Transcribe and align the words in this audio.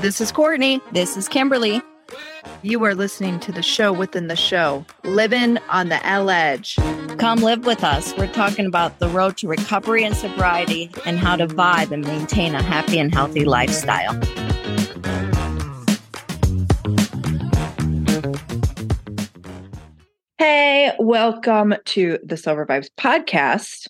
This 0.00 0.20
is 0.20 0.30
Courtney. 0.30 0.80
This 0.92 1.16
is 1.16 1.26
Kimberly. 1.26 1.80
You 2.62 2.84
are 2.84 2.94
listening 2.94 3.40
to 3.40 3.50
the 3.50 3.62
show 3.62 3.94
within 3.94 4.26
the 4.28 4.36
show, 4.36 4.84
Living 5.04 5.56
on 5.70 5.88
the 5.88 6.06
El-Ledge. 6.06 6.76
Come 7.16 7.38
live 7.40 7.64
with 7.64 7.82
us. 7.82 8.14
We're 8.18 8.30
talking 8.32 8.66
about 8.66 8.98
the 8.98 9.08
road 9.08 9.38
to 9.38 9.48
recovery 9.48 10.04
and 10.04 10.14
sobriety 10.14 10.90
and 11.06 11.18
how 11.18 11.36
to 11.36 11.46
vibe 11.46 11.92
and 11.92 12.04
maintain 12.04 12.54
a 12.54 12.62
happy 12.62 12.98
and 12.98 13.12
healthy 13.12 13.46
lifestyle. 13.46 14.12
Hey, 20.36 20.92
welcome 20.98 21.74
to 21.86 22.18
the 22.22 22.36
Sober 22.36 22.66
Vibes 22.66 22.90
podcast. 22.98 23.88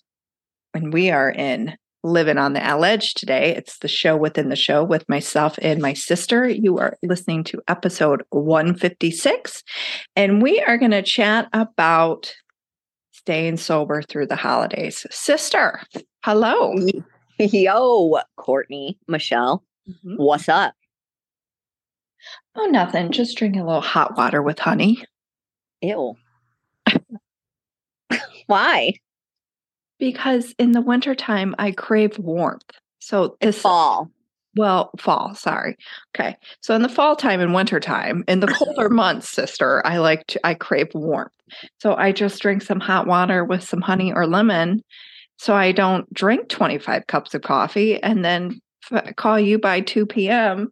And 0.73 0.93
we 0.93 1.11
are 1.11 1.29
in 1.29 1.75
living 2.03 2.37
on 2.37 2.53
the 2.53 2.63
El-Ledge 2.63 3.13
today. 3.13 3.55
It's 3.55 3.79
the 3.79 3.87
show 3.87 4.15
within 4.15 4.49
the 4.49 4.55
show 4.55 4.83
with 4.83 5.07
myself 5.09 5.57
and 5.61 5.81
my 5.81 5.93
sister. 5.93 6.47
You 6.47 6.77
are 6.77 6.97
listening 7.03 7.43
to 7.45 7.61
episode 7.67 8.23
156, 8.29 9.63
and 10.15 10.41
we 10.41 10.61
are 10.61 10.77
going 10.77 10.91
to 10.91 11.01
chat 11.01 11.49
about 11.53 12.33
staying 13.11 13.57
sober 13.57 14.01
through 14.01 14.27
the 14.27 14.35
holidays. 14.35 15.05
Sister, 15.11 15.81
hello. 16.23 16.75
Yo, 17.39 18.19
Courtney, 18.37 18.97
Michelle, 19.07 19.63
mm-hmm. 19.87 20.15
what's 20.15 20.49
up? 20.49 20.73
Oh, 22.55 22.65
nothing. 22.65 23.11
Just 23.11 23.37
drinking 23.37 23.61
a 23.61 23.65
little 23.65 23.81
hot 23.81 24.17
water 24.17 24.41
with 24.41 24.59
honey. 24.59 25.03
Ew. 25.81 26.15
Why? 28.47 28.93
Because 29.99 30.53
in 30.59 30.71
the 30.71 30.81
wintertime, 30.81 31.55
I 31.57 31.71
crave 31.71 32.17
warmth. 32.19 32.71
So 32.99 33.37
this 33.41 33.61
fall. 33.61 34.11
Well, 34.55 34.89
fall, 34.99 35.35
sorry. 35.35 35.77
Okay. 36.15 36.35
So 36.61 36.75
in 36.75 36.81
the 36.81 36.89
fall 36.89 37.15
time 37.15 37.39
and 37.39 37.53
winter 37.53 37.79
time, 37.79 38.23
in 38.27 38.39
the 38.39 38.47
colder 38.53 38.89
months, 38.89 39.29
sister, 39.29 39.85
I 39.85 39.97
like 39.97 40.25
to 40.27 40.39
I 40.45 40.55
crave 40.55 40.89
warmth. 40.93 41.31
So 41.79 41.95
I 41.95 42.11
just 42.11 42.41
drink 42.41 42.61
some 42.61 42.79
hot 42.79 43.07
water 43.07 43.45
with 43.45 43.63
some 43.63 43.81
honey 43.81 44.11
or 44.11 44.27
lemon. 44.27 44.83
So 45.37 45.53
I 45.55 45.71
don't 45.71 46.11
drink 46.13 46.49
25 46.49 47.07
cups 47.07 47.33
of 47.35 47.43
coffee 47.43 48.01
and 48.01 48.25
then 48.25 48.59
f- 48.91 49.15
call 49.15 49.39
you 49.39 49.59
by 49.59 49.81
2 49.81 50.05
p.m. 50.07 50.71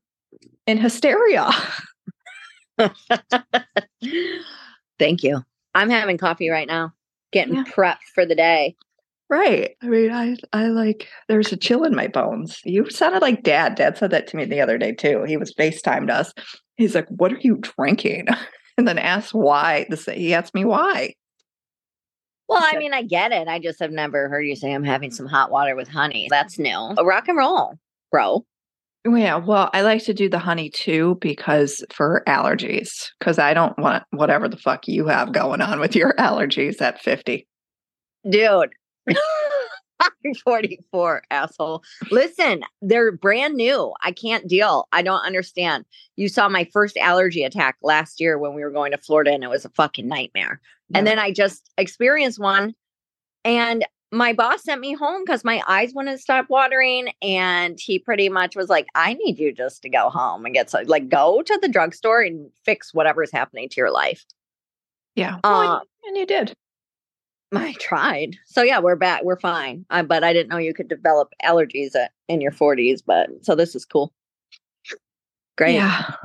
in 0.66 0.78
hysteria. 0.78 1.50
Thank 5.00 5.23
you. 5.23 5.41
I'm 5.75 5.89
having 5.89 6.17
coffee 6.17 6.50
right 6.50 6.67
now, 6.67 6.94
getting 7.31 7.55
yeah. 7.55 7.63
prepped 7.66 8.07
for 8.13 8.25
the 8.25 8.35
day. 8.35 8.75
Right. 9.30 9.76
I 9.81 9.88
mean, 9.88 10.12
I 10.12 10.36
I 10.54 10.68
like 10.68 11.08
there's 11.28 11.52
a 11.52 11.58
chill 11.58 11.84
in 11.84 11.95
my 11.95 12.08
bones. 12.08 12.59
You 12.64 12.90
sounded 12.90 13.22
like 13.22 13.44
dad. 13.44 13.76
Dad 13.76 13.98
said 13.98 14.12
that 14.12 14.28
to 14.28 14.38
me 14.38 14.45
the 14.45 14.62
other 14.62 14.78
day 14.78 14.92
too. 14.92 15.23
He 15.23 15.38
was 15.38 15.54
FaceTimed 15.54 16.12
us. 16.12 16.31
He's 16.76 16.94
like, 16.94 17.08
What 17.09 17.34
are 17.34 17.40
you 17.42 17.58
drinking? 17.58 18.28
And 18.78 18.86
then 18.86 18.98
asked 18.98 19.34
why. 19.34 19.86
This 19.90 20.03
he 20.03 20.34
asked 20.34 20.53
me 20.53 20.66
why. 20.66 21.14
Well, 22.50 22.62
I 22.62 22.78
mean, 22.78 22.94
I 22.94 23.03
get 23.03 23.31
it. 23.31 23.48
I 23.48 23.58
just 23.58 23.80
have 23.80 23.92
never 23.92 24.28
heard 24.28 24.42
you 24.42 24.56
say 24.58 24.73
I'm 24.73 24.84
having 24.84 25.12
some 25.12 25.28
hot 25.28 25.50
water 25.50 25.78
with 25.78 25.88
honey. 25.88 26.28
That's 26.30 26.59
new. 26.59 26.94
Rock 27.02 27.30
and 27.30 27.38
roll, 27.38 27.76
bro. 28.12 28.46
Oh, 29.08 29.16
yeah, 29.16 29.36
well, 29.36 29.70
I 29.73 29.81
like 29.81 30.03
to 30.06 30.14
do 30.14 30.30
the 30.30 30.40
honey 30.40 30.70
too 30.70 31.18
because 31.22 31.86
for 31.92 32.23
allergies, 32.28 33.12
because 33.20 33.38
I 33.38 33.53
don't 33.53 33.78
want 33.78 34.03
whatever 34.09 34.50
the 34.50 34.58
fuck 34.58 34.88
you 34.88 35.08
have 35.08 35.31
going 35.31 35.62
on 35.62 35.80
with 35.80 35.96
your 35.96 36.14
allergies 36.20 36.81
at 36.81 37.02
50. 37.02 37.48
Dude, 38.30 38.73
44, 40.44 41.23
asshole. 41.31 41.84
Listen, 42.11 42.64
they're 42.81 43.12
brand 43.12 43.56
new. 43.56 43.94
I 44.03 44.12
can't 44.12 44.47
deal. 44.47 44.88
I 44.92 45.02
don't 45.02 45.25
understand. 45.25 45.86
You 46.16 46.30
saw 46.30 46.50
my 46.50 46.67
first 46.73 46.97
allergy 46.97 47.44
attack 47.44 47.78
last 47.81 48.20
year 48.20 48.38
when 48.38 48.53
we 48.53 48.64
were 48.64 48.72
going 48.72 48.92
to 48.92 48.97
Florida 48.97 49.31
and 49.31 49.44
it 49.44 49.50
was 49.50 49.66
a 49.66 49.70
fucking 49.70 50.08
nightmare. 50.08 50.59
Yeah. 50.89 51.00
And 51.00 51.08
then 51.08 51.20
I 51.20 51.31
just 51.31 51.69
experienced 51.78 52.40
one 52.40 52.74
and 53.44 53.85
my 54.12 54.34
boss 54.34 54.63
sent 54.63 54.81
me 54.81 54.94
home 54.94 55.24
because 55.25 55.44
my 55.44 55.62
eyes 55.68 55.94
wouldn't 55.94 56.19
stop 56.19 56.47
watering. 56.50 57.09
And 57.22 57.79
he 57.79 58.00
pretty 58.00 58.29
much 58.29 58.56
was 58.56 58.69
like, 58.69 58.88
I 58.96 59.13
need 59.13 59.40
you 59.40 59.53
just 59.53 59.81
to 59.84 59.90
go 59.90 60.09
home 60.09 60.46
and 60.46 60.53
get 60.53 60.69
so 60.69 60.81
like 60.85 61.09
go 61.09 61.41
to 61.41 61.59
the 61.62 61.68
drugstore 61.68 62.22
and 62.22 62.50
fix 62.63 62.94
whatever's 62.94 63.31
happening 63.31 63.69
to 63.69 63.75
your 63.78 63.91
life. 63.91 64.25
Yeah. 65.16 65.40
Well, 65.44 65.72
uh, 65.72 65.79
and 66.08 66.18
you 66.18 66.25
did. 66.25 66.53
I 67.57 67.73
tried. 67.73 68.38
So 68.45 68.61
yeah, 68.61 68.79
we're 68.79 68.95
back. 68.95 69.23
We're 69.23 69.39
fine. 69.39 69.85
I, 69.89 70.01
but 70.01 70.23
I 70.23 70.33
didn't 70.33 70.49
know 70.49 70.57
you 70.57 70.73
could 70.73 70.88
develop 70.88 71.33
allergies 71.43 71.95
at, 71.95 72.11
in 72.27 72.41
your 72.41 72.51
40s. 72.51 73.01
But 73.05 73.29
so 73.41 73.55
this 73.55 73.75
is 73.75 73.85
cool. 73.85 74.13
Great. 75.57 75.75
Yeah. 75.75 76.16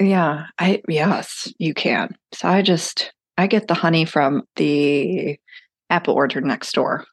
Yeah. 0.00 0.46
I 0.58 0.82
yes, 0.88 1.52
you 1.58 1.74
can. 1.74 2.16
So 2.32 2.48
I 2.48 2.62
just 2.62 3.12
I 3.38 3.46
get 3.46 3.68
the 3.68 3.74
honey 3.74 4.04
from 4.04 4.42
the 4.56 5.38
apple 5.90 6.14
orchard 6.14 6.44
next 6.44 6.72
door 6.72 7.04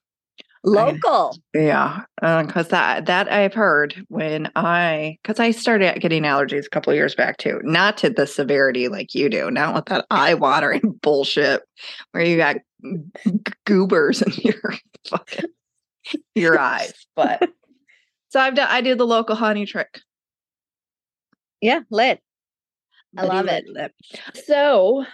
local 0.64 1.38
I, 1.56 1.60
yeah 1.60 2.02
because 2.22 2.68
uh, 2.68 2.70
that 2.70 3.06
that 3.06 3.32
i've 3.32 3.54
heard 3.54 3.96
when 4.10 4.52
i 4.56 5.18
because 5.22 5.40
i 5.40 5.52
started 5.52 6.00
getting 6.02 6.24
allergies 6.24 6.66
a 6.66 6.70
couple 6.70 6.94
years 6.94 7.16
back 7.16 7.38
too 7.38 7.62
not 7.64 7.98
to 8.00 8.10
the 8.10 8.28
severity 8.28 8.88
like 8.88 9.16
you 9.16 9.30
do 9.30 9.50
not 9.50 9.76
with 9.76 9.86
that 9.86 10.06
eye 10.12 10.34
watering 10.34 10.82
bullshit 11.02 11.64
where 12.12 12.24
you 12.24 12.38
got 12.38 12.58
goobers 13.66 14.22
in 14.22 14.32
your 14.44 14.74
fucking 15.10 15.50
your 16.36 16.60
eyes 16.60 16.94
but 17.16 17.50
so 18.30 18.40
i've 18.40 18.56
done 18.56 18.68
i 18.70 18.82
do 18.82 18.96
the 18.96 19.06
local 19.06 19.36
honey 19.36 19.66
trick. 19.66 20.00
Yeah 21.62 21.82
lit. 21.90 22.22
I 23.18 23.26
love 23.26 23.48
it. 23.48 23.66
lit. 23.68 23.94
so 24.46 25.06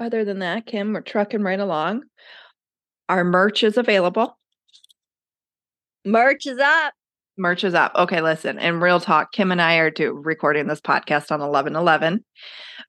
other 0.00 0.24
than 0.24 0.40
that 0.40 0.66
kim 0.66 0.92
we're 0.92 1.00
trucking 1.00 1.42
right 1.42 1.60
along. 1.60 2.02
Our 3.08 3.24
merch 3.24 3.62
is 3.62 3.78
available. 3.78 4.36
Merch 6.04 6.46
is 6.46 6.58
up. 6.58 6.92
Merch 7.38 7.64
is 7.64 7.74
up. 7.74 7.92
Okay, 7.94 8.20
listen. 8.20 8.58
In 8.58 8.80
real 8.80 9.00
talk, 9.00 9.32
Kim 9.32 9.52
and 9.52 9.62
I 9.62 9.76
are 9.76 9.90
do 9.90 10.12
recording 10.12 10.66
this 10.66 10.80
podcast 10.80 11.30
on 11.30 11.40
11 11.40 11.76
11. 11.76 12.24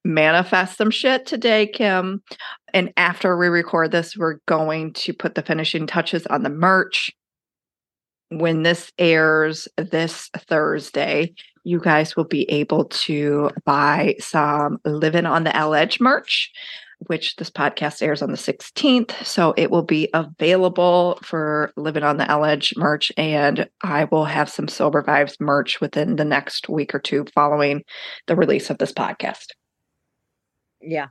Manifest 0.03 0.77
some 0.77 0.89
shit 0.91 1.25
today, 1.25 1.67
Kim. 1.67 2.23
And 2.73 2.91
after 2.97 3.37
we 3.37 3.47
record 3.47 3.91
this, 3.91 4.17
we're 4.17 4.39
going 4.47 4.93
to 4.93 5.13
put 5.13 5.35
the 5.35 5.43
finishing 5.43 5.85
touches 5.85 6.25
on 6.27 6.43
the 6.43 6.49
merch. 6.49 7.11
When 8.31 8.63
this 8.63 8.91
airs 8.97 9.67
this 9.77 10.29
Thursday, 10.37 11.33
you 11.63 11.79
guys 11.79 12.15
will 12.15 12.25
be 12.25 12.49
able 12.49 12.85
to 12.85 13.51
buy 13.65 14.15
some 14.19 14.79
Living 14.85 15.25
on 15.25 15.43
the 15.43 15.55
El-Ledge 15.55 15.99
merch 15.99 16.51
which 17.07 17.35
this 17.37 17.49
podcast 17.49 18.01
airs 18.01 18.21
on 18.21 18.31
the 18.31 18.37
16th. 18.37 19.25
So 19.25 19.53
it 19.57 19.71
will 19.71 19.83
be 19.83 20.09
available 20.13 21.19
for 21.23 21.71
Living 21.77 22.03
on 22.03 22.17
the 22.17 22.29
El-Ledge 22.29 22.73
merch. 22.75 23.11
And 23.17 23.69
I 23.83 24.03
will 24.05 24.25
have 24.25 24.49
some 24.49 24.67
Sober 24.67 25.01
Vibes 25.01 25.39
merch 25.39 25.79
within 25.81 26.17
the 26.17 26.25
next 26.25 26.69
week 26.69 26.93
or 26.93 26.99
two 26.99 27.25
following 27.33 27.83
the 28.27 28.35
release 28.35 28.69
of 28.69 28.77
this 28.77 28.91
podcast. 28.91 29.47
Yeah. 30.81 31.07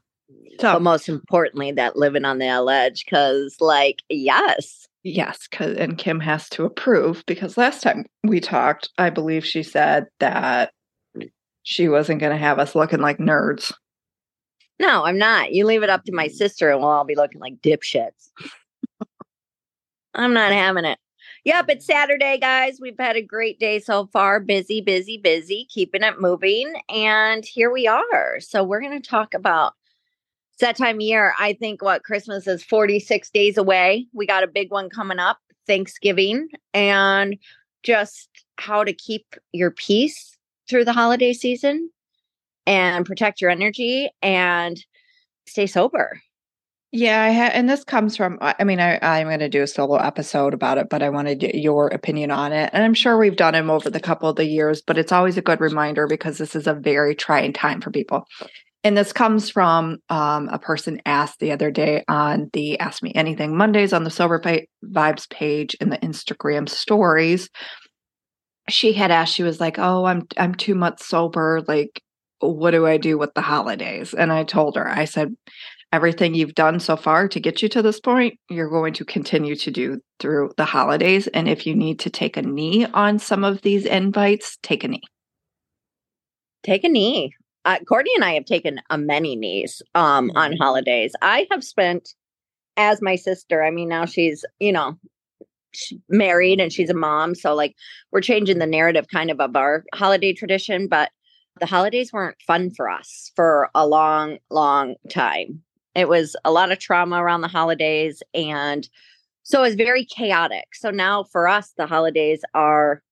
So, 0.60 0.75
but 0.75 0.82
most 0.82 1.09
importantly, 1.09 1.72
that 1.72 1.97
living 1.97 2.25
on 2.25 2.38
the 2.38 2.47
El-Ledge, 2.47 3.04
because, 3.04 3.56
like, 3.60 4.03
yes. 4.09 4.87
Yes, 5.04 5.47
cause, 5.47 5.77
and 5.77 5.97
Kim 5.97 6.21
has 6.21 6.48
to 6.50 6.65
approve 6.65 7.25
because 7.27 7.56
last 7.56 7.82
time 7.82 8.04
we 8.25 8.41
talked, 8.41 8.91
I 8.98 9.09
believe 9.10 9.47
she 9.47 9.62
said 9.62 10.06
that 10.19 10.72
she 11.62 11.88
wasn't 11.88 12.21
going 12.21 12.32
to 12.32 12.38
have 12.38 12.59
us 12.59 12.75
looking 12.75 13.00
like 13.00 13.19
nerds. 13.19 13.72
No, 14.81 15.05
I'm 15.05 15.19
not. 15.19 15.53
You 15.53 15.66
leave 15.66 15.83
it 15.83 15.91
up 15.91 16.05
to 16.05 16.12
my 16.12 16.28
sister 16.28 16.71
and 16.71 16.81
we'll 16.81 16.91
all 16.91 17.05
be 17.05 17.16
looking 17.16 17.41
like 17.41 17.61
dipshits. 17.61 18.31
I'm 20.15 20.33
not 20.33 20.53
having 20.53 20.84
it. 20.84 20.99
Yep, 21.44 21.66
it's 21.69 21.87
Saturday, 21.87 22.39
guys. 22.39 22.78
We've 22.81 22.99
had 22.99 23.16
a 23.16 23.22
great 23.22 23.59
day 23.59 23.78
so 23.78 24.06
far. 24.12 24.41
Busy, 24.41 24.81
busy, 24.81 25.16
busy, 25.16 25.66
keeping 25.71 26.03
it 26.03 26.21
moving. 26.21 26.75
And 26.89 27.45
here 27.45 27.71
we 27.71 27.86
are. 27.86 28.41
So 28.41 28.63
we're 28.63 28.80
going 28.80 29.01
to 29.01 29.09
talk 29.09 29.34
about 29.34 29.75
it's 30.53 30.60
that 30.60 30.77
time 30.77 30.97
of 30.97 31.03
year. 31.03 31.34
I 31.39 31.53
think 31.53 31.83
what 31.83 32.03
Christmas 32.03 32.47
is 32.48 32.65
46 32.65 33.30
days 33.30 33.57
away. 33.57 34.09
We 34.13 34.27
got 34.27 34.42
a 34.42 34.48
big 34.48 34.72
one 34.72 34.91
coming 34.91 35.21
up, 35.21 35.39
Thanksgiving, 35.69 36.48
and 36.75 37.39
just 37.84 38.28
how 38.57 38.83
to 38.83 38.92
keep 38.92 39.36
your 39.53 39.71
peace 39.71 40.36
through 40.69 40.84
the 40.84 40.92
holiday 40.92 41.33
season 41.33 41.91
and 42.68 43.06
protect 43.06 43.41
your 43.41 43.50
energy 43.50 44.10
and 44.20 44.84
stay 45.47 45.66
sober. 45.66 46.20
Yeah, 46.92 47.22
I 47.22 47.28
and 47.28 47.68
this 47.68 47.84
comes 47.84 48.16
from. 48.16 48.38
I 48.41 48.65
mean, 48.65 48.80
I, 48.80 48.98
I'm 49.03 49.26
going 49.26 49.41
to 49.41 49.48
do 49.48 49.62
a 49.62 49.66
solo 49.66 49.97
episode 49.97 50.54
about 50.54 50.78
it, 50.78 50.88
but 50.88 51.03
I 51.03 51.10
wanted 51.10 51.42
your 51.42 51.88
opinion 51.88 52.30
on 52.30 52.53
it, 52.53 52.70
and 52.72 52.82
I'm 52.82 52.94
sure 52.94 53.18
we've 53.18 53.36
done 53.36 53.53
them 53.53 53.68
over 53.68 53.91
the 53.91 54.00
couple 54.00 54.28
of 54.28 54.36
the 54.36 54.47
years. 54.47 54.80
But 54.80 54.97
it's 54.97 55.12
always 55.12 55.36
a 55.36 55.42
good 55.42 55.60
reminder 55.60 56.06
because 56.06 56.38
this 56.38 56.56
is 56.56 56.66
a 56.66 56.72
very 56.72 57.15
trying 57.15 57.53
time 57.53 57.82
for 57.82 57.91
people. 57.91 58.26
And 58.84 58.97
this 58.97 59.12
comes 59.12 59.50
from 59.50 59.98
um, 60.09 60.48
a 60.48 60.59
person 60.59 61.03
asked 61.04 61.41
the 61.41 61.53
other 61.53 61.70
day 61.70 62.04
on 62.09 62.48
the 62.54 62.78
Ask 62.78 63.03
Me 63.03 63.12
Anything 63.15 63.54
Mondays 63.54 63.92
on 63.92 64.04
the 64.04 64.10
Sober 64.10 64.41
Vibes 64.82 65.28
page 65.28 65.74
in 65.80 65.91
the 65.91 65.98
Instagram 65.98 66.68
stories 66.68 67.50
she 68.68 68.92
had 68.92 69.10
asked, 69.10 69.34
she 69.34 69.42
was 69.42 69.60
like, 69.60 69.78
Oh, 69.78 70.04
I'm 70.04 70.26
I'm 70.36 70.54
two 70.54 70.74
months 70.74 71.06
sober. 71.06 71.62
Like, 71.66 72.03
what 72.41 72.71
do 72.73 72.87
I 72.87 72.97
do 72.97 73.19
with 73.19 73.35
the 73.35 73.41
holidays? 73.43 74.15
And 74.15 74.33
I 74.33 74.45
told 74.45 74.77
her, 74.77 74.89
I 74.89 75.05
said, 75.05 75.35
everything 75.93 76.35
you've 76.35 76.55
done 76.55 76.81
so 76.81 76.97
far 76.97 77.29
to 77.29 77.41
get 77.41 77.63
you 77.63 77.69
to 77.71 77.83
this 77.83 78.01
point, 78.01 78.39
you're 78.51 78.69
going 78.69 78.93
to 78.95 79.05
continue 79.05 79.57
to 79.57 79.71
do 79.71 80.01
through 80.21 80.53
the 80.57 80.65
holidays. 80.65 81.27
And 81.29 81.49
if 81.49 81.67
you 81.67 81.75
need 81.75 81.99
to 82.01 82.11
take 82.11 82.37
a 82.37 82.43
knee 82.43 82.85
on 82.87 83.19
some 83.19 83.43
of 83.45 83.63
these 83.63 83.87
invites, 83.87 84.59
take 84.63 84.85
a 84.85 84.89
knee. 84.89 85.03
Take 86.63 86.85
a 86.85 86.89
knee. 86.89 87.33
Uh, 87.65 87.79
Courtney 87.89 88.13
and 88.15 88.25
I 88.25 88.35
have 88.35 88.45
taken 88.45 88.81
a 88.91 88.99
many 88.99 89.37
knees 89.37 89.83
um, 89.95 90.31
on 90.35 90.53
Mm-hmm. 90.53 90.63
holidays. 90.63 91.13
I 91.23 91.47
have 91.51 91.65
spent 91.65 92.15
as 92.77 93.03
my 93.03 93.17
sister. 93.17 93.63
I 93.63 93.71
mean, 93.71 93.89
now 93.89 94.05
she's 94.05 94.45
you 94.61 94.73
know 94.73 94.99
married 96.09 96.61
and 96.61 96.73
she's 96.73 96.91
a 96.91 96.95
mom, 96.95 97.35
so 97.35 97.55
like 97.55 97.75
we're 98.11 98.21
changing 98.21 98.59
the 98.59 98.67
narrative 98.67 99.07
kind 99.13 99.31
of 99.31 99.41
of 99.41 99.55
our 99.57 99.85
holiday 99.95 100.33
tradition. 100.33 100.89
But 100.89 101.11
the 101.60 101.66
holidays 101.66 102.13
weren't 102.13 102.41
fun 102.47 102.71
for 102.71 102.89
us 102.89 103.33
for 103.37 103.71
a 103.75 103.87
long, 103.87 104.39
long 104.51 104.97
time. 105.10 105.63
It 105.95 106.09
was 106.09 106.37
a 106.45 106.53
lot 106.53 106.72
of 106.72 106.78
trauma 106.78 107.22
around 107.22 107.41
the 107.41 107.49
holidays, 107.49 108.22
and 108.34 108.89
so 109.43 109.60
it 109.60 109.69
was 109.69 109.75
very 109.75 110.05
chaotic. 110.05 110.75
So 110.75 110.91
now 110.91 111.25
for 111.25 111.49
us, 111.49 111.72
the 111.77 111.87
holidays 111.87 112.43
are 112.55 113.03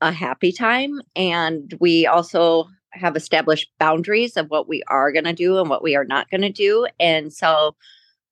a 0.00 0.12
happy 0.12 0.52
time, 0.52 1.00
and 1.16 1.74
we 1.80 2.06
also 2.06 2.68
have 2.90 3.16
established 3.16 3.70
boundaries 3.78 4.36
of 4.36 4.50
what 4.50 4.68
we 4.68 4.82
are 4.88 5.12
going 5.12 5.24
to 5.24 5.32
do 5.32 5.58
and 5.58 5.68
what 5.68 5.82
we 5.82 5.96
are 5.96 6.04
not 6.04 6.30
going 6.30 6.42
to 6.42 6.50
do. 6.50 6.86
And 7.00 7.32
so 7.32 7.74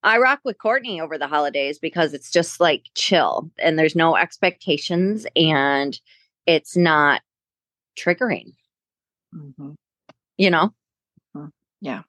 I 0.05 0.19
rock 0.19 0.41
with 0.45 0.59
Courtney 0.59 1.01
over 1.01 1.17
the 1.17 1.29
holidays 1.29 1.79
because 1.79 2.13
it's 2.13 2.31
just 2.31 2.61
like 2.61 2.87
chill 2.95 3.51
and 3.59 3.79
there's 3.79 3.97
no 3.97 4.17
expectations 4.17 5.27
and 5.37 5.99
it's 6.47 6.77
not 6.77 7.23
triggering, 7.97 8.53
Mhm. 9.35 9.75
you 10.39 10.51
know? 10.51 10.75
Yeah. 11.81 12.03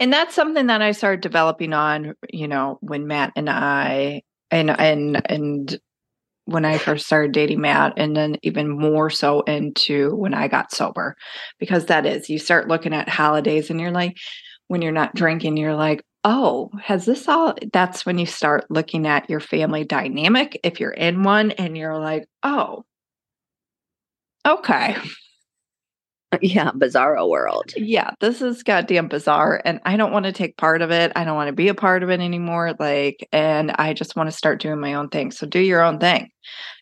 And 0.00 0.12
that's 0.12 0.34
something 0.34 0.66
that 0.68 0.82
I 0.82 0.92
started 0.92 1.20
developing 1.22 1.72
on, 1.72 2.14
you 2.32 2.48
know, 2.48 2.78
when 2.82 3.06
Matt 3.06 3.32
and 3.36 3.50
I 3.50 4.22
and 4.50 4.70
and 4.70 5.22
and 5.30 5.78
when 6.46 6.64
I 6.64 6.78
first 6.78 7.06
started 7.06 7.32
dating 7.32 7.60
Matt, 7.62 7.94
and 7.98 8.16
then 8.16 8.36
even 8.42 8.68
more 8.70 9.10
so 9.10 9.42
into 9.42 10.14
when 10.16 10.34
I 10.34 10.48
got 10.48 10.72
sober, 10.72 11.16
because 11.60 11.86
that 11.86 12.06
is 12.06 12.30
you 12.30 12.38
start 12.38 12.68
looking 12.68 12.94
at 12.94 13.08
holidays 13.08 13.70
and 13.70 13.80
you're 13.80 13.92
like, 13.92 14.16
when 14.68 14.82
you're 14.82 14.92
not 14.92 15.14
drinking, 15.14 15.56
you're 15.58 15.74
like, 15.76 16.02
oh, 16.24 16.70
has 16.82 17.06
this 17.06 17.28
all? 17.28 17.54
That's 17.72 18.06
when 18.06 18.18
you 18.18 18.26
start 18.26 18.66
looking 18.70 19.06
at 19.06 19.30
your 19.30 19.40
family 19.40 19.84
dynamic 19.84 20.60
if 20.64 20.80
you're 20.80 20.92
in 20.92 21.22
one, 21.24 21.52
and 21.52 21.76
you're 21.78 21.98
like, 21.98 22.26
oh, 22.44 22.84
okay, 24.46 24.96
Yeah, 26.40 26.70
bizarro 26.72 27.28
world. 27.28 27.72
yeah, 27.76 28.10
this 28.20 28.40
is 28.42 28.62
goddamn 28.62 29.08
bizarre 29.08 29.60
and 29.64 29.80
I 29.84 29.96
don't 29.96 30.12
want 30.12 30.24
to 30.26 30.32
take 30.32 30.56
part 30.56 30.82
of 30.82 30.90
it. 30.90 31.12
I 31.14 31.24
don't 31.24 31.36
want 31.36 31.48
to 31.48 31.52
be 31.52 31.68
a 31.68 31.74
part 31.74 32.02
of 32.02 32.10
it 32.10 32.20
anymore. 32.20 32.74
Like, 32.78 33.28
and 33.32 33.70
I 33.72 33.92
just 33.92 34.16
want 34.16 34.28
to 34.28 34.36
start 34.36 34.60
doing 34.60 34.80
my 34.80 34.94
own 34.94 35.08
thing. 35.08 35.30
So 35.30 35.46
do 35.46 35.60
your 35.60 35.82
own 35.82 35.98
thing, 35.98 36.30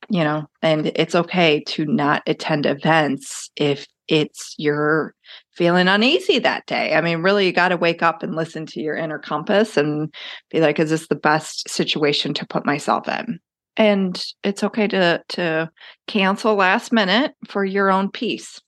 you 0.08 0.24
know, 0.24 0.46
and 0.62 0.92
it's 0.94 1.14
okay 1.14 1.62
to 1.68 1.84
not 1.84 2.22
attend 2.26 2.66
events 2.66 3.50
if 3.56 3.86
it's 4.08 4.54
you're 4.58 5.14
feeling 5.52 5.88
uneasy 5.88 6.38
that 6.38 6.66
day. 6.66 6.94
I 6.94 7.00
mean, 7.00 7.22
really, 7.22 7.46
you 7.46 7.52
got 7.52 7.68
to 7.68 7.76
wake 7.76 8.02
up 8.02 8.22
and 8.22 8.34
listen 8.34 8.66
to 8.66 8.80
your 8.80 8.96
inner 8.96 9.18
compass 9.18 9.76
and 9.76 10.12
be 10.50 10.60
like, 10.60 10.78
is 10.78 10.90
this 10.90 11.08
the 11.08 11.14
best 11.14 11.68
situation 11.68 12.34
to 12.34 12.46
put 12.46 12.66
myself 12.66 13.08
in? 13.08 13.38
And 13.76 14.22
it's 14.42 14.64
okay 14.64 14.88
to 14.88 15.22
to 15.30 15.70
cancel 16.06 16.54
last 16.56 16.92
minute 16.92 17.32
for 17.46 17.64
your 17.64 17.90
own 17.90 18.10
peace. 18.10 18.60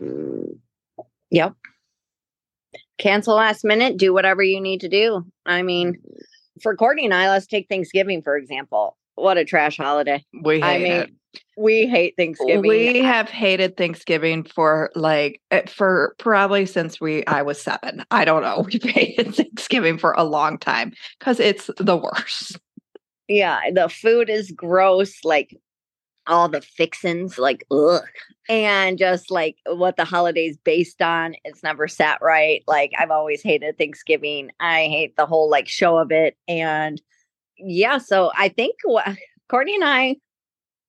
Mm. 0.00 0.58
Yep. 1.30 1.54
Cancel 2.98 3.34
last 3.34 3.64
minute, 3.64 3.96
do 3.96 4.12
whatever 4.12 4.42
you 4.42 4.60
need 4.60 4.80
to 4.82 4.88
do. 4.88 5.24
I 5.44 5.62
mean, 5.62 5.96
for 6.62 6.76
Courtney 6.76 7.04
and 7.04 7.14
I, 7.14 7.30
let's 7.30 7.46
take 7.46 7.68
Thanksgiving, 7.68 8.22
for 8.22 8.36
example. 8.36 8.96
What 9.14 9.38
a 9.38 9.44
trash 9.44 9.76
holiday. 9.76 10.24
We 10.42 10.60
hate 10.60 10.64
I 10.64 10.78
mean, 10.78 10.92
it. 10.92 11.10
we 11.56 11.86
hate 11.86 12.14
Thanksgiving. 12.16 12.62
We 12.62 13.00
have 13.00 13.28
hated 13.28 13.76
Thanksgiving 13.76 14.44
for 14.44 14.90
like 14.94 15.40
eh, 15.50 15.66
for 15.66 16.14
probably 16.18 16.64
since 16.64 17.00
we 17.00 17.24
I 17.26 17.42
was 17.42 17.60
seven. 17.60 18.04
I 18.10 18.24
don't 18.24 18.42
know. 18.42 18.66
We've 18.72 18.82
hated 18.82 19.34
Thanksgiving 19.34 19.98
for 19.98 20.12
a 20.12 20.24
long 20.24 20.58
time 20.58 20.92
because 21.18 21.40
it's 21.40 21.70
the 21.78 21.96
worst. 21.96 22.58
yeah, 23.28 23.60
the 23.72 23.88
food 23.88 24.30
is 24.30 24.50
gross, 24.52 25.24
like 25.24 25.56
all 26.26 26.48
the 26.48 26.60
fixins, 26.60 27.38
like 27.38 27.64
ugh. 27.70 28.02
And 28.48 28.98
just 28.98 29.30
like 29.30 29.56
what 29.66 29.96
the 29.96 30.04
holiday's 30.04 30.56
based 30.58 31.00
on, 31.00 31.34
it's 31.44 31.62
never 31.62 31.88
sat 31.88 32.18
right. 32.20 32.62
Like 32.66 32.92
I've 32.98 33.10
always 33.10 33.42
hated 33.42 33.78
Thanksgiving. 33.78 34.50
I 34.60 34.86
hate 34.86 35.16
the 35.16 35.26
whole 35.26 35.50
like 35.50 35.68
show 35.68 35.98
of 35.98 36.10
it. 36.12 36.36
And 36.48 37.00
yeah, 37.56 37.98
so 37.98 38.32
I 38.36 38.48
think 38.48 38.76
what 38.84 39.06
Courtney 39.48 39.76
and 39.76 39.84
I 39.84 40.16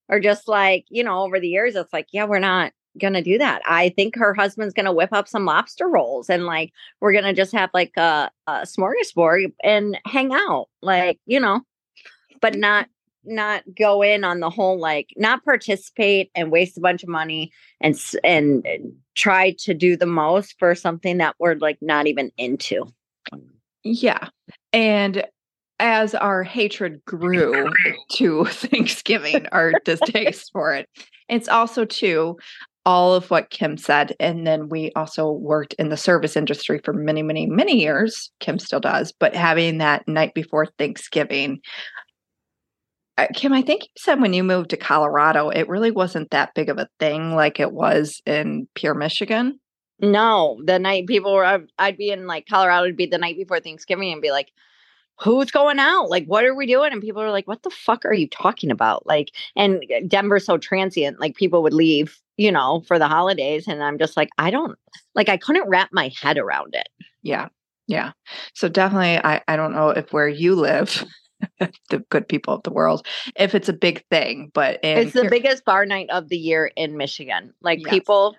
are 0.10 0.20
just 0.20 0.48
like, 0.48 0.86
you 0.90 1.04
know, 1.04 1.24
over 1.24 1.40
the 1.40 1.48
years, 1.48 1.76
it's 1.76 1.94
like, 1.94 2.08
yeah, 2.12 2.26
we're 2.26 2.40
not 2.40 2.74
gonna 3.00 3.22
do 3.24 3.38
that. 3.38 3.62
I 3.66 3.90
think 3.90 4.16
her 4.16 4.34
husband's 4.34 4.74
gonna 4.74 4.94
whip 4.94 5.14
up 5.14 5.28
some 5.28 5.46
lobster 5.46 5.88
rolls 5.88 6.30
and 6.30 6.46
like 6.46 6.72
we're 7.02 7.14
gonna 7.14 7.34
just 7.34 7.52
have 7.54 7.70
like 7.74 7.96
a, 7.98 8.30
a 8.48 8.62
smorgasbord 8.62 9.54
and 9.64 9.98
hang 10.06 10.34
out, 10.34 10.68
like, 10.82 11.20
you 11.26 11.40
know, 11.40 11.62
but 12.42 12.56
not 12.56 12.88
not 13.26 13.64
go 13.76 14.02
in 14.02 14.24
on 14.24 14.40
the 14.40 14.50
whole 14.50 14.80
like 14.80 15.10
not 15.18 15.44
participate 15.44 16.32
and 16.36 16.52
waste 16.52 16.78
a 16.78 16.82
bunch 16.82 17.04
of 17.04 17.10
money 17.10 17.52
and 17.82 18.00
and 18.24 18.66
try 19.16 19.52
to 19.60 19.74
do 19.74 19.96
the 19.96 20.06
most 20.06 20.56
for 20.60 20.76
something 20.76 21.18
that 21.18 21.36
we're 21.40 21.56
like 21.56 21.78
not 21.82 22.08
even 22.08 22.32
into. 22.38 22.86
Yeah. 23.84 24.30
And 24.72 25.26
as 25.80 26.16
our 26.16 26.44
hatred 26.44 27.04
grew 27.06 27.72
to 28.14 28.46
Thanksgiving, 28.50 29.48
our 29.52 29.74
distaste 29.84 30.52
for 30.52 30.74
it, 30.74 30.88
it's 31.30 31.50
also 31.50 31.86
too 31.86 32.38
all 32.86 33.14
of 33.14 33.30
what 33.32 33.50
Kim 33.50 33.78
said. 33.78 34.16
And 34.20 34.46
then 34.46 34.70
we 34.70 34.92
also 34.96 35.32
worked 35.32 35.74
in 35.76 35.90
the 35.90 35.98
service 35.98 36.36
industry 36.36 36.82
for 36.84 36.94
many, 36.94 37.24
many, 37.24 37.46
many 37.46 37.80
years. 37.80 38.32
Kim 38.40 38.60
still 38.60 38.80
does, 38.80 39.14
but 39.18 39.36
having 39.36 39.78
that 39.78 40.08
night 40.08 40.34
before 40.34 40.68
Thanksgiving. 40.78 41.62
Uh, 43.18 43.28
Kim, 43.36 43.54
I 43.54 43.62
think 43.62 43.84
you 43.84 43.90
said 43.98 44.20
when 44.22 44.34
you 44.34 44.44
moved 44.44 44.72
to 44.72 44.78
Colorado, 44.78 45.50
it 45.50 45.70
really 45.70 45.92
wasn't 45.92 46.32
that 46.32 46.54
big 46.56 46.70
of 46.70 46.78
a 46.80 46.90
thing 47.00 47.36
like 47.36 47.60
it 47.60 47.72
was 47.72 48.22
in 48.26 48.68
Pure 48.74 48.96
Michigan. 48.96 49.60
No, 50.00 50.60
the 50.66 50.80
night 50.80 51.08
people 51.08 51.34
were 51.34 51.46
I'd- 51.78 51.98
be 51.98 52.10
in 52.10 52.28
like 52.28 52.48
Colorado 52.48 52.84
it'd 52.86 52.98
be 52.98 53.06
the 53.06 53.18
night 53.18 53.38
before 53.38 53.60
Thanksgiving 53.60 54.12
and 54.12 54.22
be 54.22 54.32
like 54.32 54.50
who's 55.20 55.52
going 55.52 55.78
out? 55.80 56.10
Like 56.10 56.26
what 56.26 56.44
are 56.44 56.56
we 56.56 56.66
doing? 56.66 56.92
And 56.92 57.02
people 57.02 57.22
are 57.22 57.32
like 57.32 57.48
what 57.48 57.62
the 57.64 57.70
fuck 57.70 58.04
are 58.04 58.14
you 58.14 58.28
talking 58.28 58.72
about? 58.72 59.06
Like 59.06 59.30
and 59.56 59.84
uh, 59.96 60.02
Denver's 60.08 60.46
so 60.46 60.58
transient 60.58 61.20
like 61.20 61.36
people 61.36 61.62
would 61.64 61.74
leave, 61.74 62.20
you 62.36 62.52
know, 62.52 62.82
for 62.88 62.98
the 62.98 63.08
holidays 63.08 63.68
and 63.68 63.84
I'm 63.84 64.00
just 64.00 64.18
like 64.18 64.30
I 64.40 64.50
don't 64.50 64.78
like 65.14 65.30
I 65.30 65.38
couldn't 65.38 65.70
wrap 65.70 65.90
my 65.94 66.12
head 66.20 66.38
around 66.38 66.74
it. 66.74 66.90
Yeah. 67.22 67.50
Yeah. 67.88 68.12
So 68.56 68.68
definitely 68.68 69.20
I, 69.24 69.42
I 69.48 69.56
don't 69.56 69.74
know 69.74 69.90
if 69.90 70.12
where 70.12 70.28
you 70.28 70.56
live, 70.56 71.06
the 71.90 72.00
good 72.10 72.28
people 72.28 72.54
of 72.54 72.64
the 72.64 72.72
world, 72.72 73.06
if 73.36 73.56
it's 73.56 73.70
a 73.70 73.74
big 73.74 74.06
thing, 74.10 74.52
but 74.54 74.80
it's 74.84 75.14
the 75.14 75.30
biggest 75.30 75.66
bar 75.66 75.86
night 75.86 76.10
of 76.10 76.30
the 76.30 76.38
year 76.38 76.72
in 76.76 76.98
Michigan. 76.98 77.54
Like 77.62 77.80
Yes. 77.80 77.90
people 77.90 78.36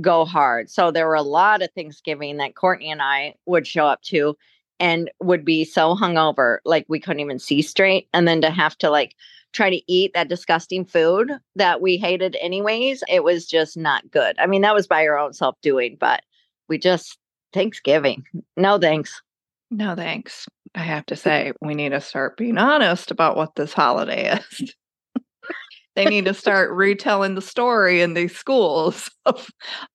go 0.00 0.24
hard. 0.24 0.70
So 0.70 0.90
there 0.90 1.06
were 1.06 1.14
a 1.14 1.22
lot 1.22 1.62
of 1.62 1.70
Thanksgiving 1.74 2.38
that 2.38 2.56
Courtney 2.56 2.90
and 2.90 3.02
I 3.02 3.34
would 3.46 3.66
show 3.66 3.86
up 3.86 4.02
to 4.02 4.36
and 4.80 5.10
would 5.20 5.44
be 5.44 5.64
so 5.64 5.94
hungover, 5.94 6.58
like 6.64 6.84
we 6.88 7.00
couldn't 7.00 7.20
even 7.20 7.38
see 7.38 7.62
straight. 7.62 8.08
And 8.12 8.26
then 8.26 8.40
to 8.40 8.50
have 8.50 8.76
to 8.78 8.90
like 8.90 9.14
try 9.52 9.70
to 9.70 9.80
eat 9.90 10.12
that 10.14 10.28
disgusting 10.28 10.84
food 10.84 11.30
that 11.54 11.80
we 11.80 11.96
hated 11.96 12.36
anyways, 12.40 13.04
it 13.08 13.22
was 13.22 13.46
just 13.46 13.76
not 13.76 14.10
good. 14.10 14.36
I 14.38 14.46
mean, 14.46 14.62
that 14.62 14.74
was 14.74 14.86
by 14.86 15.02
your 15.02 15.18
own 15.18 15.32
self 15.32 15.56
doing, 15.62 15.96
but 15.98 16.22
we 16.68 16.76
just 16.78 17.18
Thanksgiving. 17.52 18.24
No 18.56 18.78
thanks. 18.78 19.22
no 19.70 19.94
thanks. 19.94 20.46
I 20.74 20.82
have 20.82 21.06
to 21.06 21.16
say 21.16 21.52
we 21.60 21.74
need 21.74 21.90
to 21.90 22.00
start 22.00 22.36
being 22.36 22.58
honest 22.58 23.10
about 23.10 23.36
what 23.36 23.54
this 23.54 23.72
holiday 23.72 24.38
is. 24.38 24.74
they 25.94 26.04
need 26.04 26.24
to 26.24 26.34
start 26.34 26.72
retelling 26.72 27.36
the 27.36 27.42
story 27.42 28.00
in 28.00 28.14
these 28.14 28.34
schools 28.34 29.08
of, 29.26 29.50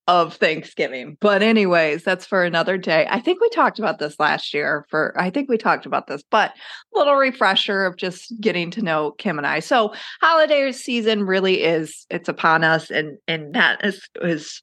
of 0.07 0.35
Thanksgiving. 0.35 1.17
But 1.19 1.41
anyways, 1.41 2.03
that's 2.03 2.25
for 2.25 2.43
another 2.43 2.77
day. 2.77 3.07
I 3.09 3.19
think 3.19 3.41
we 3.41 3.49
talked 3.49 3.77
about 3.77 3.99
this 3.99 4.19
last 4.19 4.53
year 4.53 4.85
for 4.89 5.13
I 5.19 5.29
think 5.29 5.49
we 5.49 5.57
talked 5.57 5.85
about 5.85 6.07
this, 6.07 6.23
but 6.31 6.53
little 6.93 7.15
refresher 7.15 7.85
of 7.85 7.97
just 7.97 8.33
getting 8.39 8.71
to 8.71 8.81
know 8.81 9.11
Kim 9.11 9.37
and 9.37 9.47
I. 9.47 9.59
So 9.59 9.93
holiday 10.21 10.71
season 10.71 11.23
really 11.23 11.63
is 11.63 12.05
it's 12.09 12.29
upon 12.29 12.63
us 12.63 12.89
and 12.89 13.17
and 13.27 13.53
that 13.53 13.83
is 13.85 14.01
is 14.21 14.61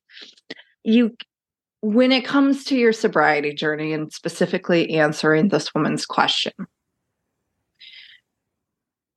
you 0.82 1.14
when 1.86 2.10
it 2.10 2.24
comes 2.24 2.64
to 2.64 2.76
your 2.76 2.92
sobriety 2.92 3.54
journey 3.54 3.92
and 3.92 4.12
specifically 4.12 4.90
answering 4.94 5.48
this 5.48 5.72
woman's 5.72 6.04
question 6.04 6.52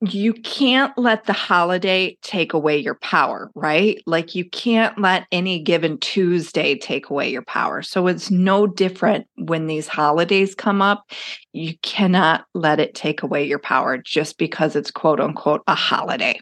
you 0.02 0.34
can't 0.34 0.98
let 0.98 1.26
the 1.26 1.34
holiday 1.34 2.18
take 2.22 2.54
away 2.54 2.78
your 2.78 2.96
power, 2.96 3.52
right? 3.54 4.02
Like 4.06 4.34
you 4.34 4.46
can't 4.46 4.98
let 4.98 5.28
any 5.30 5.60
given 5.60 5.98
Tuesday 5.98 6.78
take 6.78 7.10
away 7.10 7.30
your 7.30 7.42
power. 7.42 7.82
So 7.82 8.08
it's 8.08 8.32
no 8.32 8.66
different 8.66 9.28
when 9.36 9.68
these 9.68 9.90
holidays 9.90 10.56
come 10.56 10.82
up. 10.82 11.12
You 11.52 11.78
cannot 11.80 12.46
let 12.54 12.80
it 12.80 12.96
take 12.96 13.24
away 13.24 13.46
your 13.46 13.60
power 13.60 13.98
just 13.98 14.38
because 14.38 14.78
it's 14.78 14.90
quote 14.90 15.20
unquote 15.20 15.64
a 15.68 15.76
holiday. 15.76 16.40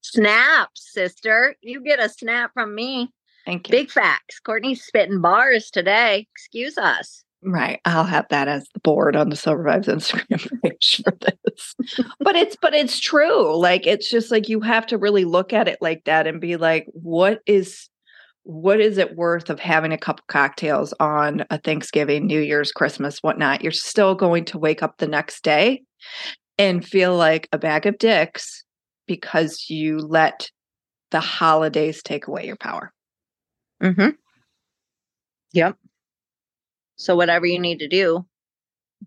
Snap, 0.00 0.70
sister. 0.74 1.54
You 1.60 1.80
get 1.80 2.00
a 2.00 2.08
snap 2.08 2.50
from 2.54 2.74
me. 2.74 3.12
Thank 3.50 3.68
you. 3.68 3.72
Big 3.72 3.90
facts. 3.90 4.38
Courtney's 4.38 4.84
spitting 4.84 5.20
bars 5.20 5.72
today. 5.72 6.28
Excuse 6.36 6.78
us. 6.78 7.24
Right. 7.42 7.80
I'll 7.84 8.04
have 8.04 8.26
that 8.30 8.46
as 8.46 8.68
the 8.74 8.80
board 8.80 9.16
on 9.16 9.28
the 9.28 9.34
Sober 9.34 9.64
Vibes 9.64 9.86
Instagram 9.86 10.60
page 10.62 11.02
for 11.02 11.12
this. 11.20 11.74
but 12.20 12.36
it's 12.36 12.56
but 12.62 12.74
it's 12.74 13.00
true. 13.00 13.56
Like 13.56 13.88
it's 13.88 14.08
just 14.08 14.30
like 14.30 14.48
you 14.48 14.60
have 14.60 14.86
to 14.86 14.98
really 14.98 15.24
look 15.24 15.52
at 15.52 15.66
it 15.66 15.78
like 15.80 16.04
that 16.04 16.28
and 16.28 16.40
be 16.40 16.56
like, 16.56 16.86
what 16.92 17.40
is 17.44 17.88
what 18.44 18.78
is 18.78 18.98
it 18.98 19.16
worth 19.16 19.50
of 19.50 19.58
having 19.58 19.92
a 19.92 19.98
couple 19.98 20.24
cocktails 20.28 20.94
on 21.00 21.44
a 21.50 21.58
Thanksgiving, 21.58 22.28
New 22.28 22.40
Year's, 22.40 22.70
Christmas, 22.70 23.18
whatnot? 23.18 23.62
You're 23.62 23.72
still 23.72 24.14
going 24.14 24.44
to 24.46 24.58
wake 24.58 24.80
up 24.82 24.98
the 24.98 25.08
next 25.08 25.42
day 25.42 25.82
and 26.56 26.86
feel 26.86 27.16
like 27.16 27.48
a 27.50 27.58
bag 27.58 27.86
of 27.86 27.98
dicks 27.98 28.62
because 29.08 29.68
you 29.68 29.98
let 29.98 30.48
the 31.10 31.20
holidays 31.20 32.00
take 32.00 32.28
away 32.28 32.46
your 32.46 32.56
power. 32.56 32.92
Mm-hmm. 33.82 34.10
Yep. 35.52 35.76
So 36.96 37.16
whatever 37.16 37.46
you 37.46 37.58
need 37.58 37.78
to 37.78 37.88
do 37.88 38.26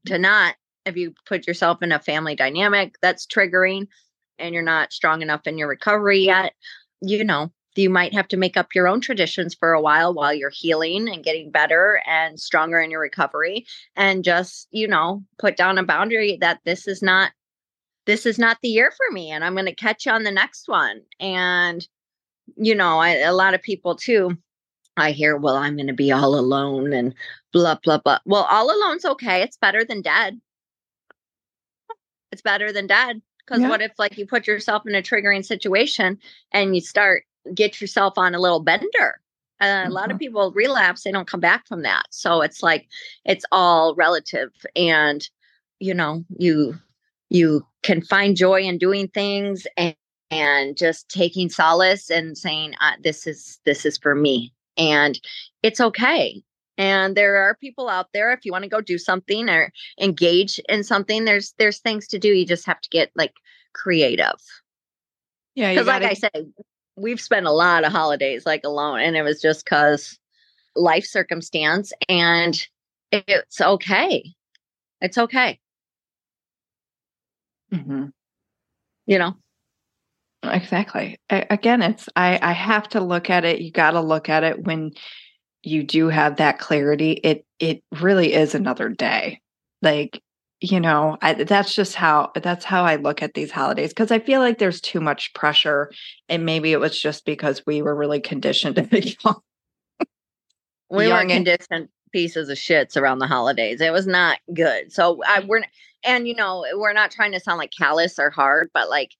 to 0.07 0.17
not, 0.17 0.55
if 0.85 0.97
you 0.97 1.13
put 1.25 1.47
yourself 1.47 1.81
in 1.81 1.91
a 1.91 1.99
family 1.99 2.35
dynamic 2.35 2.95
that's 3.01 3.25
triggering 3.27 3.87
and 4.39 4.53
you're 4.53 4.63
not 4.63 4.91
strong 4.91 5.21
enough 5.21 5.47
in 5.47 5.57
your 5.57 5.67
recovery 5.69 6.19
yet, 6.19 6.53
you 7.01 7.23
know, 7.23 7.51
you 7.75 7.89
might 7.89 8.13
have 8.13 8.27
to 8.29 8.37
make 8.37 8.57
up 8.57 8.75
your 8.75 8.87
own 8.87 9.01
traditions 9.01 9.55
for 9.55 9.73
a 9.73 9.81
while 9.81 10.13
while 10.13 10.33
you're 10.33 10.51
healing 10.51 11.07
and 11.09 11.23
getting 11.23 11.51
better 11.51 12.01
and 12.05 12.39
stronger 12.39 12.79
in 12.79 12.91
your 12.91 13.01
recovery 13.01 13.65
and 13.95 14.23
just, 14.23 14.67
you 14.71 14.87
know, 14.87 15.23
put 15.39 15.55
down 15.57 15.77
a 15.77 15.83
boundary 15.83 16.37
that 16.41 16.59
this 16.65 16.87
is 16.87 17.01
not 17.01 17.31
this 18.05 18.25
is 18.25 18.37
not 18.37 18.57
the 18.61 18.69
year 18.69 18.91
for 18.91 19.13
me 19.13 19.31
and 19.31 19.45
I'm 19.45 19.53
going 19.53 19.65
to 19.65 19.75
catch 19.75 20.05
you 20.05 20.11
on 20.11 20.23
the 20.23 20.31
next 20.31 20.67
one. 20.67 21.01
And 21.19 21.87
you 22.57 22.75
know, 22.75 22.99
I, 22.99 23.11
a 23.17 23.33
lot 23.33 23.53
of 23.53 23.61
people 23.61 23.95
too 23.95 24.37
I 24.97 25.11
hear, 25.11 25.37
well, 25.37 25.55
I'm 25.55 25.75
going 25.75 25.87
to 25.87 25.93
be 25.93 26.11
all 26.11 26.35
alone 26.35 26.93
and 26.93 27.13
blah, 27.51 27.77
blah, 27.83 27.97
blah. 27.97 28.19
Well, 28.25 28.47
all 28.49 28.69
alone's 28.69 29.05
okay. 29.05 29.41
It's 29.41 29.57
better 29.57 29.83
than 29.83 30.01
dead. 30.01 30.39
It's 32.31 32.41
better 32.41 32.71
than 32.71 32.87
dead. 32.87 33.21
Because 33.45 33.61
yeah. 33.61 33.69
what 33.69 33.81
if, 33.81 33.91
like, 33.97 34.17
you 34.17 34.25
put 34.25 34.47
yourself 34.47 34.83
in 34.87 34.95
a 34.95 35.01
triggering 35.01 35.43
situation 35.43 36.17
and 36.51 36.75
you 36.75 36.81
start, 36.81 37.23
get 37.53 37.81
yourself 37.81 38.17
on 38.17 38.35
a 38.35 38.39
little 38.39 38.61
bender? 38.61 39.19
Uh, 39.59 39.65
mm-hmm. 39.65 39.91
A 39.91 39.93
lot 39.93 40.05
of 40.05 40.15
mm-hmm. 40.15 40.19
people 40.19 40.51
relapse, 40.51 41.03
they 41.03 41.11
don't 41.11 41.27
come 41.27 41.39
back 41.39 41.67
from 41.67 41.81
that. 41.83 42.05
So 42.09 42.41
it's 42.41 42.63
like, 42.63 42.87
it's 43.25 43.45
all 43.51 43.95
relative. 43.95 44.51
And, 44.75 45.27
you 45.79 45.93
know, 45.93 46.23
you, 46.37 46.75
you 47.29 47.65
can 47.81 48.01
find 48.01 48.37
joy 48.37 48.61
in 48.61 48.77
doing 48.77 49.07
things 49.09 49.67
and, 49.75 49.95
and 50.31 50.77
just 50.77 51.09
taking 51.09 51.49
solace 51.49 52.09
and 52.09 52.37
saying 52.37 52.73
uh, 52.81 52.93
this 53.03 53.27
is 53.27 53.59
this 53.65 53.85
is 53.85 53.99
for 53.99 54.15
me 54.15 54.51
and 54.77 55.19
it's 55.61 55.81
okay. 55.81 56.43
And 56.77 57.15
there 57.15 57.35
are 57.37 57.55
people 57.55 57.87
out 57.87 58.07
there 58.13 58.31
if 58.31 58.45
you 58.45 58.51
want 58.51 58.63
to 58.63 58.69
go 58.69 58.81
do 58.81 58.97
something 58.97 59.49
or 59.49 59.71
engage 59.99 60.59
in 60.69 60.83
something 60.83 61.25
there's 61.25 61.53
there's 61.59 61.79
things 61.79 62.07
to 62.07 62.19
do 62.19 62.29
you 62.29 62.45
just 62.45 62.65
have 62.65 62.81
to 62.81 62.89
get 62.89 63.11
like 63.15 63.33
creative. 63.73 64.39
Yeah 65.55 65.71
because 65.71 65.85
like 65.85 66.03
i 66.03 66.13
said 66.13 66.51
we've 66.95 67.21
spent 67.21 67.45
a 67.45 67.51
lot 67.51 67.83
of 67.83 67.91
holidays 67.91 68.45
like 68.45 68.63
alone 68.63 68.99
and 68.99 69.15
it 69.15 69.21
was 69.21 69.39
just 69.39 69.65
because 69.65 70.17
life 70.75 71.05
circumstance 71.05 71.93
and 72.09 72.67
it's 73.11 73.61
okay. 73.61 74.33
It's 75.01 75.17
okay. 75.17 75.59
Mm-hmm. 77.71 78.05
you 79.07 79.17
know 79.17 79.35
Exactly. 80.43 81.17
again, 81.29 81.81
it's 81.81 82.09
I 82.15 82.39
I 82.41 82.51
have 82.51 82.89
to 82.89 83.01
look 83.01 83.29
at 83.29 83.45
it. 83.45 83.61
You 83.61 83.71
got 83.71 83.91
to 83.91 84.01
look 84.01 84.29
at 84.29 84.43
it 84.43 84.63
when 84.63 84.91
you 85.63 85.83
do 85.83 86.09
have 86.09 86.37
that 86.37 86.59
clarity. 86.59 87.11
It 87.11 87.45
it 87.59 87.83
really 87.99 88.33
is 88.33 88.53
another 88.53 88.89
day. 88.89 89.41
Like 89.81 90.21
you 90.63 90.79
know, 90.79 91.17
I, 91.21 91.33
that's 91.33 91.75
just 91.75 91.93
how 91.93 92.31
that's 92.35 92.63
how 92.63 92.83
I 92.83 92.95
look 92.95 93.21
at 93.21 93.33
these 93.33 93.51
holidays 93.51 93.89
because 93.89 94.11
I 94.11 94.19
feel 94.19 94.39
like 94.39 94.59
there's 94.59 94.79
too 94.79 95.01
much 95.01 95.33
pressure, 95.33 95.91
and 96.29 96.45
maybe 96.45 96.71
it 96.71 96.79
was 96.79 96.97
just 96.97 97.25
because 97.25 97.61
we 97.65 97.81
were 97.81 97.95
really 97.95 98.21
conditioned 98.21 98.75
to 98.77 98.83
be 98.83 99.17
young. 99.23 99.41
We 100.89 101.07
were 101.09 101.25
conditioned 101.25 101.89
pieces 102.13 102.47
of 102.47 102.57
shits 102.57 102.95
around 102.95 103.19
the 103.19 103.27
holidays. 103.27 103.81
It 103.81 103.91
was 103.91 104.07
not 104.07 104.39
good. 104.53 104.93
So 104.93 105.21
I 105.25 105.41
mm. 105.41 105.47
we're 105.47 105.63
and 106.05 106.27
you 106.27 106.35
know 106.35 106.65
we're 106.75 106.93
not 106.93 107.11
trying 107.11 107.33
to 107.33 107.39
sound 107.39 107.57
like 107.57 107.71
callous 107.77 108.17
or 108.17 108.29
hard, 108.29 108.69
but 108.73 108.89
like 108.89 109.11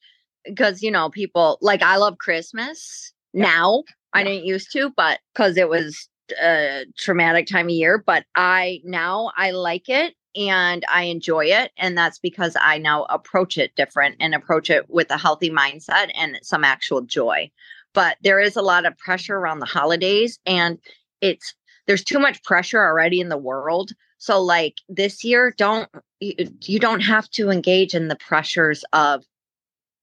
because 0.45 0.81
you 0.81 0.91
know 0.91 1.09
people 1.09 1.57
like 1.61 1.81
I 1.81 1.97
love 1.97 2.17
Christmas 2.17 3.13
yeah. 3.33 3.43
now. 3.43 3.83
Yeah. 3.87 3.93
I 4.15 4.23
didn't 4.23 4.45
used 4.45 4.71
to, 4.73 4.91
but 4.95 5.19
because 5.33 5.57
it 5.57 5.69
was 5.69 6.07
a 6.41 6.85
traumatic 6.97 7.47
time 7.47 7.65
of 7.65 7.71
year. 7.71 7.97
But 8.05 8.25
I 8.35 8.81
now 8.83 9.31
I 9.35 9.51
like 9.51 9.89
it 9.89 10.15
and 10.35 10.83
I 10.91 11.03
enjoy 11.03 11.45
it, 11.45 11.71
and 11.77 11.97
that's 11.97 12.19
because 12.19 12.55
I 12.59 12.77
now 12.77 13.03
approach 13.09 13.57
it 13.57 13.75
different 13.75 14.15
and 14.19 14.33
approach 14.33 14.69
it 14.69 14.89
with 14.89 15.09
a 15.11 15.17
healthy 15.17 15.49
mindset 15.49 16.11
and 16.15 16.39
some 16.41 16.63
actual 16.63 17.01
joy. 17.01 17.49
But 17.93 18.17
there 18.23 18.39
is 18.39 18.55
a 18.55 18.61
lot 18.61 18.85
of 18.85 18.97
pressure 18.97 19.37
around 19.37 19.59
the 19.59 19.65
holidays, 19.65 20.39
and 20.45 20.79
it's 21.21 21.53
there's 21.87 22.03
too 22.03 22.19
much 22.19 22.43
pressure 22.43 22.81
already 22.81 23.19
in 23.19 23.29
the 23.29 23.37
world. 23.37 23.91
So 24.17 24.41
like 24.41 24.75
this 24.87 25.23
year, 25.23 25.53
don't 25.57 25.89
you, 26.19 26.33
you 26.61 26.79
don't 26.79 27.01
have 27.01 27.29
to 27.31 27.49
engage 27.49 27.93
in 27.93 28.07
the 28.07 28.15
pressures 28.15 28.85
of 28.93 29.23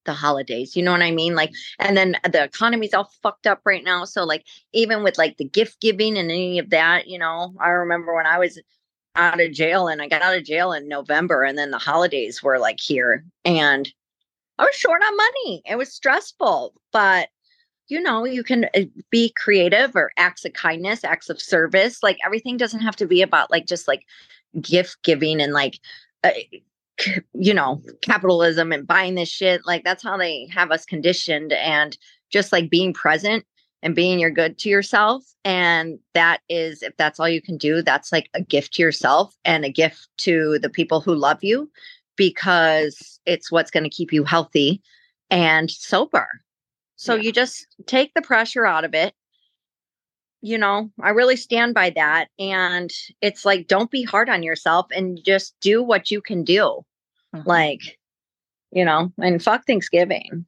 the 0.05 0.13
holidays. 0.13 0.77
You 0.77 0.83
know 0.83 0.93
what 0.93 1.03
I 1.03 1.11
mean? 1.11 1.35
Like, 1.35 1.53
and 1.79 1.97
then 1.97 2.17
the 2.25 2.45
economy's 2.45 2.95
all 2.95 3.11
fucked 3.23 3.47
up 3.47 3.61
right 3.65 3.85
now. 3.85 4.05
So, 4.05 4.25
like, 4.25 4.47
even 4.73 5.03
with 5.03 5.19
like 5.19 5.37
the 5.37 5.45
gift 5.45 5.81
giving 5.81 6.17
and 6.17 6.31
any 6.31 6.59
of 6.59 6.71
that, 6.71 7.07
you 7.07 7.19
know, 7.19 7.55
I 7.61 7.69
remember 7.71 8.15
when 8.15 8.27
I 8.27 8.39
was 8.39 8.59
out 9.17 9.41
of 9.41 9.53
jail 9.53 9.89
and 9.89 10.01
I 10.01 10.09
got 10.09 10.23
out 10.23 10.37
of 10.37 10.45
jail 10.45 10.73
in 10.73 10.89
November 10.89 11.43
and 11.43 11.59
then 11.59 11.71
the 11.71 11.79
holidays 11.79 12.43
were 12.43 12.59
like 12.59 12.79
here 12.81 13.25
and 13.45 13.93
I 14.59 14.65
was 14.65 14.75
short 14.75 15.03
on 15.03 15.17
money. 15.17 15.63
It 15.67 15.77
was 15.77 15.93
stressful, 15.93 16.75
but 16.93 17.29
you 17.89 18.01
know, 18.01 18.25
you 18.25 18.45
can 18.45 18.67
uh, 18.75 18.83
be 19.11 19.33
creative 19.37 19.97
or 19.97 20.13
acts 20.17 20.45
of 20.45 20.53
kindness, 20.53 21.03
acts 21.03 21.29
of 21.29 21.41
service. 21.41 22.03
Like 22.03 22.19
everything 22.25 22.57
doesn't 22.57 22.81
have 22.81 22.95
to 22.97 23.07
be 23.07 23.21
about 23.21 23.51
like 23.51 23.67
just 23.67 23.89
like 23.89 24.05
gift 24.61 25.03
giving 25.03 25.41
and 25.41 25.53
like 25.53 25.81
uh, 26.23 26.31
you 27.35 27.55
know, 27.55 27.83
capitalism 28.03 28.73
and 28.73 28.87
buying 28.87 29.15
this 29.15 29.29
shit. 29.29 29.63
Like 29.67 29.85
that's 29.85 30.03
how 30.03 30.17
they 30.17 30.49
have 30.53 30.71
us 30.71 30.85
conditioned 30.85 31.53
and 31.53 31.97
just 32.31 32.53
like 32.53 32.71
being 32.71 32.93
present 32.93 33.45
and 33.83 33.95
being 33.95 34.19
your 34.19 34.31
good 34.31 34.59
to 34.59 34.69
yourself. 34.69 35.25
And 35.45 35.99
that 36.15 36.41
is, 36.49 36.83
if 36.83 36.97
that's 36.97 37.19
all 37.19 37.29
you 37.29 37.41
can 37.41 37.57
do, 37.57 37.83
that's 37.83 38.13
like 38.13 38.29
a 38.35 38.43
gift 38.43 38.75
to 38.75 38.83
yourself 38.83 39.37
and 39.45 39.65
a 39.65 39.71
gift 39.71 40.09
to 40.19 40.59
the 40.61 40.69
people 40.69 41.01
who 41.01 41.15
love 41.15 41.43
you 41.43 41.71
because 42.17 43.19
it's 43.25 43.51
what's 43.51 43.71
going 43.71 43.85
to 43.85 43.91
keep 43.91 44.13
you 44.13 44.25
healthy 44.25 44.83
and 45.31 45.71
sober. 45.71 46.29
So 46.97 47.15
yeah. 47.15 47.23
you 47.23 47.33
just 47.33 47.67
take 47.87 48.13
the 48.15 48.23
pressure 48.23 48.67
out 48.67 48.85
of 48.85 48.95
it. 48.95 49.15
You 50.43 50.59
know, 50.59 50.91
I 51.03 51.11
really 51.11 51.37
stand 51.37 51.75
by 51.75 51.91
that. 51.91 52.29
And 52.39 52.91
it's 53.23 53.45
like, 53.45 53.67
don't 53.67 53.91
be 53.91 54.03
hard 54.03 54.29
on 54.29 54.43
yourself 54.43 54.87
and 54.95 55.19
just 55.25 55.55
do 55.61 55.83
what 55.83 56.11
you 56.11 56.21
can 56.21 56.45
do. 56.45 56.83
Mm-hmm. 57.35 57.49
Like, 57.49 57.99
you 58.73 58.85
know, 58.85 59.13
and 59.19 59.43
fuck 59.43 59.67
Thanksgiving. 59.67 60.47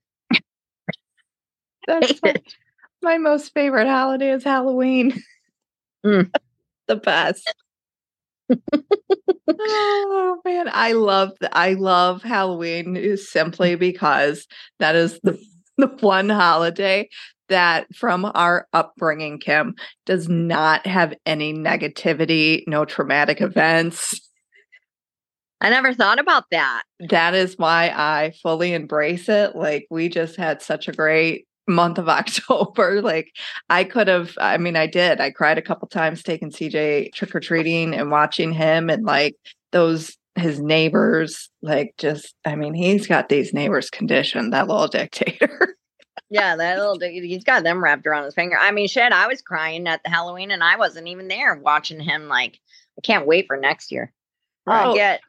That's 1.87 2.23
my, 2.23 2.35
my, 3.03 3.19
most 3.19 3.53
favorite 3.55 3.89
holiday 3.89 4.31
is 4.31 4.45
Halloween. 4.45 5.21
Mm. 6.05 6.31
the 6.89 6.97
best. 6.97 7.53
oh 9.49 10.41
man, 10.45 10.69
I 10.71 10.93
love 10.93 11.31
I 11.53 11.75
love 11.75 12.23
Halloween 12.23 13.17
simply 13.17 13.77
because 13.77 14.47
that 14.79 14.95
is 14.95 15.19
the 15.23 15.39
the 15.79 15.87
one 16.01 16.29
holiday 16.29 17.09
that 17.49 17.87
from 17.95 18.31
our 18.35 18.67
upbringing, 18.73 19.39
Kim, 19.39 19.75
does 20.07 20.29
not 20.29 20.87
have 20.87 21.15
any 21.27 21.53
negativity, 21.53 22.63
no 22.67 22.85
traumatic 22.85 23.41
events. 23.41 24.21
I 25.63 25.71
never 25.71 25.95
thought 25.95 26.19
about 26.19 26.45
that. 26.51 26.83
That 27.09 27.35
is 27.35 27.57
why 27.57 27.93
I 27.95 28.33
fully 28.43 28.75
embrace 28.75 29.29
it. 29.29 29.55
Like 29.57 29.87
we 29.91 30.09
just 30.09 30.37
had 30.37 30.61
such 30.61 30.89
a 30.89 30.93
great 30.93 31.47
month 31.69 31.99
of 31.99 32.09
October. 32.09 33.01
Like 33.01 33.31
I 33.71 33.85
could 33.85 34.09
have, 34.09 34.33
I 34.39 34.59
mean, 34.59 34.77
I 34.77 34.87
did. 34.89 35.21
I 35.21 35.31
cried 35.31 35.59
a 35.59 35.63
couple 35.63 35.87
times 35.89 36.23
taking 36.23 36.51
CJ 36.51 37.15
trick 37.15 37.35
or 37.35 37.41
treating 37.41 37.95
and 37.95 38.11
watching 38.11 38.53
him 38.53 38.91
and 38.91 39.05
like 39.05 39.37
those 39.71 40.17
his 40.35 40.61
neighbors 40.61 41.51
like 41.61 41.93
just 41.99 42.35
i 42.47 42.57
mean 42.57 42.73
he's 42.73 43.07
got 43.07 43.29
these 43.29 43.53
neighbors 43.53 43.91
conditioned 43.91 44.55
that 44.55 44.67
little 44.67 44.89
dictator 44.89 45.77
yeah 46.31 46.57
that 46.57 46.79
little 46.79 46.99
he's 46.99 47.45
got 47.45 47.63
them 47.65 47.85
wrapped 47.85 48.07
around 48.07 48.25
his 48.25 48.35
finger 48.35 48.57
i 48.59 48.71
mean 48.71 48.89
shit 48.89 49.13
i 49.13 49.27
was 49.27 49.43
crying 49.43 49.87
at 49.87 50.03
the 50.03 50.09
halloween 50.09 50.51
and 50.51 50.65
i 50.65 50.77
wasn't 50.77 51.07
even 51.07 51.29
there 51.29 51.55
watching 51.57 52.01
him 52.01 52.29
like 52.29 52.59
i 52.97 53.03
can't 53.03 53.27
wait 53.27 53.47
for 53.47 53.59
next 53.59 53.93
year 53.93 54.11
i 54.67 54.87
Oh. 54.87 54.95
get 54.95 55.21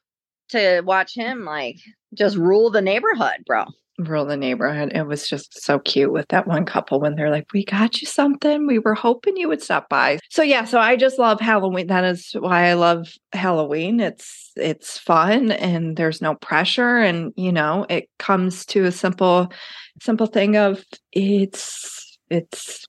to 0.53 0.81
watch 0.81 1.15
him 1.15 1.45
like 1.45 1.77
just 2.13 2.37
rule 2.37 2.69
the 2.69 2.81
neighborhood 2.81 3.43
bro. 3.45 3.65
Rule 3.99 4.25
the 4.25 4.37
neighborhood. 4.37 4.91
It 4.95 5.05
was 5.05 5.27
just 5.27 5.61
so 5.63 5.77
cute 5.77 6.11
with 6.11 6.27
that 6.29 6.47
one 6.47 6.65
couple 6.65 6.99
when 6.99 7.13
they're 7.13 7.29
like 7.29 7.45
we 7.53 7.63
got 7.63 8.01
you 8.01 8.07
something. 8.07 8.65
We 8.65 8.79
were 8.79 8.95
hoping 8.95 9.37
you 9.37 9.47
would 9.47 9.61
stop 9.61 9.87
by. 9.89 10.17
So 10.29 10.41
yeah 10.41 10.65
so 10.65 10.79
i 10.79 10.95
just 10.95 11.19
love 11.19 11.39
halloween. 11.39 11.87
That 11.87 12.03
is 12.03 12.31
why 12.39 12.69
i 12.69 12.73
love 12.73 13.13
halloween. 13.33 13.99
It's 13.99 14.51
it's 14.55 14.97
fun 14.97 15.51
and 15.51 15.95
there's 15.95 16.21
no 16.21 16.35
pressure 16.35 16.97
and 16.97 17.33
you 17.35 17.51
know 17.51 17.85
it 17.89 18.09
comes 18.17 18.65
to 18.67 18.85
a 18.85 18.91
simple 18.91 19.51
simple 20.01 20.27
thing 20.27 20.57
of 20.57 20.83
it's 21.11 22.17
it's 22.29 22.85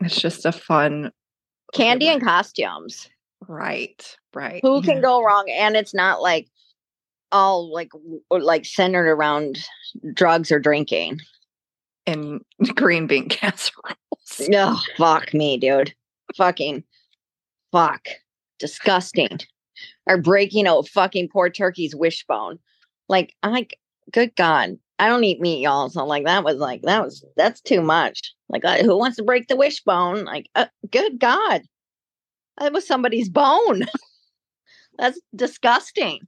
it's 0.00 0.20
just 0.20 0.46
a 0.46 0.52
fun 0.52 1.10
candy 1.74 2.08
and 2.08 2.22
costumes. 2.22 3.10
Right 3.46 4.16
right. 4.34 4.60
Who 4.62 4.82
can 4.82 4.96
yeah. 4.96 5.02
go 5.02 5.22
wrong? 5.22 5.50
And 5.50 5.76
it's 5.76 5.94
not 5.94 6.22
like 6.22 6.48
all 7.32 7.72
like 7.72 7.90
like 8.30 8.64
centered 8.64 9.08
around 9.08 9.58
drugs 10.14 10.50
or 10.50 10.58
drinking. 10.58 11.20
And 12.06 12.40
green 12.74 13.06
bean 13.06 13.28
casseroles. 13.28 14.48
No 14.48 14.78
fuck 14.96 15.34
me 15.34 15.56
dude. 15.58 15.94
Fucking 16.36 16.84
fuck. 17.72 18.08
Disgusting. 18.58 19.38
Or 20.06 20.18
breaking 20.18 20.66
a 20.66 20.82
fucking 20.82 21.28
poor 21.28 21.50
turkey's 21.50 21.94
wishbone. 21.94 22.58
Like 23.08 23.34
i 23.42 23.48
like 23.48 23.78
good 24.12 24.34
god. 24.36 24.78
I 24.98 25.08
don't 25.08 25.24
eat 25.24 25.40
meat 25.40 25.60
y'all. 25.60 25.90
So 25.90 26.04
like 26.04 26.24
that 26.24 26.44
was 26.44 26.56
like 26.56 26.82
that 26.82 27.04
was 27.04 27.24
that's 27.36 27.60
too 27.60 27.82
much. 27.82 28.34
Like 28.48 28.64
uh, 28.64 28.78
who 28.78 28.98
wants 28.98 29.16
to 29.18 29.22
break 29.22 29.48
the 29.48 29.56
wishbone? 29.56 30.24
Like 30.24 30.48
uh, 30.54 30.66
good 30.90 31.18
god. 31.20 31.62
That 32.58 32.72
was 32.72 32.86
somebody's 32.86 33.28
bone. 33.28 33.86
That's 34.98 35.20
disgusting 35.36 36.26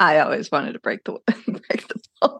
i 0.00 0.18
always 0.18 0.50
wanted 0.50 0.72
to 0.72 0.78
break 0.80 1.04
the 1.04 1.12
break 1.46 1.88
the 1.88 2.00
bone. 2.20 2.38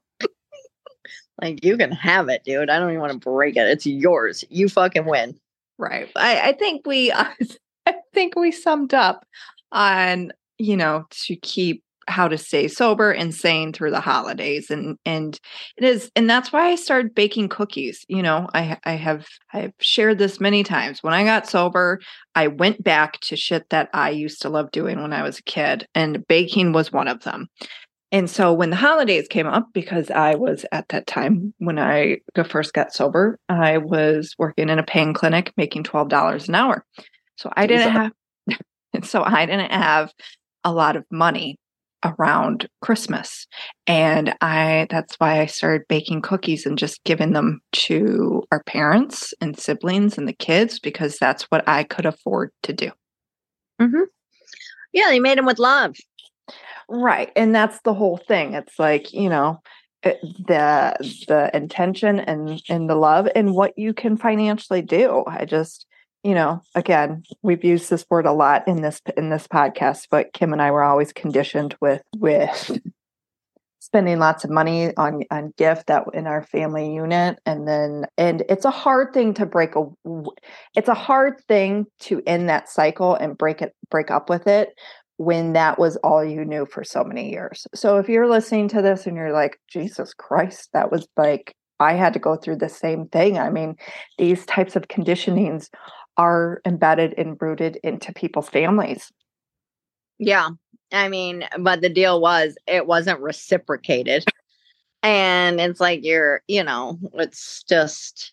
Like 1.41 1.65
you 1.65 1.77
can 1.77 1.93
have 1.93 2.29
it, 2.29 2.43
dude. 2.45 2.69
I 2.69 2.79
don't 2.79 2.91
even 2.91 3.01
want 3.01 3.13
to 3.13 3.19
break 3.19 3.57
it. 3.57 3.69
It's 3.69 3.87
yours. 3.87 4.45
You 4.51 4.69
fucking 4.69 5.07
win. 5.07 5.39
Right. 5.79 6.11
I, 6.17 6.49
I 6.49 6.53
think 6.53 6.87
we 6.87 7.13
I 7.87 7.95
think 8.13 8.35
we 8.37 8.51
summed 8.51 8.93
up 8.93 9.25
on, 9.73 10.33
you 10.59 10.77
know, 10.77 11.07
to 11.11 11.37
keep 11.37 11.85
how 12.09 12.29
to 12.29 12.39
stay 12.39 12.69
sober 12.69 13.13
and 13.13 13.35
sane 13.35 13.73
through 13.73 13.91
the 13.91 14.01
holidays 14.01 14.71
and 14.71 14.97
and 15.05 15.39
it 15.77 15.85
is 15.85 16.11
and 16.17 16.29
that's 16.29 16.53
why 16.53 16.69
I 16.69 16.75
started 16.75 17.15
baking 17.15 17.49
cookies. 17.49 18.05
You 18.09 18.23
know, 18.23 18.49
I 18.55 18.79
I 18.85 18.93
have 18.93 19.27
I've 19.53 19.73
shared 19.81 20.19
this 20.19 20.41
many 20.41 20.65
times. 20.65 21.03
When 21.03 21.15
I 21.15 21.25
got 21.25 21.49
sober, 21.49 22.01
I 22.35 22.49
went 22.49 22.83
back 22.83 23.21
to 23.21 23.37
shit 23.37 23.69
that 23.71 23.91
I 23.93 24.11
used 24.11 24.43
to 24.43 24.49
love 24.49 24.71
doing 24.71 25.01
when 25.03 25.13
I 25.13 25.23
was 25.23 25.39
a 25.39 25.45
kid 25.45 25.87
and 25.95 26.27
baking 26.27 26.73
was 26.73 26.93
one 26.93 27.09
of 27.09 27.23
them. 27.23 27.49
And 28.11 28.31
so 28.31 28.55
when 28.55 28.71
the 28.71 28.77
holidays 28.77 29.29
came 29.29 29.47
up, 29.47 29.69
because 29.75 30.11
I 30.11 30.35
was 30.35 30.65
at 30.73 30.89
that 30.89 31.07
time 31.07 31.53
when 31.59 31.79
I 31.79 32.19
first 32.49 32.73
got 32.73 32.95
sober, 32.95 33.39
I 33.51 33.79
was 33.79 34.35
working 34.39 34.71
in 34.71 34.79
a 34.79 34.83
pain 34.83 35.13
clinic 35.13 35.53
making 35.59 35.85
$12 35.85 36.49
an 36.49 36.55
hour. 36.55 36.85
So 37.37 37.53
I 37.55 37.67
didn't 37.67 37.91
have 37.93 38.13
so 39.05 39.23
I 39.23 39.45
didn't 39.45 39.71
have 39.71 40.13
a 40.65 40.73
lot 40.73 40.97
of 40.97 41.05
money 41.11 41.59
around 42.05 42.69
Christmas. 42.81 43.47
And 43.87 44.35
I 44.41 44.87
that's 44.91 45.17
why 45.17 45.41
I 45.41 45.47
started 45.47 45.87
baking 45.89 46.23
cookies 46.23 46.67
and 46.67 46.79
just 46.79 47.03
giving 47.05 47.33
them 47.33 47.61
to 47.73 48.45
our 48.53 48.63
parents 48.65 49.35
and 49.41 49.59
siblings 49.59 50.17
and 50.19 50.29
the 50.29 50.33
kids 50.33 50.79
because 50.79 51.19
that's 51.19 51.45
what 51.45 51.69
I 51.69 51.85
could 51.85 52.07
afford 52.07 52.51
to 52.65 52.73
do. 52.73 52.91
Mm-hmm. 53.81 54.03
Yeah, 54.93 55.09
they 55.09 55.21
made 55.21 55.39
them 55.39 55.47
with 55.47 55.59
love. 55.59 55.97
Right. 56.89 57.31
And 57.37 57.55
that's 57.55 57.81
the 57.83 57.95
whole 57.95 58.17
thing. 58.17 58.55
It's 58.55 58.79
like, 58.79 59.13
you 59.13 59.29
know, 59.29 59.61
it- 60.03 60.21
the 60.47 60.95
the 61.27 61.51
intention 61.55 62.21
and 62.21 62.63
and 62.69 62.89
the 62.89 62.95
love 62.95 63.29
and 63.35 63.55
what 63.55 63.77
you 63.77 63.93
can 63.93 64.17
financially 64.17 64.83
do. 64.83 65.25
I 65.27 65.45
just, 65.45 65.87
you 66.29 66.35
know, 66.35 66.61
again, 66.75 67.23
we've 67.41 67.65
used 67.65 67.89
this 67.89 68.05
word 68.11 68.27
a 68.27 68.33
lot 68.33 68.69
in 68.69 68.83
this 68.83 69.01
in 69.17 69.31
this 69.31 69.47
podcast, 69.47 70.09
but 70.11 70.35
Kim 70.35 70.53
and 70.53 70.61
I 70.61 70.71
were 70.71 70.83
always 70.83 71.11
conditioned 71.11 71.75
with 71.81 72.03
with 72.19 72.79
spending 73.81 74.19
lots 74.19 74.45
of 74.45 74.51
money 74.51 74.95
on 74.99 75.23
on 75.31 75.55
gift 75.57 75.87
that 75.87 76.05
in 76.13 76.27
our 76.27 76.43
family 76.43 76.93
unit 76.93 77.39
and 77.47 77.67
then 77.67 78.05
and 78.19 78.43
it's 78.51 78.67
a 78.67 78.71
hard 78.71 79.15
thing 79.15 79.33
to 79.33 79.47
break 79.47 79.75
a 79.75 79.85
it's 80.77 80.91
a 80.91 80.95
hard 80.95 81.41
thing 81.49 81.87
to 82.01 82.21
end 82.27 82.51
that 82.51 82.69
cycle 82.69 83.15
and 83.15 83.39
break 83.39 83.63
it 83.63 83.75
break 83.91 84.11
up 84.11 84.29
with 84.29 84.47
it 84.47 84.75
when 85.17 85.55
that 85.55 85.79
was 85.79 85.97
all 85.97 86.23
you 86.23 86.45
knew 86.45 86.67
for 86.67 86.85
so 86.85 87.03
many 87.03 87.31
years. 87.31 87.67
So 87.75 87.97
if 87.97 88.09
you're 88.11 88.29
listening 88.29 88.69
to 88.69 88.83
this 88.83 89.07
and 89.07 89.17
you're 89.17 89.33
like, 89.33 89.59
Jesus 89.67 90.13
Christ, 90.13 90.69
that 90.75 90.93
was 90.93 91.09
like, 91.17 91.55
I 91.81 91.95
had 91.95 92.13
to 92.15 92.19
go 92.19 92.37
through 92.37 92.57
the 92.57 92.69
same 92.69 93.07
thing. 93.07 93.39
I 93.39 93.51
mean, 93.51 93.77
these 94.17 94.45
types 94.47 94.77
of 94.77 94.89
conditionings 94.89 95.69
are 96.19 96.61
embedded 96.67 97.15
and 97.17 97.41
rooted 97.41 97.79
into 97.83 98.13
people's 98.13 98.49
families. 98.49 99.11
Yeah. 100.19 100.51
I 100.93 101.09
mean, 101.09 101.45
but 101.59 101.81
the 101.81 101.89
deal 101.89 102.21
was 102.21 102.59
it 102.67 102.87
wasn't 102.87 103.21
reciprocated. 103.21 104.25
and 105.03 105.61
it's 105.61 105.81
like 105.81 106.05
you're, 106.05 106.43
you 106.49 106.65
know, 106.65 106.99
it's 107.15 107.63
just 107.63 108.33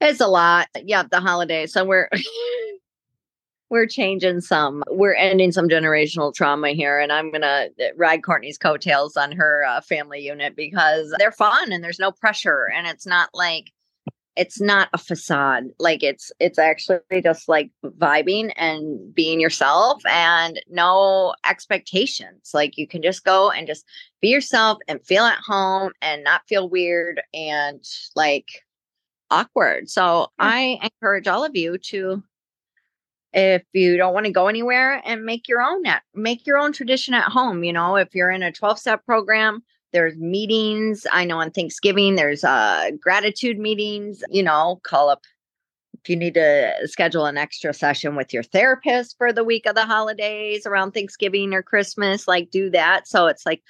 it's 0.00 0.20
a 0.20 0.26
lot. 0.26 0.68
Yeah, 0.76 1.04
the 1.10 1.20
holidays. 1.20 1.72
So 1.72 1.84
we're 1.84 2.10
we're 3.72 3.86
changing 3.86 4.42
some 4.42 4.84
we're 4.90 5.14
ending 5.14 5.50
some 5.50 5.66
generational 5.66 6.34
trauma 6.34 6.72
here 6.72 7.00
and 7.00 7.10
i'm 7.10 7.32
gonna 7.32 7.68
ride 7.96 8.22
courtney's 8.22 8.58
coattails 8.58 9.16
on 9.16 9.32
her 9.32 9.64
uh, 9.64 9.80
family 9.80 10.20
unit 10.20 10.54
because 10.54 11.12
they're 11.18 11.32
fun 11.32 11.72
and 11.72 11.82
there's 11.82 11.98
no 11.98 12.12
pressure 12.12 12.68
and 12.76 12.86
it's 12.86 13.06
not 13.06 13.30
like 13.32 13.72
it's 14.36 14.60
not 14.60 14.88
a 14.94 14.98
facade 14.98 15.64
like 15.78 16.02
it's 16.02 16.32
it's 16.40 16.58
actually 16.58 17.00
just 17.22 17.48
like 17.48 17.70
vibing 17.84 18.52
and 18.56 19.14
being 19.14 19.40
yourself 19.40 20.02
and 20.06 20.60
no 20.70 21.34
expectations 21.46 22.50
like 22.54 22.78
you 22.78 22.86
can 22.86 23.02
just 23.02 23.24
go 23.24 23.50
and 23.50 23.66
just 23.66 23.84
be 24.20 24.28
yourself 24.28 24.78
and 24.88 25.04
feel 25.04 25.24
at 25.24 25.38
home 25.38 25.92
and 26.00 26.24
not 26.24 26.46
feel 26.48 26.68
weird 26.68 27.20
and 27.34 27.84
like 28.16 28.64
awkward. 29.30 29.88
So 29.88 30.28
i 30.38 30.78
encourage 30.82 31.26
all 31.26 31.44
of 31.44 31.56
you 31.56 31.78
to 31.78 32.22
if 33.34 33.62
you 33.72 33.96
don't 33.96 34.14
want 34.14 34.26
to 34.26 34.32
go 34.32 34.48
anywhere 34.48 35.00
and 35.04 35.24
make 35.24 35.48
your 35.48 35.62
own 35.62 35.86
at 35.86 36.02
make 36.14 36.46
your 36.46 36.58
own 36.58 36.72
tradition 36.72 37.14
at 37.14 37.32
home 37.32 37.64
you 37.64 37.72
know 37.72 37.96
if 37.96 38.14
you're 38.14 38.30
in 38.30 38.42
a 38.42 38.52
12 38.52 38.78
step 38.78 39.04
program 39.06 39.62
there's 39.92 40.16
meetings. 40.16 41.06
I 41.12 41.24
know 41.24 41.38
on 41.38 41.50
thanksgiving 41.50 42.16
there's 42.16 42.44
uh 42.44 42.90
gratitude 43.00 43.58
meetings 43.58 44.22
you 44.30 44.42
know 44.42 44.80
call 44.84 45.08
up 45.08 45.22
if 46.02 46.08
you 46.08 46.16
need 46.16 46.34
to 46.34 46.72
schedule 46.86 47.26
an 47.26 47.36
extra 47.36 47.72
session 47.72 48.16
with 48.16 48.32
your 48.32 48.42
therapist 48.42 49.16
for 49.18 49.32
the 49.32 49.44
week 49.44 49.66
of 49.66 49.74
the 49.74 49.84
holidays 49.84 50.66
around 50.66 50.92
thanksgiving 50.92 51.54
or 51.54 51.62
christmas 51.62 52.26
like 52.26 52.50
do 52.50 52.70
that. 52.70 53.06
So 53.06 53.26
it's 53.26 53.46
like 53.46 53.62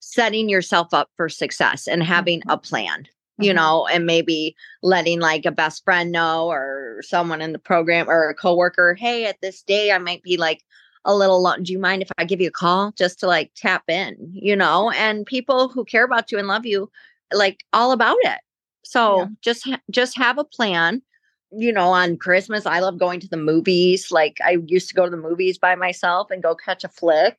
setting 0.00 0.48
yourself 0.48 0.88
up 0.92 1.10
for 1.16 1.28
success 1.28 1.86
and 1.88 2.02
having 2.02 2.42
a 2.48 2.56
plan 2.58 3.06
you 3.38 3.50
Mhm. 3.50 3.56
know, 3.56 3.86
and 3.86 4.04
maybe 4.06 4.54
letting 4.82 5.18
like 5.20 5.46
a 5.46 5.50
best 5.50 5.82
friend 5.84 6.12
know 6.12 6.48
or 6.48 7.00
someone 7.02 7.40
in 7.40 7.52
the 7.52 7.58
program 7.58 8.08
or 8.08 8.28
a 8.28 8.34
coworker, 8.34 8.94
hey, 8.94 9.24
at 9.24 9.40
this 9.40 9.62
day 9.62 9.90
I 9.90 9.98
might 9.98 10.22
be 10.22 10.36
like 10.36 10.62
a 11.04 11.14
little 11.14 11.42
lo- 11.42 11.56
do 11.60 11.72
you 11.72 11.78
mind 11.78 12.02
if 12.02 12.10
I 12.18 12.24
give 12.24 12.40
you 12.40 12.48
a 12.48 12.52
call 12.52 12.92
just 12.92 13.20
to 13.20 13.26
like 13.26 13.50
tap 13.56 13.84
in, 13.88 14.16
you 14.32 14.54
know? 14.56 14.90
And 14.92 15.26
people 15.26 15.68
who 15.68 15.84
care 15.84 16.04
about 16.04 16.30
you 16.32 16.38
and 16.38 16.48
love 16.48 16.66
you 16.66 16.90
like 17.32 17.64
all 17.72 17.92
about 17.92 18.18
it. 18.22 18.38
So 18.84 19.18
Yeah. 19.18 19.26
just 19.42 19.64
ha- 19.64 19.80
just 19.90 20.16
have 20.16 20.38
a 20.38 20.44
plan. 20.44 21.02
You 21.50 21.72
know, 21.72 21.88
on 21.88 22.16
Christmas 22.16 22.66
I 22.66 22.80
love 22.80 22.98
going 22.98 23.20
to 23.20 23.28
the 23.28 23.36
movies. 23.36 24.10
Like 24.10 24.38
I 24.44 24.58
used 24.66 24.88
to 24.88 24.94
go 24.94 25.04
to 25.04 25.10
the 25.10 25.16
movies 25.16 25.58
by 25.58 25.74
myself 25.74 26.30
and 26.30 26.42
go 26.42 26.54
catch 26.54 26.84
a 26.84 26.88
flick 26.88 27.36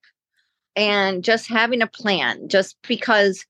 and 0.75 1.23
just 1.23 1.47
having 1.47 1.81
a 1.81 1.87
plan 1.87 2.47
just 2.47 2.75
because 2.87 3.45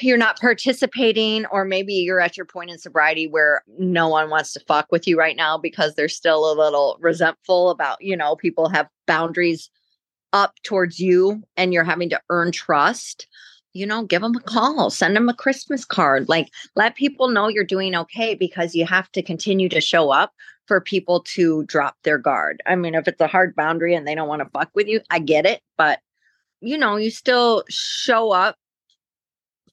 you're 0.00 0.18
not 0.18 0.40
participating 0.40 1.46
or 1.46 1.64
maybe 1.64 1.94
you're 1.94 2.20
at 2.20 2.36
your 2.36 2.46
point 2.46 2.70
in 2.70 2.78
sobriety 2.78 3.26
where 3.26 3.62
no 3.78 4.08
one 4.08 4.30
wants 4.30 4.52
to 4.52 4.60
fuck 4.60 4.86
with 4.90 5.06
you 5.06 5.18
right 5.18 5.36
now 5.36 5.56
because 5.58 5.94
they're 5.94 6.08
still 6.08 6.50
a 6.50 6.54
little 6.54 6.96
resentful 7.00 7.70
about 7.70 8.00
you 8.00 8.16
know 8.16 8.36
people 8.36 8.68
have 8.68 8.88
boundaries 9.06 9.70
up 10.32 10.54
towards 10.62 10.98
you 10.98 11.42
and 11.56 11.72
you're 11.72 11.84
having 11.84 12.10
to 12.10 12.20
earn 12.30 12.52
trust 12.52 13.26
you 13.76 13.84
know, 13.84 14.04
give 14.04 14.22
them 14.22 14.34
a 14.34 14.40
call, 14.40 14.88
send 14.88 15.14
them 15.14 15.28
a 15.28 15.34
Christmas 15.34 15.84
card. 15.84 16.30
Like, 16.30 16.50
let 16.76 16.96
people 16.96 17.28
know 17.28 17.48
you're 17.48 17.62
doing 17.62 17.94
okay 17.94 18.34
because 18.34 18.74
you 18.74 18.86
have 18.86 19.12
to 19.12 19.22
continue 19.22 19.68
to 19.68 19.82
show 19.82 20.10
up 20.10 20.32
for 20.66 20.80
people 20.80 21.20
to 21.34 21.62
drop 21.64 21.94
their 22.02 22.16
guard. 22.16 22.62
I 22.66 22.74
mean, 22.74 22.94
if 22.94 23.06
it's 23.06 23.20
a 23.20 23.26
hard 23.26 23.54
boundary 23.54 23.94
and 23.94 24.06
they 24.06 24.14
don't 24.14 24.28
want 24.28 24.40
to 24.40 24.48
fuck 24.48 24.70
with 24.74 24.88
you, 24.88 25.00
I 25.10 25.18
get 25.18 25.44
it. 25.44 25.60
But, 25.76 26.00
you 26.62 26.78
know, 26.78 26.96
you 26.96 27.10
still 27.10 27.64
show 27.68 28.32
up 28.32 28.56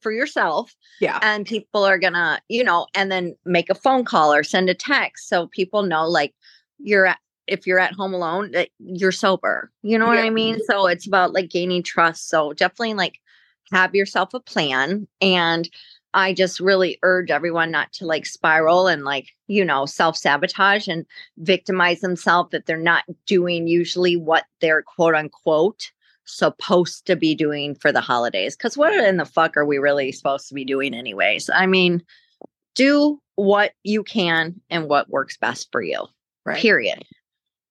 for 0.04 0.12
yourself. 0.12 0.76
Yeah. 1.00 1.18
And 1.22 1.46
people 1.46 1.84
are 1.84 1.98
going 1.98 2.14
to, 2.14 2.40
you 2.50 2.64
know, 2.64 2.86
and 2.94 3.12
then 3.12 3.36
make 3.46 3.70
a 3.70 3.76
phone 3.76 4.06
call 4.06 4.34
or 4.34 4.44
send 4.44 4.70
a 4.70 4.76
text 4.76 5.30
so 5.30 5.48
people 5.48 5.82
know, 5.82 6.08
like, 6.08 6.36
you're 6.78 7.08
at, 7.08 7.20
if 7.48 7.66
you're 7.66 7.80
at 7.80 7.94
home 7.94 8.14
alone, 8.14 8.52
that 8.52 8.70
you're 8.80 9.12
sober. 9.12 9.72
You 9.82 9.98
know 9.98 10.08
what 10.08 10.18
Yeah. 10.18 10.26
I 10.26 10.30
mean? 10.30 10.60
So 10.66 10.88
it's 10.88 11.08
about 11.08 11.34
like 11.34 11.50
gaining 11.50 11.82
trust. 11.82 12.30
So 12.30 12.54
definitely 12.54 12.94
like 12.94 13.20
have 13.72 13.96
yourself 13.96 14.34
a 14.34 14.40
plan. 14.40 15.08
And 15.22 15.70
I 16.14 16.34
just 16.34 16.60
really 16.60 17.00
urge 17.02 17.32
everyone 17.32 17.72
not 17.72 17.92
to 17.94 18.06
like 18.06 18.26
spiral 18.26 18.88
and 18.88 19.04
like, 19.04 19.30
you 19.48 19.66
know, 19.66 19.86
self 19.86 20.16
sabotage 20.16 20.88
and 20.88 21.06
victimize 21.38 22.02
themselves 22.02 22.52
that 22.52 22.66
they're 22.66 22.78
not 22.78 23.04
doing 23.26 23.68
usually 23.68 24.16
what 24.16 24.46
they're 24.62 24.84
quote 24.84 25.16
unquote 25.16 25.92
supposed 26.26 27.06
to 27.08 27.16
be 27.16 27.36
doing 27.36 27.76
for 27.76 27.92
the 27.92 28.02
holidays. 28.02 28.56
Cause 28.56 28.78
what 28.78 28.94
in 28.94 29.18
the 29.18 29.26
fuck 29.26 29.58
are 29.58 29.66
we 29.66 29.78
really 29.78 30.12
supposed 30.12 30.48
to 30.48 30.54
be 30.54 30.66
doing, 30.66 30.94
anyways? 30.94 31.50
I 31.54 31.66
mean, 31.66 32.04
do 32.76 33.20
what 33.36 33.74
you 33.84 34.04
can 34.04 34.60
and 34.70 34.88
what 34.90 35.10
works 35.10 35.38
best 35.38 35.70
for 35.72 35.82
you, 35.82 36.06
Right. 36.46 36.62
period. 36.62 37.04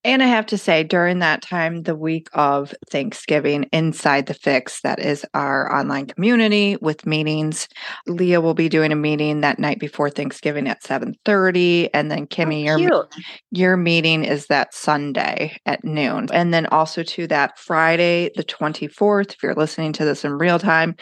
And 0.04 0.20
I 0.20 0.26
have 0.26 0.46
to 0.46 0.58
say, 0.58 0.82
during 0.82 1.20
that 1.20 1.42
time, 1.42 1.84
the 1.84 1.94
week 1.94 2.28
of 2.32 2.74
Thanksgiving, 2.90 3.68
inside 3.72 4.26
the 4.26 4.34
Fix, 4.34 4.80
that 4.80 4.98
is 4.98 5.24
our 5.32 5.72
online 5.72 6.06
community 6.06 6.76
with 6.80 7.06
meetings. 7.06 7.68
Leah 8.08 8.40
will 8.40 8.54
be 8.54 8.68
doing 8.68 8.90
a 8.90 8.96
meeting 8.96 9.42
that 9.42 9.60
night 9.60 9.78
before 9.78 10.10
Thanksgiving 10.10 10.66
at 10.66 10.82
seven 10.82 11.14
thirty, 11.24 11.92
and 11.94 12.10
then 12.10 12.26
Kimmy, 12.26 12.64
your 12.64 13.06
your 13.52 13.76
meeting 13.76 14.24
is 14.24 14.48
that 14.48 14.74
Sunday 14.74 15.56
at 15.66 15.84
noon, 15.84 16.26
and 16.32 16.52
then 16.52 16.66
also 16.66 17.04
to 17.04 17.28
that 17.28 17.56
Friday, 17.60 18.30
the 18.34 18.42
twenty 18.42 18.88
fourth. 18.88 19.30
If 19.34 19.42
you're 19.42 19.54
listening 19.54 19.92
to 19.94 20.04
this 20.04 20.24
in 20.24 20.32
real 20.32 20.58
time, 20.58 20.96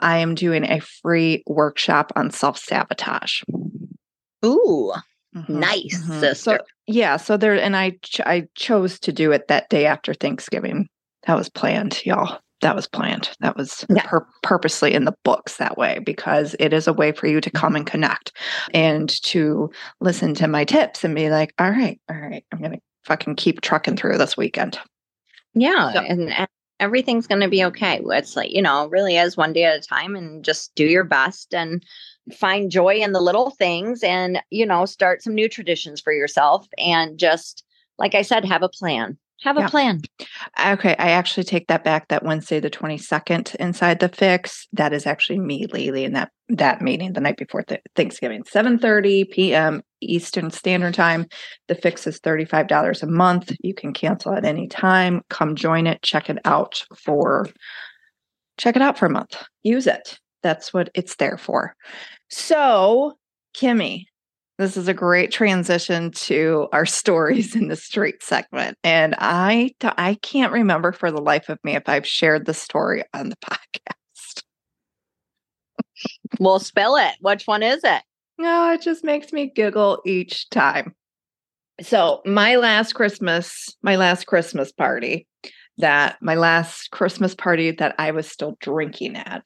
I 0.00 0.18
am 0.18 0.34
doing 0.34 0.64
a 0.64 0.80
free 0.80 1.44
workshop 1.46 2.12
on 2.16 2.32
self 2.32 2.58
sabotage. 2.58 3.42
Ooh, 4.44 4.92
Mm-hmm. 5.34 5.60
nice, 5.60 6.04
So 6.04 6.20
sister. 6.20 6.60
Yeah, 6.92 7.16
so 7.16 7.36
there, 7.36 7.54
and 7.54 7.76
I 7.76 7.90
ch- 8.02 8.20
I 8.20 8.46
chose 8.54 8.98
to 9.00 9.12
do 9.12 9.32
it 9.32 9.48
that 9.48 9.68
day 9.70 9.86
after 9.86 10.14
Thanksgiving. 10.14 10.88
That 11.26 11.36
was 11.36 11.48
planned, 11.48 12.04
y'all. 12.04 12.38
That 12.60 12.76
was 12.76 12.86
planned. 12.86 13.30
That 13.40 13.56
was 13.56 13.84
Yeah. 13.88 14.02
pur- 14.04 14.26
purposely 14.42 14.92
in 14.94 15.04
the 15.04 15.14
books 15.24 15.56
that 15.56 15.76
way 15.76 15.98
because 16.04 16.54
it 16.60 16.72
is 16.72 16.86
a 16.86 16.92
way 16.92 17.12
for 17.12 17.26
you 17.26 17.40
to 17.40 17.50
come 17.50 17.74
and 17.74 17.84
mm-hmm. 17.84 17.92
connect 17.92 18.32
and 18.72 19.08
to 19.24 19.70
listen 20.00 20.34
to 20.34 20.46
my 20.48 20.64
tips 20.64 21.02
and 21.02 21.14
be 21.14 21.28
like, 21.30 21.54
all 21.58 21.70
right, 21.70 22.00
all 22.10 22.16
right, 22.16 22.44
I'm 22.52 22.60
gonna 22.60 22.78
fucking 23.04 23.36
keep 23.36 23.60
trucking 23.62 23.96
through 23.96 24.18
this 24.18 24.36
weekend. 24.36 24.78
Yeah, 25.54 25.92
So- 25.92 26.00
and 26.00 26.30
e- 26.30 26.46
everything's 26.80 27.26
going 27.28 27.40
to 27.40 27.48
be 27.48 27.64
okay. 27.64 28.00
It's 28.04 28.36
like, 28.36 28.50
you 28.50 28.60
know, 28.60 28.88
really 28.88 29.16
is 29.16 29.36
one 29.36 29.52
day 29.52 29.64
at 29.64 29.76
a 29.76 29.80
time 29.80 30.16
and 30.16 30.44
just 30.44 30.74
do 30.74 30.84
your 30.84 31.04
best 31.04 31.54
and 31.54 31.84
find 32.32 32.70
joy 32.70 32.94
in 32.96 33.12
the 33.12 33.20
little 33.20 33.50
things 33.50 34.02
and, 34.02 34.40
you 34.50 34.64
know, 34.64 34.84
start 34.84 35.22
some 35.22 35.34
new 35.34 35.48
traditions 35.48 36.00
for 36.00 36.12
yourself 36.12 36.66
and 36.78 37.18
just 37.18 37.64
like 37.98 38.14
I 38.14 38.22
said, 38.22 38.44
have 38.44 38.62
a 38.62 38.68
plan. 38.68 39.18
Have 39.42 39.56
a 39.56 39.62
Yeah. 39.62 39.68
plan. 39.68 40.00
Okay, 40.64 40.94
I 40.98 41.10
actually 41.10 41.42
take 41.44 41.66
that 41.66 41.82
back. 41.82 42.08
That 42.08 42.22
Wednesday, 42.22 42.60
the 42.60 42.70
twenty 42.70 42.96
second, 42.96 43.56
inside 43.58 43.98
the 43.98 44.08
fix. 44.08 44.68
That 44.72 44.92
is 44.92 45.04
actually 45.04 45.40
me, 45.40 45.66
Lily, 45.66 46.04
in 46.04 46.12
that 46.12 46.30
that 46.48 46.80
meeting 46.80 47.12
the 47.12 47.20
night 47.20 47.36
before 47.38 47.64
th- 47.64 47.80
Thanksgiving, 47.96 48.44
seven 48.44 48.78
thirty 48.78 49.24
p.m. 49.24 49.82
Eastern 50.00 50.52
Standard 50.52 50.94
Time. 50.94 51.26
The 51.66 51.74
fix 51.74 52.06
is 52.06 52.18
thirty 52.20 52.44
five 52.44 52.68
dollars 52.68 53.02
a 53.02 53.08
month. 53.08 53.52
You 53.60 53.74
can 53.74 53.92
cancel 53.92 54.32
at 54.32 54.44
any 54.44 54.68
time. 54.68 55.22
Come 55.28 55.56
join 55.56 55.88
it. 55.88 56.02
Check 56.02 56.30
it 56.30 56.38
out 56.44 56.84
for 56.96 57.48
check 58.58 58.76
it 58.76 58.82
out 58.82 58.96
for 58.96 59.06
a 59.06 59.10
month. 59.10 59.36
Use 59.64 59.88
it. 59.88 60.20
That's 60.42 60.72
what 60.72 60.90
it's 60.94 61.16
there 61.16 61.38
for. 61.38 61.74
So, 62.28 63.14
Kimmy, 63.56 64.06
this 64.58 64.76
is 64.76 64.88
a 64.88 64.94
great 64.94 65.30
transition 65.30 66.10
to 66.12 66.68
our 66.72 66.86
stories 66.86 67.54
in 67.56 67.68
the 67.68 67.76
street 67.76 68.22
segment. 68.22 68.78
And 68.84 69.14
I 69.18 69.74
I 69.82 70.18
can't 70.22 70.52
remember 70.52 70.92
for 70.92 71.10
the 71.10 71.20
life 71.20 71.48
of 71.48 71.58
me 71.64 71.74
if 71.74 71.88
I've 71.88 72.06
shared 72.06 72.46
the 72.46 72.54
story 72.54 73.02
on 73.14 73.28
the 73.28 73.36
podcast. 73.44 74.42
We'll 76.38 76.58
spell 76.58 76.96
it. 76.96 77.14
Which 77.20 77.46
one 77.46 77.62
is 77.62 77.80
it? 77.84 78.02
No, 78.38 78.72
it 78.72 78.82
just 78.82 79.04
makes 79.04 79.32
me 79.32 79.52
giggle 79.54 80.00
each 80.04 80.48
time. 80.50 80.94
So, 81.80 82.22
my 82.24 82.56
last 82.56 82.94
Christmas, 82.94 83.76
my 83.82 83.96
last 83.96 84.26
Christmas 84.26 84.72
party 84.72 85.26
that 85.78 86.16
my 86.20 86.34
last 86.34 86.90
Christmas 86.90 87.34
party 87.34 87.70
that 87.72 87.94
I 87.98 88.10
was 88.10 88.30
still 88.30 88.56
drinking 88.60 89.16
at. 89.16 89.44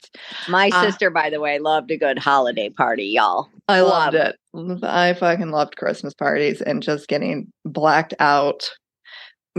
My 0.48 0.70
Uh, 0.70 0.82
sister, 0.82 1.10
by 1.10 1.30
the 1.30 1.40
way, 1.40 1.58
loved 1.58 1.90
a 1.90 1.96
good 1.96 2.18
holiday 2.18 2.68
party, 2.68 3.06
y'all. 3.06 3.48
I 3.68 3.80
Love. 3.80 4.14
loved 4.14 4.36
it. 4.54 4.84
I 4.84 5.14
fucking 5.14 5.50
loved 5.50 5.76
Christmas 5.76 6.14
parties 6.14 6.60
and 6.60 6.82
just 6.82 7.08
getting 7.08 7.52
blacked 7.64 8.14
out 8.18 8.70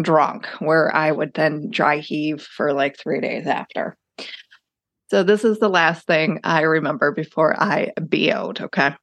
drunk, 0.01 0.47
where 0.59 0.95
I 0.95 1.11
would 1.11 1.33
then 1.33 1.69
dry 1.69 1.97
heave 1.97 2.41
for 2.41 2.73
like 2.73 2.97
three 2.97 3.21
days 3.21 3.47
after. 3.47 3.97
So 5.09 5.23
this 5.23 5.45
is 5.45 5.59
the 5.59 5.69
last 5.69 6.05
thing 6.05 6.39
I 6.43 6.61
remember 6.61 7.11
before 7.11 7.55
I 7.57 7.91
BO'd, 7.99 8.61
okay? 8.61 8.93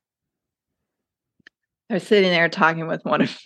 I 1.91 1.95
was 1.95 2.03
sitting 2.07 2.31
there 2.31 2.49
talking 2.49 2.87
with 2.87 3.05
one 3.05 3.23
of 3.23 3.39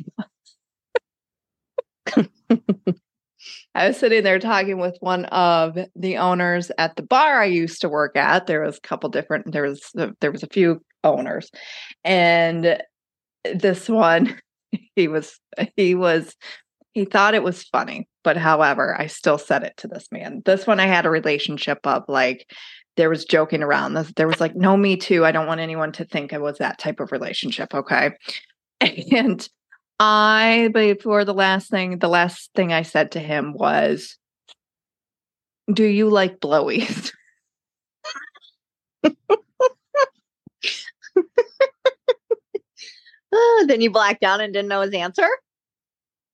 I 3.78 3.86
was 3.86 3.96
sitting 3.96 4.24
there 4.24 4.40
talking 4.40 4.78
with 4.78 4.96
one 4.98 5.26
of 5.26 5.78
the 5.94 6.16
owners 6.16 6.72
at 6.78 6.96
the 6.96 7.02
bar 7.04 7.40
I 7.40 7.44
used 7.44 7.80
to 7.82 7.88
work 7.88 8.16
at. 8.16 8.48
There 8.48 8.62
was 8.62 8.78
a 8.78 8.80
couple 8.80 9.08
different 9.08 9.52
there 9.52 9.62
was 9.62 9.92
there 10.20 10.32
was 10.32 10.42
a 10.42 10.48
few 10.48 10.82
owners. 11.04 11.48
And 12.02 12.82
this 13.54 13.88
one 13.88 14.36
he 14.96 15.06
was 15.06 15.38
he 15.76 15.94
was 15.94 16.34
he 16.92 17.04
thought 17.04 17.34
it 17.34 17.44
was 17.44 17.62
funny, 17.62 18.08
but 18.24 18.36
however, 18.36 19.00
I 19.00 19.06
still 19.06 19.38
said 19.38 19.62
it 19.62 19.76
to 19.76 19.86
this 19.86 20.08
man. 20.10 20.42
This 20.44 20.66
one 20.66 20.80
I 20.80 20.86
had 20.86 21.06
a 21.06 21.10
relationship 21.10 21.78
of 21.84 22.02
like 22.08 22.50
there 22.96 23.08
was 23.08 23.24
joking 23.24 23.62
around. 23.62 23.94
There 24.16 24.26
was 24.26 24.40
like 24.40 24.56
no 24.56 24.76
me 24.76 24.96
too. 24.96 25.24
I 25.24 25.30
don't 25.30 25.46
want 25.46 25.60
anyone 25.60 25.92
to 25.92 26.04
think 26.04 26.32
I 26.32 26.38
was 26.38 26.58
that 26.58 26.80
type 26.80 26.98
of 26.98 27.12
relationship, 27.12 27.72
okay? 27.72 28.10
And 29.12 29.48
I 30.00 30.70
before 30.72 31.24
the 31.24 31.34
last 31.34 31.70
thing 31.70 31.98
the 31.98 32.08
last 32.08 32.50
thing 32.54 32.72
I 32.72 32.82
said 32.82 33.12
to 33.12 33.20
him 33.20 33.52
was 33.52 34.16
do 35.72 35.84
you 35.84 36.08
like 36.08 36.40
blowies? 36.40 37.12
Ah, 39.04 39.10
then 43.66 43.80
you 43.80 43.90
blacked 43.90 44.24
out 44.24 44.40
and 44.40 44.52
didn't 44.52 44.68
know 44.68 44.80
his 44.80 44.94
answer? 44.94 45.28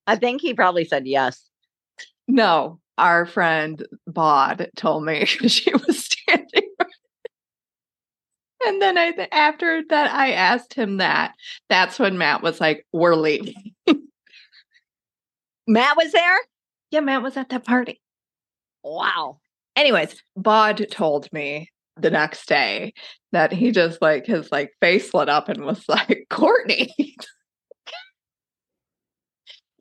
I 0.07 0.17
think 0.17 0.41
he 0.41 0.55
probably 0.55 0.85
said 0.85 1.07
yes. 1.07 1.49
No, 2.29 2.81
our 2.99 3.27
friend 3.27 3.87
Bod 4.07 4.71
told 4.77 5.05
me 5.05 5.25
she 5.27 5.73
was 5.73 6.05
standing. 6.05 6.64
And 8.67 8.81
then 8.83 8.99
I, 8.99 9.29
after 9.33 9.83
that, 9.89 10.13
I 10.13 10.33
asked 10.33 10.75
him 10.75 10.99
that. 10.99 11.35
That's 11.69 11.99
when 11.99 12.19
Matt 12.19 12.43
was 12.43 12.61
like, 12.61 12.87
"We're 12.93 13.15
leaving." 13.15 13.75
Matt 15.67 15.97
was 15.97 16.13
there? 16.13 16.39
Yeah, 16.91 17.01
Matt 17.01 17.23
was 17.23 17.37
at 17.37 17.49
that 17.49 17.65
party. 17.65 18.01
Wow. 18.83 19.39
Anyways, 19.77 20.15
Bod 20.37 20.87
told 20.91 21.33
me 21.33 21.71
the 21.97 22.11
next 22.11 22.47
day 22.47 22.93
that 23.33 23.53
he 23.53 23.71
just 23.71 24.03
like 24.03 24.27
his 24.27 24.53
like 24.53 24.73
face 24.81 25.15
lit 25.15 25.29
up 25.29 25.49
and 25.49 25.65
was 25.65 25.85
like, 25.89 26.27
"Courtney." 26.31 26.95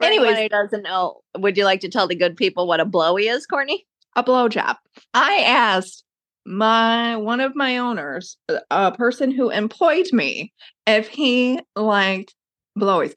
Anyone 0.01 0.27
Anyways. 0.27 0.43
who 0.43 0.49
doesn't 0.49 0.83
know, 0.83 1.21
would 1.37 1.55
you 1.55 1.63
like 1.63 1.79
to 1.81 1.89
tell 1.89 2.07
the 2.07 2.15
good 2.15 2.35
people 2.35 2.67
what 2.67 2.81
a 2.81 2.85
blowy 2.85 3.27
is, 3.27 3.45
Courtney? 3.45 3.85
a 4.15 4.23
blowjob. 4.23 4.75
I 5.13 5.39
asked 5.39 6.03
my 6.45 7.15
one 7.15 7.39
of 7.39 7.55
my 7.55 7.77
owners, 7.77 8.37
a- 8.49 8.61
a 8.71 8.91
person 8.91 9.31
who 9.31 9.49
employed 9.49 10.07
me, 10.11 10.53
if 10.87 11.07
he 11.07 11.59
liked 11.75 12.35
blowies. 12.77 13.13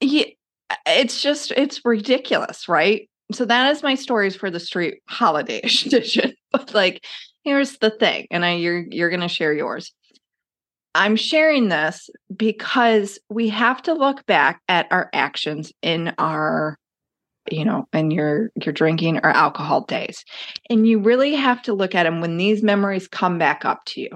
Yeah, 0.00 0.24
uh, 0.70 0.76
it's 0.86 1.20
just 1.20 1.52
it's 1.52 1.80
ridiculous, 1.84 2.68
right? 2.68 3.08
So 3.32 3.44
that 3.46 3.70
is 3.72 3.82
my 3.82 3.94
stories 3.94 4.36
for 4.36 4.50
the 4.50 4.60
street 4.60 4.98
holiday 5.08 5.58
edition. 5.86 6.34
But 6.50 6.74
like, 6.74 7.04
here's 7.44 7.78
the 7.78 7.90
thing, 7.90 8.26
and 8.30 8.44
I 8.44 8.54
you're 8.54 8.84
you're 8.90 9.10
gonna 9.10 9.28
share 9.28 9.52
yours. 9.54 9.92
I'm 10.94 11.16
sharing 11.16 11.68
this 11.68 12.10
because 12.36 13.18
we 13.30 13.48
have 13.48 13.80
to 13.82 13.94
look 13.94 14.26
back 14.26 14.60
at 14.68 14.86
our 14.90 15.08
actions 15.14 15.72
in 15.82 16.12
our 16.18 16.76
you 17.50 17.64
know, 17.64 17.86
and 17.92 18.12
your 18.12 18.50
your 18.62 18.72
drinking 18.72 19.18
or 19.18 19.30
alcohol 19.30 19.82
days. 19.82 20.24
And 20.70 20.86
you 20.86 20.98
really 20.98 21.34
have 21.34 21.62
to 21.62 21.74
look 21.74 21.94
at 21.94 22.04
them 22.04 22.20
when 22.20 22.36
these 22.36 22.62
memories 22.62 23.08
come 23.08 23.38
back 23.38 23.64
up 23.64 23.84
to 23.86 24.00
you. 24.00 24.10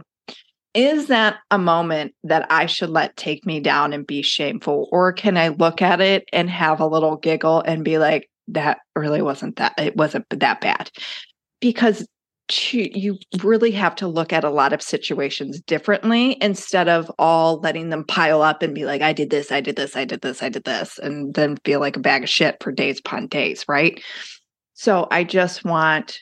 Is 0.74 1.06
that 1.06 1.36
a 1.50 1.58
moment 1.58 2.14
that 2.24 2.46
I 2.50 2.66
should 2.66 2.90
let 2.90 3.16
take 3.16 3.46
me 3.46 3.60
down 3.60 3.94
and 3.94 4.06
be 4.06 4.20
shameful? 4.20 4.88
Or 4.92 5.12
can 5.12 5.38
I 5.38 5.48
look 5.48 5.80
at 5.80 6.02
it 6.02 6.28
and 6.32 6.50
have 6.50 6.80
a 6.80 6.86
little 6.86 7.16
giggle 7.16 7.62
and 7.62 7.82
be 7.82 7.96
like, 7.96 8.28
that 8.48 8.78
really 8.94 9.22
wasn't 9.22 9.56
that, 9.56 9.72
it 9.78 9.96
wasn't 9.96 10.26
that 10.30 10.60
bad? 10.60 10.90
Because 11.60 12.06
you 12.48 13.18
really 13.42 13.72
have 13.72 13.96
to 13.96 14.06
look 14.06 14.32
at 14.32 14.44
a 14.44 14.50
lot 14.50 14.72
of 14.72 14.80
situations 14.80 15.60
differently 15.60 16.36
instead 16.40 16.88
of 16.88 17.10
all 17.18 17.58
letting 17.60 17.88
them 17.90 18.04
pile 18.04 18.42
up 18.42 18.62
and 18.62 18.74
be 18.74 18.84
like, 18.84 19.02
I 19.02 19.12
did 19.12 19.30
this, 19.30 19.50
I 19.50 19.60
did 19.60 19.76
this, 19.76 19.96
I 19.96 20.04
did 20.04 20.20
this, 20.20 20.42
I 20.42 20.48
did 20.48 20.64
this, 20.64 20.98
and 20.98 21.34
then 21.34 21.56
feel 21.64 21.80
like 21.80 21.96
a 21.96 22.00
bag 22.00 22.22
of 22.22 22.28
shit 22.28 22.62
for 22.62 22.70
days 22.70 23.00
upon 23.00 23.26
days, 23.26 23.64
right? 23.66 24.02
So 24.74 25.08
I 25.10 25.24
just 25.24 25.64
want, 25.64 26.20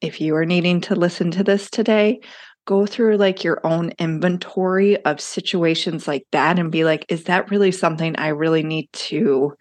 if 0.00 0.20
you 0.20 0.34
are 0.36 0.46
needing 0.46 0.80
to 0.82 0.94
listen 0.94 1.30
to 1.32 1.44
this 1.44 1.68
today, 1.68 2.20
go 2.64 2.86
through 2.86 3.16
like 3.16 3.44
your 3.44 3.60
own 3.64 3.92
inventory 3.98 5.02
of 5.04 5.20
situations 5.20 6.08
like 6.08 6.26
that 6.32 6.58
and 6.58 6.72
be 6.72 6.84
like, 6.84 7.04
is 7.08 7.24
that 7.24 7.50
really 7.50 7.72
something 7.72 8.16
I 8.16 8.28
really 8.28 8.62
need 8.62 8.88
to 8.92 9.54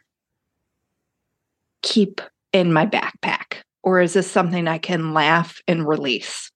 keep 1.82 2.22
in 2.54 2.72
my 2.72 2.86
backpack? 2.86 3.64
Or 3.84 4.02
is 4.02 4.14
this 4.14 4.30
something 4.30 4.68
I 4.68 4.78
can 4.78 5.14
laugh 5.14 5.60
and 5.68 5.88
release? 5.88 6.52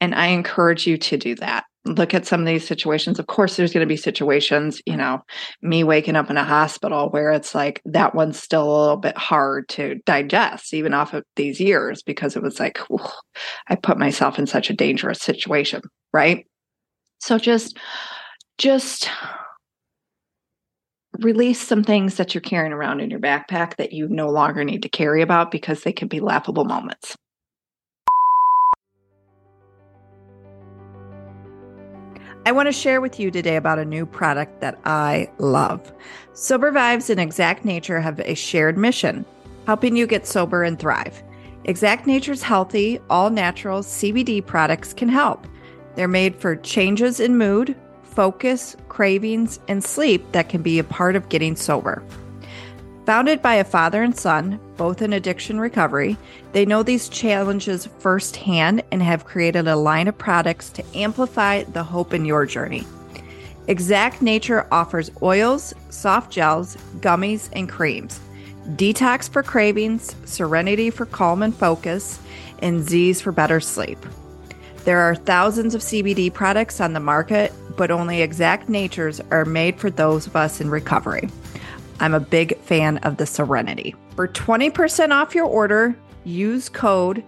And 0.00 0.14
I 0.14 0.26
encourage 0.26 0.86
you 0.86 0.98
to 0.98 1.16
do 1.16 1.34
that. 1.36 1.64
Look 1.84 2.14
at 2.14 2.26
some 2.26 2.40
of 2.40 2.46
these 2.46 2.66
situations. 2.66 3.18
Of 3.18 3.28
course, 3.28 3.56
there's 3.56 3.72
going 3.72 3.86
to 3.86 3.92
be 3.92 3.96
situations, 3.96 4.82
you 4.86 4.96
know, 4.96 5.22
me 5.62 5.84
waking 5.84 6.16
up 6.16 6.30
in 6.30 6.36
a 6.36 6.44
hospital 6.44 7.08
where 7.10 7.30
it's 7.30 7.54
like 7.54 7.80
that 7.84 8.14
one's 8.14 8.42
still 8.42 8.64
a 8.64 8.80
little 8.80 8.96
bit 8.96 9.16
hard 9.16 9.68
to 9.70 9.94
digest, 10.04 10.74
even 10.74 10.92
off 10.94 11.14
of 11.14 11.22
these 11.36 11.60
years, 11.60 12.02
because 12.02 12.34
it 12.36 12.42
was 12.42 12.58
like, 12.58 12.78
whew, 12.88 13.06
I 13.68 13.76
put 13.76 13.98
myself 13.98 14.38
in 14.38 14.46
such 14.46 14.68
a 14.68 14.74
dangerous 14.74 15.20
situation. 15.20 15.80
Right. 16.12 16.46
So 17.20 17.38
just, 17.38 17.78
just 18.58 19.08
release 21.20 21.60
some 21.60 21.82
things 21.82 22.16
that 22.16 22.34
you're 22.34 22.40
carrying 22.40 22.72
around 22.72 23.00
in 23.00 23.10
your 23.10 23.20
backpack 23.20 23.76
that 23.76 23.92
you 23.92 24.08
no 24.08 24.28
longer 24.28 24.64
need 24.64 24.82
to 24.82 24.88
carry 24.88 25.22
about 25.22 25.50
because 25.50 25.82
they 25.82 25.92
can 25.92 26.08
be 26.08 26.20
laughable 26.20 26.64
moments. 26.64 27.16
I 32.44 32.52
want 32.52 32.66
to 32.66 32.72
share 32.72 33.00
with 33.00 33.18
you 33.18 33.32
today 33.32 33.56
about 33.56 33.80
a 33.80 33.84
new 33.84 34.06
product 34.06 34.60
that 34.60 34.78
I 34.84 35.28
love. 35.38 35.92
Sober 36.32 36.70
Vibes 36.70 37.10
and 37.10 37.18
Exact 37.18 37.64
Nature 37.64 38.00
have 38.00 38.20
a 38.20 38.36
shared 38.36 38.78
mission, 38.78 39.24
helping 39.66 39.96
you 39.96 40.06
get 40.06 40.28
sober 40.28 40.62
and 40.62 40.78
thrive. 40.78 41.24
Exact 41.64 42.06
Nature's 42.06 42.42
healthy, 42.42 43.00
all 43.10 43.30
natural 43.30 43.80
CBD 43.80 44.46
products 44.46 44.94
can 44.94 45.08
help. 45.08 45.44
They're 45.96 46.06
made 46.06 46.36
for 46.36 46.54
changes 46.54 47.18
in 47.18 47.36
mood, 47.36 47.74
focus, 48.16 48.76
cravings, 48.88 49.60
and 49.68 49.84
sleep 49.84 50.32
that 50.32 50.48
can 50.48 50.62
be 50.62 50.80
a 50.80 50.84
part 50.84 51.14
of 51.14 51.28
getting 51.28 51.54
sober. 51.54 52.02
Founded 53.04 53.40
by 53.40 53.54
a 53.54 53.62
father 53.62 54.02
and 54.02 54.18
son, 54.18 54.58
both 54.76 55.00
in 55.00 55.12
addiction 55.12 55.60
recovery, 55.60 56.16
they 56.52 56.66
know 56.66 56.82
these 56.82 57.08
challenges 57.08 57.86
firsthand 58.00 58.82
and 58.90 59.00
have 59.00 59.26
created 59.26 59.68
a 59.68 59.76
line 59.76 60.08
of 60.08 60.18
products 60.18 60.70
to 60.70 60.84
amplify 60.96 61.62
the 61.62 61.84
hope 61.84 62.12
in 62.12 62.24
your 62.24 62.46
journey. 62.46 62.84
Exact 63.68 64.22
Nature 64.22 64.66
offers 64.72 65.10
oils, 65.22 65.72
soft 65.90 66.32
gels, 66.32 66.76
gummies, 66.98 67.48
and 67.52 67.68
creams. 67.68 68.18
Detox 68.70 69.28
for 69.28 69.44
cravings, 69.44 70.16
serenity 70.24 70.90
for 70.90 71.06
calm 71.06 71.42
and 71.42 71.54
focus, 71.54 72.18
and 72.60 72.82
Z's 72.82 73.20
for 73.20 73.30
better 73.30 73.60
sleep. 73.60 73.98
There 74.86 75.00
are 75.00 75.14
thousands 75.16 75.74
of 75.74 75.82
CBD 75.82 76.32
products 76.32 76.80
on 76.80 76.92
the 76.92 77.00
market, 77.00 77.52
but 77.76 77.90
only 77.90 78.22
exact 78.22 78.68
natures 78.68 79.20
are 79.32 79.44
made 79.44 79.80
for 79.80 79.90
those 79.90 80.28
of 80.28 80.36
us 80.36 80.60
in 80.60 80.70
recovery. 80.70 81.28
I'm 81.98 82.14
a 82.14 82.20
big 82.20 82.56
fan 82.60 82.98
of 82.98 83.16
the 83.16 83.26
Serenity. 83.26 83.96
For 84.14 84.28
20% 84.28 85.10
off 85.10 85.34
your 85.34 85.46
order, 85.46 85.96
use 86.22 86.68
code 86.68 87.24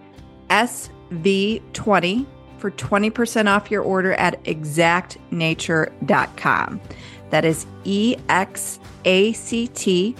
SV20 0.49 2.25
for 2.59 2.71
20% 2.71 3.53
off 3.53 3.69
your 3.69 3.83
order 3.83 4.13
at 4.13 4.41
exactnature.com. 4.45 6.81
That 7.29 7.43
is 7.43 7.65
E 7.83 8.15
X 8.29 8.79
A 9.03 9.33
C 9.33 9.67
T 9.67 10.15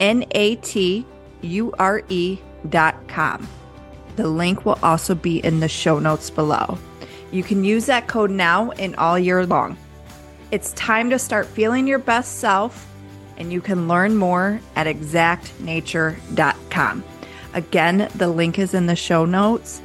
N 0.00 0.26
A 0.32 0.56
T 0.56 1.06
U 1.40 1.72
R 1.78 2.02
E.com. 2.10 3.48
The 4.16 4.28
link 4.28 4.64
will 4.64 4.78
also 4.82 5.14
be 5.14 5.38
in 5.38 5.60
the 5.60 5.68
show 5.68 5.98
notes 5.98 6.30
below. 6.30 6.78
You 7.32 7.42
can 7.42 7.64
use 7.64 7.86
that 7.86 8.06
code 8.06 8.30
now 8.30 8.70
and 8.72 8.94
all 8.96 9.18
year 9.18 9.44
long. 9.44 9.76
It's 10.50 10.72
time 10.74 11.08
to 11.10 11.18
start 11.18 11.46
feeling 11.46 11.86
your 11.86 11.98
best 11.98 12.38
self, 12.38 12.86
and 13.36 13.52
you 13.52 13.60
can 13.60 13.88
learn 13.88 14.16
more 14.16 14.60
at 14.76 14.86
exactnature.com. 14.86 17.04
Again, 17.54 18.10
the 18.14 18.28
link 18.28 18.58
is 18.58 18.74
in 18.74 18.86
the 18.86 18.96
show 18.96 19.24
notes. 19.24 19.80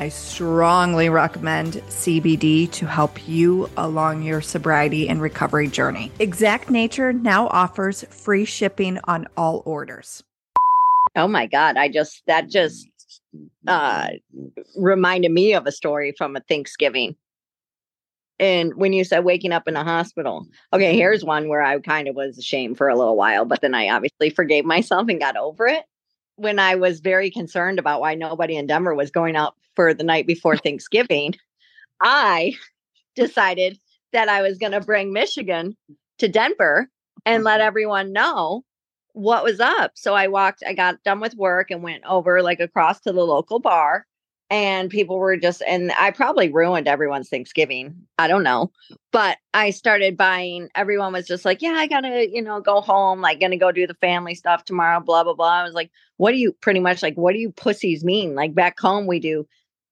I 0.00 0.08
strongly 0.08 1.10
recommend 1.10 1.74
CBD 1.74 2.70
to 2.72 2.86
help 2.86 3.28
you 3.28 3.68
along 3.76 4.22
your 4.22 4.40
sobriety 4.40 5.08
and 5.08 5.20
recovery 5.20 5.68
journey. 5.68 6.10
Exact 6.18 6.70
Nature 6.70 7.12
now 7.12 7.48
offers 7.48 8.02
free 8.04 8.46
shipping 8.46 8.98
on 9.04 9.28
all 9.36 9.62
orders. 9.66 10.24
Oh 11.14 11.28
my 11.28 11.46
God. 11.46 11.76
I 11.76 11.88
just, 11.88 12.22
that 12.26 12.48
just 12.48 12.88
uh, 13.66 14.08
reminded 14.76 15.30
me 15.30 15.54
of 15.54 15.66
a 15.66 15.72
story 15.72 16.12
from 16.16 16.36
a 16.36 16.40
Thanksgiving. 16.40 17.16
And 18.38 18.74
when 18.74 18.92
you 18.92 19.04
said 19.04 19.24
waking 19.24 19.52
up 19.52 19.68
in 19.68 19.76
a 19.76 19.84
hospital, 19.84 20.46
okay, 20.72 20.96
here's 20.96 21.24
one 21.24 21.48
where 21.48 21.62
I 21.62 21.78
kind 21.80 22.08
of 22.08 22.16
was 22.16 22.38
ashamed 22.38 22.78
for 22.78 22.88
a 22.88 22.96
little 22.96 23.16
while, 23.16 23.44
but 23.44 23.60
then 23.60 23.74
I 23.74 23.90
obviously 23.90 24.30
forgave 24.30 24.64
myself 24.64 25.08
and 25.08 25.20
got 25.20 25.36
over 25.36 25.66
it. 25.66 25.84
When 26.36 26.58
I 26.58 26.74
was 26.76 27.00
very 27.00 27.30
concerned 27.30 27.78
about 27.78 28.00
why 28.00 28.14
nobody 28.14 28.56
in 28.56 28.66
Denver 28.66 28.94
was 28.94 29.10
going 29.10 29.36
out 29.36 29.54
for 29.76 29.92
the 29.92 30.04
night 30.04 30.26
before 30.26 30.56
Thanksgiving, 30.56 31.34
I 32.00 32.54
decided 33.14 33.78
that 34.12 34.30
I 34.30 34.40
was 34.40 34.56
going 34.56 34.72
to 34.72 34.80
bring 34.80 35.12
Michigan 35.12 35.76
to 36.18 36.28
Denver 36.28 36.88
and 37.26 37.44
let 37.44 37.60
everyone 37.60 38.12
know 38.12 38.64
what 39.12 39.44
was 39.44 39.60
up. 39.60 39.92
So 39.94 40.14
I 40.14 40.28
walked, 40.28 40.62
I 40.66 40.74
got 40.74 41.02
done 41.02 41.20
with 41.20 41.34
work 41.34 41.70
and 41.70 41.82
went 41.82 42.04
over 42.04 42.42
like 42.42 42.60
across 42.60 43.00
to 43.00 43.12
the 43.12 43.24
local 43.24 43.58
bar. 43.58 44.06
And 44.52 44.90
people 44.90 45.16
were 45.20 45.36
just, 45.36 45.62
and 45.64 45.92
I 45.96 46.10
probably 46.10 46.50
ruined 46.50 46.88
everyone's 46.88 47.28
Thanksgiving. 47.28 47.94
I 48.18 48.26
don't 48.26 48.42
know. 48.42 48.72
But 49.12 49.38
I 49.54 49.70
started 49.70 50.16
buying, 50.16 50.68
everyone 50.74 51.12
was 51.12 51.28
just 51.28 51.44
like, 51.44 51.62
yeah, 51.62 51.74
I 51.76 51.86
gotta, 51.86 52.28
you 52.28 52.42
know, 52.42 52.60
go 52.60 52.80
home, 52.80 53.20
like, 53.20 53.38
gonna 53.38 53.56
go 53.56 53.70
do 53.70 53.86
the 53.86 53.94
family 53.94 54.34
stuff 54.34 54.64
tomorrow, 54.64 54.98
blah, 54.98 55.22
blah, 55.22 55.34
blah. 55.34 55.60
I 55.60 55.62
was 55.62 55.74
like, 55.74 55.92
what 56.16 56.32
do 56.32 56.38
you 56.38 56.50
pretty 56.50 56.80
much 56.80 57.00
like, 57.00 57.14
what 57.14 57.32
do 57.32 57.38
you 57.38 57.52
pussies 57.52 58.02
mean? 58.02 58.34
Like, 58.34 58.52
back 58.52 58.80
home, 58.80 59.06
we 59.06 59.20
do 59.20 59.46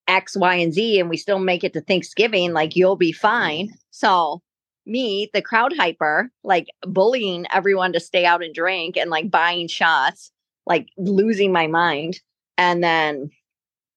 X, 0.09 0.37
Y, 0.37 0.55
and 0.57 0.75
Z, 0.75 0.99
and 0.99 1.09
we 1.09 1.17
still 1.17 1.39
make 1.39 1.63
it 1.63 1.73
to 1.75 1.81
Thanksgiving. 1.81 2.53
Like, 2.53 2.75
you'll 2.75 2.97
be 2.97 3.13
mm-hmm. 3.13 3.21
fine. 3.21 3.71
So 3.93 4.43
me, 4.89 5.31
the 5.33 5.43
crowd 5.43 5.73
hyper, 5.77 6.31
like 6.43 6.69
bullying 6.83 7.47
everyone 7.53 7.93
to 7.93 8.01
stay 8.01 8.25
out 8.25 8.43
and 8.43 8.55
drink 8.55 8.97
and 8.97 9.11
like 9.11 9.31
buying 9.31 9.69
shots, 9.69 10.33
like 10.67 10.89
losing 10.97 11.53
my 11.53 11.67
mind, 11.67 12.21
and 12.57 12.83
then 12.83 13.31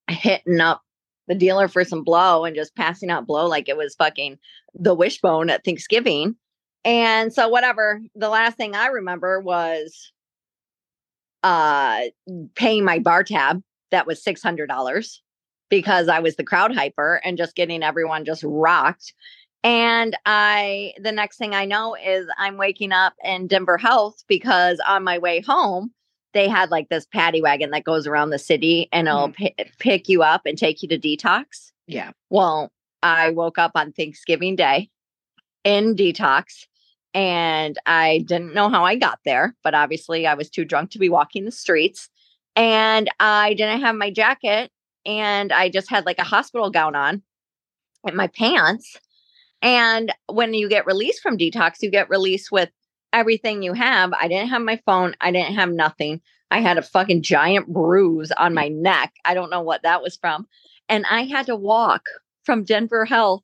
hitting 0.10 0.60
up 0.60 0.82
the 1.28 1.36
dealer 1.36 1.68
for 1.68 1.84
some 1.84 2.04
blow 2.04 2.46
and 2.46 2.56
just 2.56 2.76
passing 2.76 3.10
out 3.10 3.26
blow 3.26 3.48
like 3.48 3.70
it 3.70 3.78
was 3.78 3.96
fucking 3.96 4.38
the 4.74 4.94
wishbone 4.94 5.50
at 5.50 5.64
Thanksgiving. 5.64 6.36
And 6.84 7.34
so 7.34 7.48
whatever, 7.48 8.02
the 8.16 8.30
last 8.30 8.58
thing 8.58 8.76
I 8.76 8.88
remember 8.88 9.40
was 9.40 10.12
uh 11.44 12.02
paying 12.54 12.86
my 12.86 13.00
bar 13.00 13.24
tab 13.24 13.64
that 13.90 14.06
was 14.06 14.24
$600 14.24 15.18
because 15.70 16.08
I 16.08 16.20
was 16.20 16.36
the 16.36 16.44
crowd 16.44 16.76
hyper 16.76 17.22
and 17.24 17.38
just 17.38 17.56
getting 17.56 17.82
everyone 17.82 18.26
just 18.26 18.44
rocked 18.46 19.14
and 19.64 20.18
I, 20.26 20.94
the 21.00 21.12
next 21.12 21.38
thing 21.38 21.54
I 21.54 21.66
know 21.66 21.96
is 21.96 22.28
I'm 22.38 22.58
waking 22.58 22.92
up 22.92 23.14
in 23.24 23.48
Denver 23.48 23.78
Health 23.78 24.24
because 24.28 24.80
on 24.88 25.04
my 25.04 25.18
way 25.18 25.42
home, 25.42 25.92
they 26.34 26.48
had 26.48 26.72
like 26.72 26.90
this 26.90 27.06
paddy 27.06 27.42
wagon 27.42 27.72
that 27.72 27.84
goes 27.84 28.08
around 28.08 28.30
the 28.30 28.40
city 28.40 28.88
and 28.92 29.08
it'll 29.08 29.30
mm. 29.30 29.36
p- 29.36 29.56
pick 29.80 30.10
you 30.10 30.24
up 30.24 30.42
and 30.46 30.58
take 30.58 30.82
you 30.82 30.90
to 30.90 30.98
detox. 30.98 31.72
Yeah. 31.88 32.12
Well, 32.30 32.72
I 33.04 33.32
woke 33.32 33.58
up 33.58 33.72
on 33.76 33.92
Thanksgiving 33.92 34.56
Day 34.56 34.90
in 35.64 35.96
detox 35.96 36.66
and 37.14 37.78
I 37.86 38.24
didn't 38.26 38.54
know 38.54 38.70
how 38.70 38.86
I 38.86 38.96
got 38.96 39.20
there, 39.26 39.56
but 39.64 39.74
obviously 39.74 40.26
I 40.26 40.34
was 40.34 40.50
too 40.50 40.66
drunk 40.66 40.92
to 40.92 41.00
be 41.00 41.10
walking 41.10 41.46
the 41.46 41.52
streets 41.52 42.10
and 42.56 43.10
I 43.20 43.54
didn't 43.54 43.82
have 43.82 43.96
my 43.96 44.10
jacket 44.10 44.72
and 45.06 45.52
I 45.52 45.70
just 45.70 45.90
had 45.90 46.06
like 46.06 46.20
a 46.20 46.24
hospital 46.24 46.70
gown 46.70 46.96
on 46.96 47.22
and 48.06 48.16
my 48.16 48.28
pants 48.28 48.98
and 49.62 50.14
when 50.28 50.54
you 50.54 50.68
get 50.70 50.86
released 50.86 51.22
from 51.22 51.38
detox, 51.38 51.82
you 51.82 51.92
get 51.92 52.10
released 52.10 52.52
with 52.52 52.70
everything 53.14 53.62
you 53.62 53.74
have. 53.74 54.14
I 54.14 54.28
didn't 54.28 54.50
have 54.50 54.62
my 54.62 54.82
phone. 54.86 55.16
I 55.22 55.32
didn't 55.32 55.56
have 55.56 55.72
nothing. 55.72 56.22
I 56.50 56.60
had 56.60 56.78
a 56.78 56.82
fucking 56.82 57.22
giant 57.22 57.68
bruise 57.68 58.32
on 58.32 58.54
my 58.54 58.68
neck. 58.68 59.14
I 59.26 59.34
don't 59.34 59.50
know 59.50 59.62
what 59.62 59.84
that 59.84 60.02
was 60.02 60.18
from. 60.18 60.48
And 60.90 61.06
I 61.10 61.24
had 61.24 61.46
to 61.46 61.56
walk 61.56 62.04
from 62.44 62.64
Denver 62.64 63.06
Health 63.06 63.44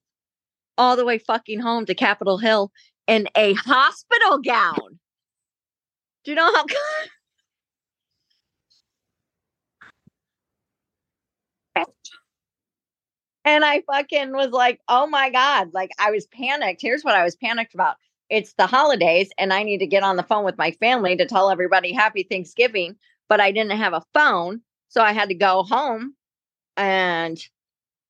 all 0.77 0.95
the 0.95 1.05
way 1.05 1.17
fucking 1.17 1.59
home 1.59 1.85
to 1.85 1.95
Capitol 1.95 2.37
Hill 2.37 2.71
in 3.07 3.27
a 3.35 3.53
hospital 3.53 4.39
gown. 4.39 4.99
Do 6.23 6.31
you 6.31 6.35
know 6.35 6.53
how? 6.53 6.65
and 13.47 13.63
I 13.63 13.81
fucking 13.87 14.33
was 14.33 14.51
like, 14.51 14.81
oh 14.89 15.07
my 15.07 15.29
God. 15.29 15.73
Like 15.73 15.91
I 15.97 16.11
was 16.11 16.27
panicked. 16.27 16.81
Here's 16.81 17.03
what 17.03 17.15
I 17.15 17.23
was 17.23 17.37
panicked 17.37 17.73
about 17.73 17.95
it's 18.29 18.51
the 18.55 18.67
holidays 18.67 19.29
and 19.37 19.53
I 19.53 19.63
need 19.63 19.77
to 19.77 19.87
get 19.87 20.03
on 20.03 20.17
the 20.17 20.23
phone 20.23 20.43
with 20.43 20.57
my 20.57 20.71
family 20.71 21.15
to 21.15 21.25
tell 21.25 21.49
everybody 21.49 21.93
happy 21.93 22.23
Thanksgiving, 22.23 22.97
but 23.29 23.39
I 23.39 23.53
didn't 23.53 23.77
have 23.77 23.93
a 23.93 24.03
phone. 24.13 24.59
So 24.89 25.01
I 25.01 25.13
had 25.13 25.29
to 25.29 25.33
go 25.33 25.63
home 25.63 26.13
and 26.75 27.39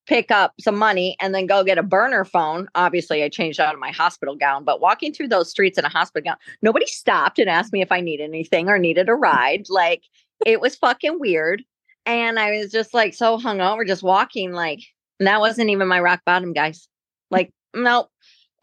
pick 0.07 0.31
up 0.31 0.55
some 0.59 0.75
money 0.75 1.15
and 1.21 1.35
then 1.35 1.45
go 1.45 1.63
get 1.63 1.77
a 1.77 1.83
burner 1.83 2.25
phone. 2.25 2.67
Obviously, 2.73 3.21
I 3.21 3.29
changed 3.29 3.59
out 3.59 3.75
of 3.75 3.79
my 3.79 3.91
hospital 3.91 4.35
gown, 4.35 4.63
but 4.63 4.81
walking 4.81 5.13
through 5.13 5.27
those 5.27 5.51
streets 5.51 5.77
in 5.77 5.85
a 5.85 5.89
hospital 5.89 6.31
gown, 6.31 6.37
nobody 6.63 6.87
stopped 6.87 7.37
and 7.37 7.47
asked 7.47 7.73
me 7.73 7.83
if 7.83 7.91
I 7.91 8.01
needed 8.01 8.23
anything 8.23 8.69
or 8.69 8.79
needed 8.79 9.07
a 9.07 9.13
ride. 9.13 9.67
Like 9.69 10.01
it 10.47 10.61
was 10.61 10.75
fucking 10.75 11.19
weird. 11.19 11.63
And 12.07 12.39
I 12.39 12.57
was 12.57 12.71
just 12.71 12.95
like 12.95 13.13
so 13.13 13.37
hungover, 13.37 13.85
just 13.85 14.01
walking 14.01 14.51
like, 14.51 14.81
that 15.19 15.39
wasn't 15.39 15.69
even 15.69 15.87
my 15.87 15.99
rock 15.99 16.21
bottom, 16.25 16.53
guys. 16.53 16.87
Like, 17.31 17.51
nope. 17.73 18.09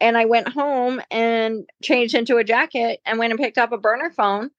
And 0.01 0.17
I 0.17 0.25
went 0.25 0.49
home 0.49 1.01
and 1.09 1.65
changed 1.81 2.15
into 2.15 2.37
a 2.37 2.43
jacket 2.43 2.99
and 3.05 3.17
went 3.17 3.31
and 3.31 3.39
picked 3.39 3.57
up 3.57 3.71
a 3.71 3.77
burner 3.77 4.11
phone 4.11 4.49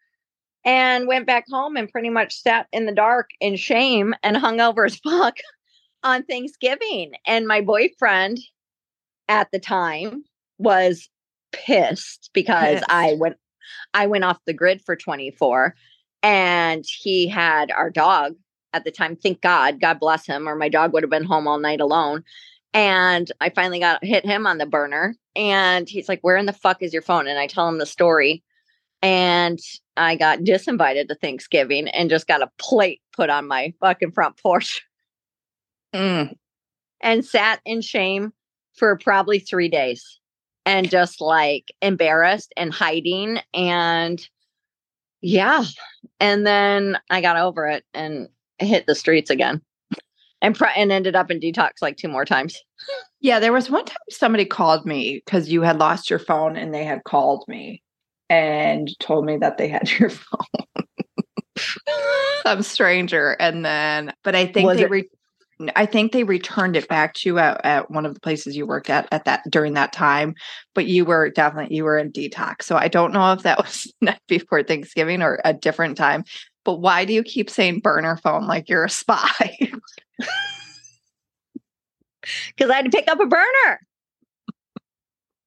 and 0.64 1.06
went 1.06 1.26
back 1.26 1.44
home 1.50 1.76
and 1.76 1.90
pretty 1.90 2.10
much 2.10 2.34
sat 2.34 2.66
in 2.72 2.86
the 2.86 2.92
dark 2.92 3.30
in 3.40 3.56
shame 3.56 4.14
and 4.22 4.36
hung 4.36 4.60
over 4.60 4.84
as 4.84 4.96
fuck 5.04 5.36
on 6.02 6.24
Thanksgiving. 6.24 7.12
And 7.26 7.46
my 7.46 7.60
boyfriend 7.60 8.38
at 9.28 9.50
the 9.52 9.58
time 9.58 10.24
was 10.58 11.08
pissed 11.52 12.30
because 12.32 12.82
I 12.88 13.14
went 13.18 13.36
I 13.94 14.06
went 14.06 14.24
off 14.24 14.38
the 14.46 14.52
grid 14.52 14.80
for 14.84 14.94
24 14.94 15.74
and 16.22 16.84
he 16.86 17.28
had 17.28 17.70
our 17.70 17.90
dog 17.90 18.34
at 18.76 18.84
the 18.84 18.90
time. 18.90 19.16
Thank 19.16 19.40
God, 19.40 19.80
God 19.80 19.98
bless 19.98 20.26
him, 20.26 20.48
or 20.48 20.54
my 20.54 20.68
dog 20.68 20.92
would 20.92 21.02
have 21.02 21.10
been 21.10 21.24
home 21.24 21.48
all 21.48 21.58
night 21.58 21.80
alone. 21.80 22.22
And 22.72 23.30
I 23.40 23.50
finally 23.50 23.80
got 23.80 24.04
hit 24.04 24.24
him 24.24 24.46
on 24.46 24.58
the 24.58 24.66
burner. 24.66 25.16
And 25.34 25.88
he's 25.88 26.08
like, 26.08 26.20
Where 26.20 26.36
in 26.36 26.46
the 26.46 26.52
fuck 26.52 26.82
is 26.82 26.92
your 26.92 27.02
phone? 27.02 27.26
And 27.26 27.38
I 27.38 27.46
tell 27.46 27.68
him 27.68 27.78
the 27.78 27.86
story. 27.86 28.42
And 29.02 29.58
I 29.96 30.16
got 30.16 30.40
disinvited 30.40 31.08
to 31.08 31.14
Thanksgiving 31.14 31.88
and 31.88 32.10
just 32.10 32.26
got 32.26 32.42
a 32.42 32.50
plate 32.58 33.00
put 33.14 33.30
on 33.30 33.48
my 33.48 33.72
fucking 33.80 34.12
front 34.12 34.36
porch. 34.36 34.82
Mm. 35.94 36.34
And 37.00 37.24
sat 37.24 37.60
in 37.64 37.80
shame 37.80 38.34
for 38.74 38.98
probably 38.98 39.38
three 39.38 39.68
days 39.70 40.18
and 40.66 40.90
just 40.90 41.22
like 41.22 41.72
embarrassed 41.80 42.52
and 42.56 42.74
hiding. 42.74 43.38
And 43.54 44.20
yeah. 45.22 45.64
And 46.20 46.46
then 46.46 46.98
I 47.08 47.20
got 47.22 47.36
over 47.36 47.66
it 47.68 47.84
and 47.94 48.28
hit 48.58 48.86
the 48.86 48.94
streets 48.94 49.30
again 49.30 49.60
and 50.42 50.56
and 50.76 50.92
ended 50.92 51.16
up 51.16 51.30
in 51.30 51.40
detox 51.40 51.82
like 51.82 51.96
two 51.96 52.08
more 52.08 52.24
times. 52.24 52.62
Yeah, 53.20 53.40
there 53.40 53.52
was 53.52 53.70
one 53.70 53.84
time 53.84 53.96
somebody 54.10 54.44
called 54.44 54.86
me 54.86 55.22
because 55.24 55.48
you 55.48 55.62
had 55.62 55.78
lost 55.78 56.10
your 56.10 56.18
phone 56.18 56.56
and 56.56 56.72
they 56.72 56.84
had 56.84 57.04
called 57.04 57.44
me 57.48 57.82
and 58.28 58.88
told 59.00 59.24
me 59.24 59.36
that 59.38 59.58
they 59.58 59.68
had 59.68 59.90
your 59.98 60.10
phone. 60.10 60.84
Some 62.44 62.62
stranger. 62.62 63.32
And 63.40 63.64
then, 63.64 64.12
but 64.22 64.34
I 64.34 64.46
think 64.46 64.66
Was 64.66 64.78
they 64.78 64.86
re- 64.86 65.10
I 65.74 65.86
think 65.86 66.12
they 66.12 66.22
returned 66.22 66.76
it 66.76 66.86
back 66.86 67.14
to 67.14 67.28
you 67.30 67.38
at, 67.38 67.64
at 67.64 67.90
one 67.90 68.04
of 68.04 68.12
the 68.12 68.20
places 68.20 68.54
you 68.56 68.66
worked 68.66 68.90
at 68.90 69.08
at 69.10 69.24
that 69.24 69.42
during 69.50 69.72
that 69.72 69.92
time. 69.92 70.34
But 70.74 70.86
you 70.86 71.06
were 71.06 71.30
definitely 71.30 71.74
you 71.74 71.84
were 71.84 71.98
in 71.98 72.12
detox. 72.12 72.64
So 72.64 72.76
I 72.76 72.88
don't 72.88 73.12
know 73.12 73.32
if 73.32 73.42
that 73.42 73.58
was 73.64 73.92
not 74.00 74.18
before 74.28 74.62
Thanksgiving 74.62 75.22
or 75.22 75.40
a 75.44 75.54
different 75.54 75.96
time. 75.96 76.24
But 76.66 76.80
why 76.80 77.04
do 77.04 77.12
you 77.12 77.22
keep 77.22 77.48
saying 77.48 77.78
burner 77.78 78.16
phone 78.16 78.48
like 78.48 78.68
you're 78.68 78.84
a 78.84 78.90
spy? 78.90 79.30
because 82.56 82.70
I 82.70 82.74
had 82.74 82.86
to 82.86 82.90
pick 82.90 83.08
up 83.08 83.20
a 83.20 83.26
burner. 83.26 83.80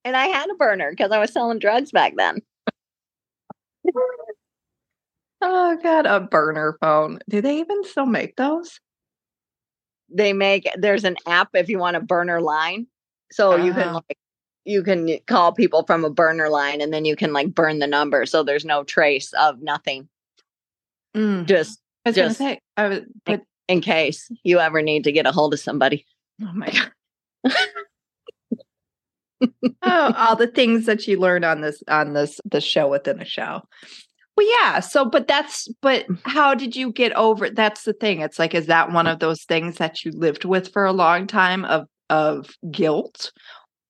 And 0.05 0.15
I 0.15 0.27
had 0.27 0.49
a 0.49 0.55
burner 0.55 0.91
because 0.91 1.12
I 1.12 1.19
was 1.19 1.34
selling 1.34 1.60
drugs 1.60 1.91
back 1.91 2.13
then. 2.15 2.39
oh 5.41 5.77
god, 5.84 6.05
a 6.05 6.21
burner 6.21 6.77
phone. 6.79 7.19
Do 7.27 7.41
they 7.41 7.60
even 7.60 7.84
still 7.84 8.05
make 8.05 8.38
those? 8.38 8.79
They 10.08 10.32
make 10.32 10.69
there's 10.77 11.03
an 11.03 11.17
app 11.27 11.49
if 11.53 11.67
you 11.67 11.79
want 11.79 11.97
a 11.97 12.01
burner 12.01 12.39
line. 12.39 12.88
So 13.29 13.58
you 13.58 13.73
can 13.73 13.89
Oh. 13.89 13.93
like 13.95 14.17
you 14.63 14.84
can 14.84 15.19
call 15.27 15.51
people 15.51 15.84
from 15.84 16.05
a 16.05 16.10
burner 16.10 16.47
line 16.47 16.79
and 16.79 16.93
then 16.93 17.03
you 17.03 17.17
can 17.17 17.34
like 17.34 17.53
burn 17.53 17.79
the 17.79 17.88
number 17.88 18.25
so 18.25 18.41
there's 18.41 18.63
no 18.63 18.86
trace 18.86 19.34
of 19.34 19.62
nothing. 19.62 20.08
Mm. 21.15 21.45
Just 21.45 21.79
I 22.05 22.09
was 22.09 22.15
just- 22.15 22.37
say, 22.37 22.59
I 22.77 22.87
was, 22.87 22.99
but 23.25 23.41
in 23.67 23.81
case 23.81 24.29
you 24.43 24.59
ever 24.59 24.81
need 24.81 25.03
to 25.03 25.11
get 25.11 25.25
a 25.27 25.31
hold 25.31 25.53
of 25.53 25.59
somebody. 25.59 26.05
oh 26.41 26.51
my 26.53 26.69
god. 26.69 27.53
oh, 29.81 30.13
all 30.17 30.35
the 30.35 30.47
things 30.47 30.85
that 30.85 31.07
you 31.07 31.19
learn 31.19 31.43
on 31.43 31.61
this 31.61 31.81
on 31.87 32.13
this 32.13 32.39
the 32.45 32.61
show 32.61 32.87
within 32.87 33.19
a 33.21 33.25
show. 33.25 33.61
Well, 34.35 34.47
yeah. 34.61 34.79
So, 34.79 35.05
but 35.05 35.27
that's 35.27 35.67
but 35.81 36.05
how 36.23 36.53
did 36.55 36.75
you 36.75 36.91
get 36.91 37.13
over? 37.13 37.49
That's 37.49 37.83
the 37.83 37.93
thing. 37.93 38.21
It's 38.21 38.39
like, 38.39 38.55
is 38.55 38.67
that 38.67 38.91
one 38.91 39.07
of 39.07 39.19
those 39.19 39.43
things 39.43 39.75
that 39.77 40.03
you 40.03 40.11
lived 40.11 40.45
with 40.45 40.71
for 40.71 40.85
a 40.85 40.93
long 40.93 41.27
time 41.27 41.65
of 41.65 41.87
of 42.09 42.49
guilt? 42.71 43.31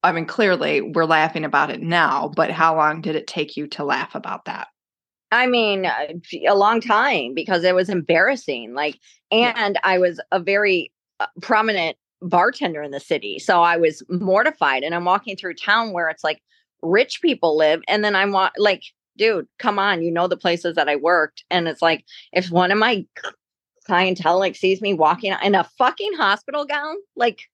I 0.02 0.12
mean, 0.12 0.26
clearly 0.26 0.80
we're 0.80 1.04
laughing 1.04 1.44
about 1.44 1.70
it 1.70 1.80
now, 1.82 2.32
but 2.34 2.50
how 2.50 2.76
long 2.76 3.00
did 3.00 3.16
it 3.16 3.26
take 3.26 3.56
you 3.56 3.66
to 3.68 3.84
laugh 3.84 4.14
about 4.14 4.46
that? 4.46 4.68
I 5.32 5.46
mean, 5.46 5.86
uh, 5.86 6.06
a 6.48 6.54
long 6.54 6.80
time 6.80 7.34
because 7.34 7.64
it 7.64 7.74
was 7.74 7.88
embarrassing. 7.88 8.74
Like, 8.74 8.98
Yeah. 9.30 9.54
and 9.56 9.78
I 9.84 9.98
was 9.98 10.20
a 10.32 10.40
very 10.40 10.92
uh, 11.20 11.26
prominent 11.42 11.96
bartender 12.22 12.82
in 12.82 12.90
the 12.90 13.00
city. 13.00 13.38
So 13.38 13.62
I 13.62 13.76
was 13.76 14.02
mortified. 14.08 14.82
And 14.82 14.94
I'm 14.94 15.04
walking 15.04 15.36
through 15.36 15.54
town 15.54 15.92
where 15.92 16.08
it's 16.08 16.24
like 16.24 16.42
rich 16.82 17.20
people 17.22 17.56
live. 17.56 17.80
And 17.88 18.04
then 18.04 18.14
I'm 18.16 18.32
wa- 18.32 18.50
like, 18.58 18.82
dude, 19.16 19.46
come 19.58 19.78
on. 19.78 20.02
You 20.02 20.10
know 20.10 20.26
the 20.28 20.36
places 20.36 20.74
that 20.76 20.88
I 20.88 20.96
worked. 20.96 21.44
And 21.50 21.68
it's 21.68 21.82
like, 21.82 22.04
if 22.32 22.50
one 22.50 22.72
of 22.72 22.78
my 22.78 23.06
clientele 23.86 24.38
like 24.38 24.56
sees 24.56 24.80
me 24.80 24.94
walking 24.94 25.34
in 25.42 25.54
a 25.54 25.64
fucking 25.78 26.12
hospital 26.14 26.64
gown, 26.64 26.96
like, 27.16 27.49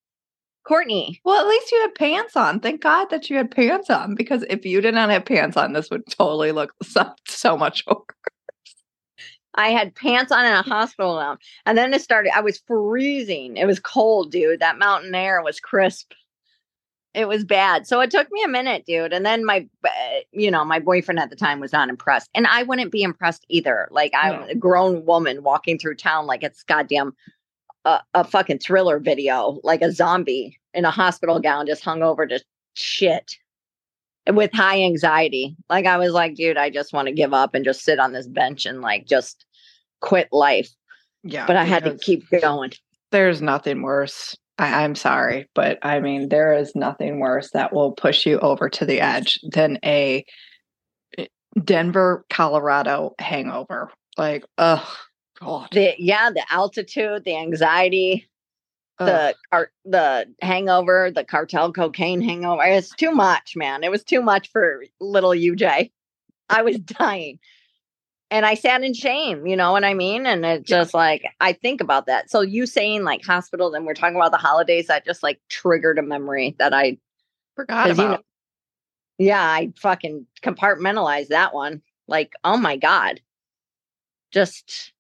Courtney, 0.67 1.21
Well, 1.25 1.41
at 1.41 1.47
least 1.49 1.71
you 1.71 1.81
had 1.81 1.95
pants 1.95 2.37
on. 2.37 2.61
Thank 2.61 2.81
God 2.83 3.07
that 3.11 3.31
you 3.31 3.37
had 3.37 3.51
pants 3.51 3.89
on 3.89 4.15
because 4.15 4.45
if 4.51 4.67
you 4.67 4.81
did 4.81 4.95
not 4.95 5.11
have 5.11 5.25
pants 5.25 5.57
on, 5.57 5.73
this 5.73 5.91
would 5.91 6.07
totally 6.09 6.51
look 6.53 6.73
so, 6.83 7.13
so 7.29 7.57
much 7.57 7.85
worse. 7.87 8.01
I 9.55 9.69
had 9.69 9.95
pants 9.95 10.33
on 10.33 10.45
in 10.45 10.53
a 10.53 10.63
hospital 10.63 11.17
gown. 11.19 11.39
And 11.65 11.79
then 11.79 11.95
it 11.95 12.03
started, 12.03 12.37
I 12.37 12.41
was 12.41 12.61
freezing. 12.67 13.57
It 13.57 13.67
was 13.67 13.81
cold, 13.81 14.31
dude. 14.31 14.61
That 14.61 14.79
mountain 14.79 15.15
air 15.15 15.41
was 15.43 15.61
crisp. 15.61 16.13
It 17.15 17.27
was 17.27 17.45
bad. 17.47 17.87
So 17.87 18.01
it 18.03 18.11
took 18.11 18.31
me 18.31 18.43
a 18.45 18.49
minute, 18.49 18.85
dude. 18.85 19.15
And 19.15 19.25
then 19.25 19.47
my, 19.47 19.67
uh, 19.83 19.91
you 20.33 20.51
know, 20.51 20.63
my 20.67 20.79
boyfriend 20.79 21.19
at 21.19 21.31
the 21.31 21.37
time 21.37 21.61
was 21.61 21.73
not 21.73 21.89
impressed. 21.89 22.29
And 22.35 22.47
I 22.47 22.65
wouldn't 22.65 22.93
be 22.93 23.03
impressed 23.03 23.47
either. 23.49 23.89
Like 23.91 24.13
I'm 24.15 24.41
No. 24.41 24.47
a 24.49 24.55
grown 24.55 25.07
woman 25.07 25.43
walking 25.43 25.79
through 25.79 25.95
town 25.95 26.27
like 26.27 26.43
it's 26.43 26.63
goddamn 26.65 27.15
uh, 27.87 28.01
a 28.15 28.25
fucking 28.25 28.59
thriller 28.59 28.99
video, 28.99 29.61
like 29.63 29.81
a 29.81 29.93
zombie 29.93 30.59
in 30.75 30.85
a 30.85 30.91
hospital 30.91 31.39
gown 31.39 31.67
just 31.67 31.85
hung 31.85 32.03
over 32.03 32.27
to 32.27 32.43
shit 32.75 33.37
with 34.31 34.53
high 34.53 34.83
anxiety. 34.83 35.57
Like 35.71 35.87
I 35.87 35.97
was 35.97 36.13
like, 36.13 36.35
dude, 36.35 36.57
I 36.57 36.69
just 36.69 36.93
want 36.93 37.07
to 37.07 37.15
give 37.15 37.33
up 37.33 37.55
and 37.55 37.65
just 37.65 37.85
sit 37.85 38.01
on 38.01 38.13
this 38.13 38.27
bench 38.27 38.67
and 38.67 38.83
like 38.83 39.07
just 39.07 39.47
quit 40.01 40.29
life. 40.33 40.69
Yeah. 41.23 41.47
But 41.47 41.57
I 41.57 41.65
had 41.65 41.85
to 41.85 41.97
keep 41.97 42.25
going. 42.43 42.73
There's 43.13 43.41
nothing 43.41 43.83
worse. 43.83 44.37
I, 44.59 44.83
I'm 44.83 44.97
sorry, 44.97 45.49
but 45.55 45.79
I 45.83 46.01
mean, 46.01 46.29
there 46.29 46.55
is 46.55 46.75
nothing 46.75 47.21
worse 47.21 47.51
that 47.53 47.73
will 47.73 47.93
push 47.93 48.27
you 48.27 48.41
over 48.41 48.69
to 48.69 48.85
the 48.85 49.01
edge 49.01 49.39
than 49.53 49.79
a 49.85 50.25
eh, 51.17 51.27
Denver, 51.63 52.25
Colorado 52.31 53.15
hangover. 53.21 53.93
Like, 54.17 54.45
oh, 54.59 54.97
God. 55.41 55.69
The 55.73 55.95
yeah, 55.99 56.31
the 56.31 56.45
altitude, 56.51 57.25
the 57.25 57.37
anxiety, 57.37 58.29
Ugh. 58.99 59.07
the 59.07 59.35
car- 59.51 59.73
the 59.85 60.27
hangover, 60.43 61.11
the 61.15 61.25
cartel 61.25 61.73
cocaine 61.73 62.21
hangover. 62.21 62.63
It's 62.65 62.91
too 62.91 63.11
much, 63.13 63.55
man. 63.57 63.85
It 63.85 63.91
was 63.91 64.03
too 64.05 64.23
much 64.23 64.51
for 64.51 64.85
little 65.01 65.31
UJ. 65.31 65.91
I 66.49 66.63
was 66.63 66.79
dying. 66.81 67.39
And 68.29 68.45
I 68.45 68.55
sat 68.55 68.83
in 68.83 68.93
shame, 68.93 69.47
you 69.47 69.55
know 69.55 69.71
what 69.71 69.85
I 69.85 69.95
mean? 69.95 70.27
And 70.27 70.45
it's 70.45 70.69
Yeah. 70.69 70.79
just 70.83 70.95
like 70.95 71.25
I 71.41 71.53
think 71.53 71.81
about 71.81 72.07
that. 72.07 72.29
So 72.31 72.41
you 72.41 72.67
saying 72.67 73.05
like 73.05 73.25
hospitals 73.25 73.75
and 73.75 73.87
we're 73.87 73.95
talking 73.95 74.17
about 74.17 74.33
the 74.33 74.37
holidays, 74.39 74.89
that 74.89 75.05
just 75.05 75.23
like 75.23 75.41
triggered 75.49 75.99
a 75.99 76.03
memory 76.03 76.57
that 76.59 76.75
I 76.75 76.99
forgot 77.55 77.87
'cause 77.87 77.99
you 77.99 78.05
know- 78.05 78.11
about. 78.15 78.25
Yeah, 79.19 79.41
I 79.43 79.73
fucking 79.79 80.27
compartmentalized 80.43 81.29
that 81.29 81.55
one. 81.55 81.83
Like, 82.09 82.33
oh 82.45 82.57
my 82.57 82.77
God. 82.77 83.21
Just, 84.33 84.93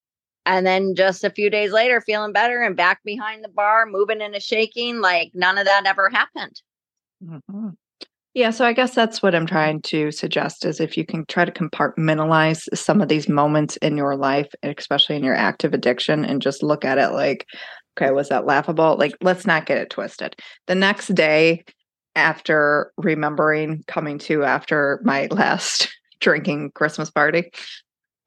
and 0.46 0.64
then 0.64 0.94
just 0.94 1.24
a 1.24 1.30
few 1.30 1.50
days 1.50 1.72
later, 1.72 2.00
feeling 2.00 2.32
better 2.32 2.62
and 2.62 2.76
back 2.76 3.02
behind 3.04 3.44
the 3.44 3.48
bar, 3.48 3.84
moving 3.84 4.22
and 4.22 4.40
shaking. 4.40 5.00
Like, 5.00 5.32
none 5.34 5.58
of 5.58 5.66
that 5.66 5.84
ever 5.86 6.08
happened. 6.08 6.62
Mm-hmm. 7.22 7.70
Yeah, 8.34 8.50
so 8.50 8.64
I 8.64 8.72
guess 8.72 8.94
that's 8.94 9.22
what 9.22 9.34
I'm 9.34 9.46
trying 9.46 9.82
to 9.82 10.12
suggest 10.12 10.64
is 10.64 10.78
if 10.78 10.96
you 10.96 11.04
can 11.04 11.24
try 11.26 11.44
to 11.46 11.50
compartmentalize 11.50 12.68
some 12.76 13.00
of 13.00 13.08
these 13.08 13.28
moments 13.28 13.76
in 13.78 13.96
your 13.96 14.14
life, 14.14 14.48
especially 14.62 15.16
in 15.16 15.24
your 15.24 15.34
active 15.34 15.74
addiction, 15.74 16.24
and 16.24 16.42
just 16.42 16.62
look 16.62 16.84
at 16.84 16.98
it 16.98 17.08
like, 17.08 17.46
okay, 17.98 18.12
was 18.12 18.28
that 18.28 18.44
laughable? 18.44 18.96
Like, 18.98 19.14
let's 19.22 19.46
not 19.46 19.66
get 19.66 19.78
it 19.78 19.90
twisted. 19.90 20.36
The 20.66 20.74
next 20.74 21.14
day, 21.14 21.64
after 22.14 22.92
remembering 22.98 23.82
coming 23.88 24.18
to 24.18 24.44
after 24.44 25.00
my 25.02 25.26
last 25.30 25.88
drinking 26.20 26.72
Christmas 26.74 27.10
party, 27.10 27.50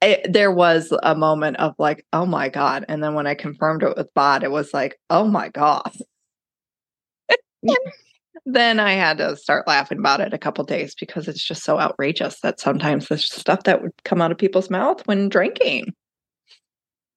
it, 0.01 0.31
there 0.31 0.51
was 0.51 0.93
a 1.03 1.15
moment 1.15 1.57
of 1.57 1.75
like, 1.77 2.05
oh 2.13 2.25
my 2.25 2.49
God. 2.49 2.85
And 2.87 3.03
then 3.03 3.15
when 3.15 3.27
I 3.27 3.35
confirmed 3.35 3.83
it 3.83 3.97
with 3.97 4.13
Bod, 4.13 4.43
it 4.43 4.51
was 4.51 4.73
like, 4.73 4.99
oh 5.09 5.25
my 5.25 5.49
God. 5.49 5.91
then 8.45 8.79
I 8.79 8.93
had 8.93 9.17
to 9.17 9.35
start 9.35 9.67
laughing 9.67 9.99
about 9.99 10.21
it 10.21 10.33
a 10.33 10.37
couple 10.37 10.63
days 10.63 10.95
because 10.95 11.27
it's 11.27 11.43
just 11.43 11.63
so 11.63 11.79
outrageous 11.79 12.39
that 12.41 12.59
sometimes 12.59 13.07
the 13.07 13.17
stuff 13.17 13.63
that 13.63 13.81
would 13.81 13.91
come 14.05 14.21
out 14.21 14.31
of 14.31 14.37
people's 14.37 14.69
mouth 14.69 15.05
when 15.05 15.27
drinking. 15.27 15.93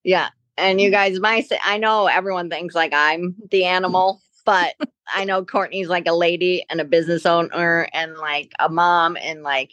Yeah. 0.03 0.31
And 0.59 0.81
you 0.81 0.89
mm. 0.89 0.93
guys 0.93 1.21
might 1.21 1.49
say, 1.49 1.59
I 1.65 1.79
know 1.79 2.07
everyone 2.07 2.51
thinks 2.51 2.75
like 2.75 2.93
I'm 2.93 3.37
the 3.51 3.65
animal, 3.65 4.21
but 4.45 4.75
I 5.15 5.25
know 5.25 5.45
Courtney's 5.45 5.89
like 5.89 6.07
a 6.09 6.15
lady 6.15 6.65
and 6.69 6.81
a 6.81 6.85
business 6.85 7.27
owner 7.27 7.89
and 7.93 8.17
like 8.17 8.51
a 8.59 8.69
mom 8.69 9.17
and 9.21 9.43
like 9.45 9.73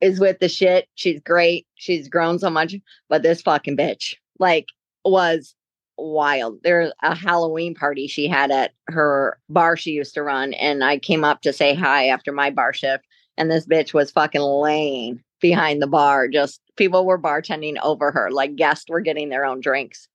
is 0.00 0.20
with 0.20 0.38
the 0.38 0.48
shit. 0.48 0.88
She's 0.94 1.20
great. 1.20 1.66
She's 1.74 2.08
grown 2.08 2.38
so 2.38 2.50
much, 2.50 2.74
but 3.08 3.22
this 3.22 3.42
fucking 3.42 3.76
bitch 3.76 4.14
like 4.38 4.66
was 5.04 5.54
wild. 5.98 6.58
There's 6.62 6.92
a 7.02 7.14
Halloween 7.14 7.74
party 7.74 8.06
she 8.06 8.26
had 8.26 8.50
at 8.50 8.72
her 8.88 9.38
bar 9.48 9.76
she 9.76 9.90
used 9.92 10.14
to 10.14 10.22
run, 10.22 10.54
and 10.54 10.82
I 10.82 10.98
came 10.98 11.24
up 11.24 11.42
to 11.42 11.52
say 11.52 11.74
hi 11.74 12.08
after 12.08 12.32
my 12.32 12.50
bar 12.50 12.72
shift, 12.72 13.04
and 13.36 13.50
this 13.50 13.66
bitch 13.66 13.92
was 13.94 14.10
fucking 14.10 14.40
laying 14.40 15.22
behind 15.40 15.82
the 15.82 15.86
bar. 15.86 16.28
Just 16.28 16.60
people 16.76 17.06
were 17.06 17.20
bartending 17.20 17.76
over 17.82 18.10
her, 18.10 18.30
like 18.30 18.56
guests 18.56 18.86
were 18.88 19.00
getting 19.00 19.28
their 19.28 19.44
own 19.44 19.60
drinks. 19.60 20.08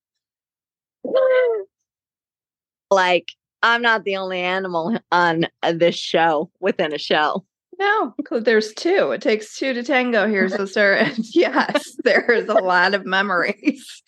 like 2.90 3.28
I'm 3.62 3.82
not 3.82 4.04
the 4.04 4.16
only 4.16 4.40
animal 4.40 4.98
on 5.10 5.46
this 5.72 5.96
show 5.96 6.50
within 6.60 6.92
a 6.92 6.98
show. 6.98 7.44
No, 7.78 8.14
there's 8.30 8.72
two. 8.72 9.10
It 9.10 9.20
takes 9.20 9.56
two 9.56 9.72
to 9.74 9.82
tango 9.82 10.26
here, 10.28 10.48
sister. 10.48 10.94
And 10.94 11.18
yes, 11.34 11.96
there's 12.04 12.48
a 12.48 12.54
lot 12.54 12.94
of 12.94 13.04
memories 13.04 14.02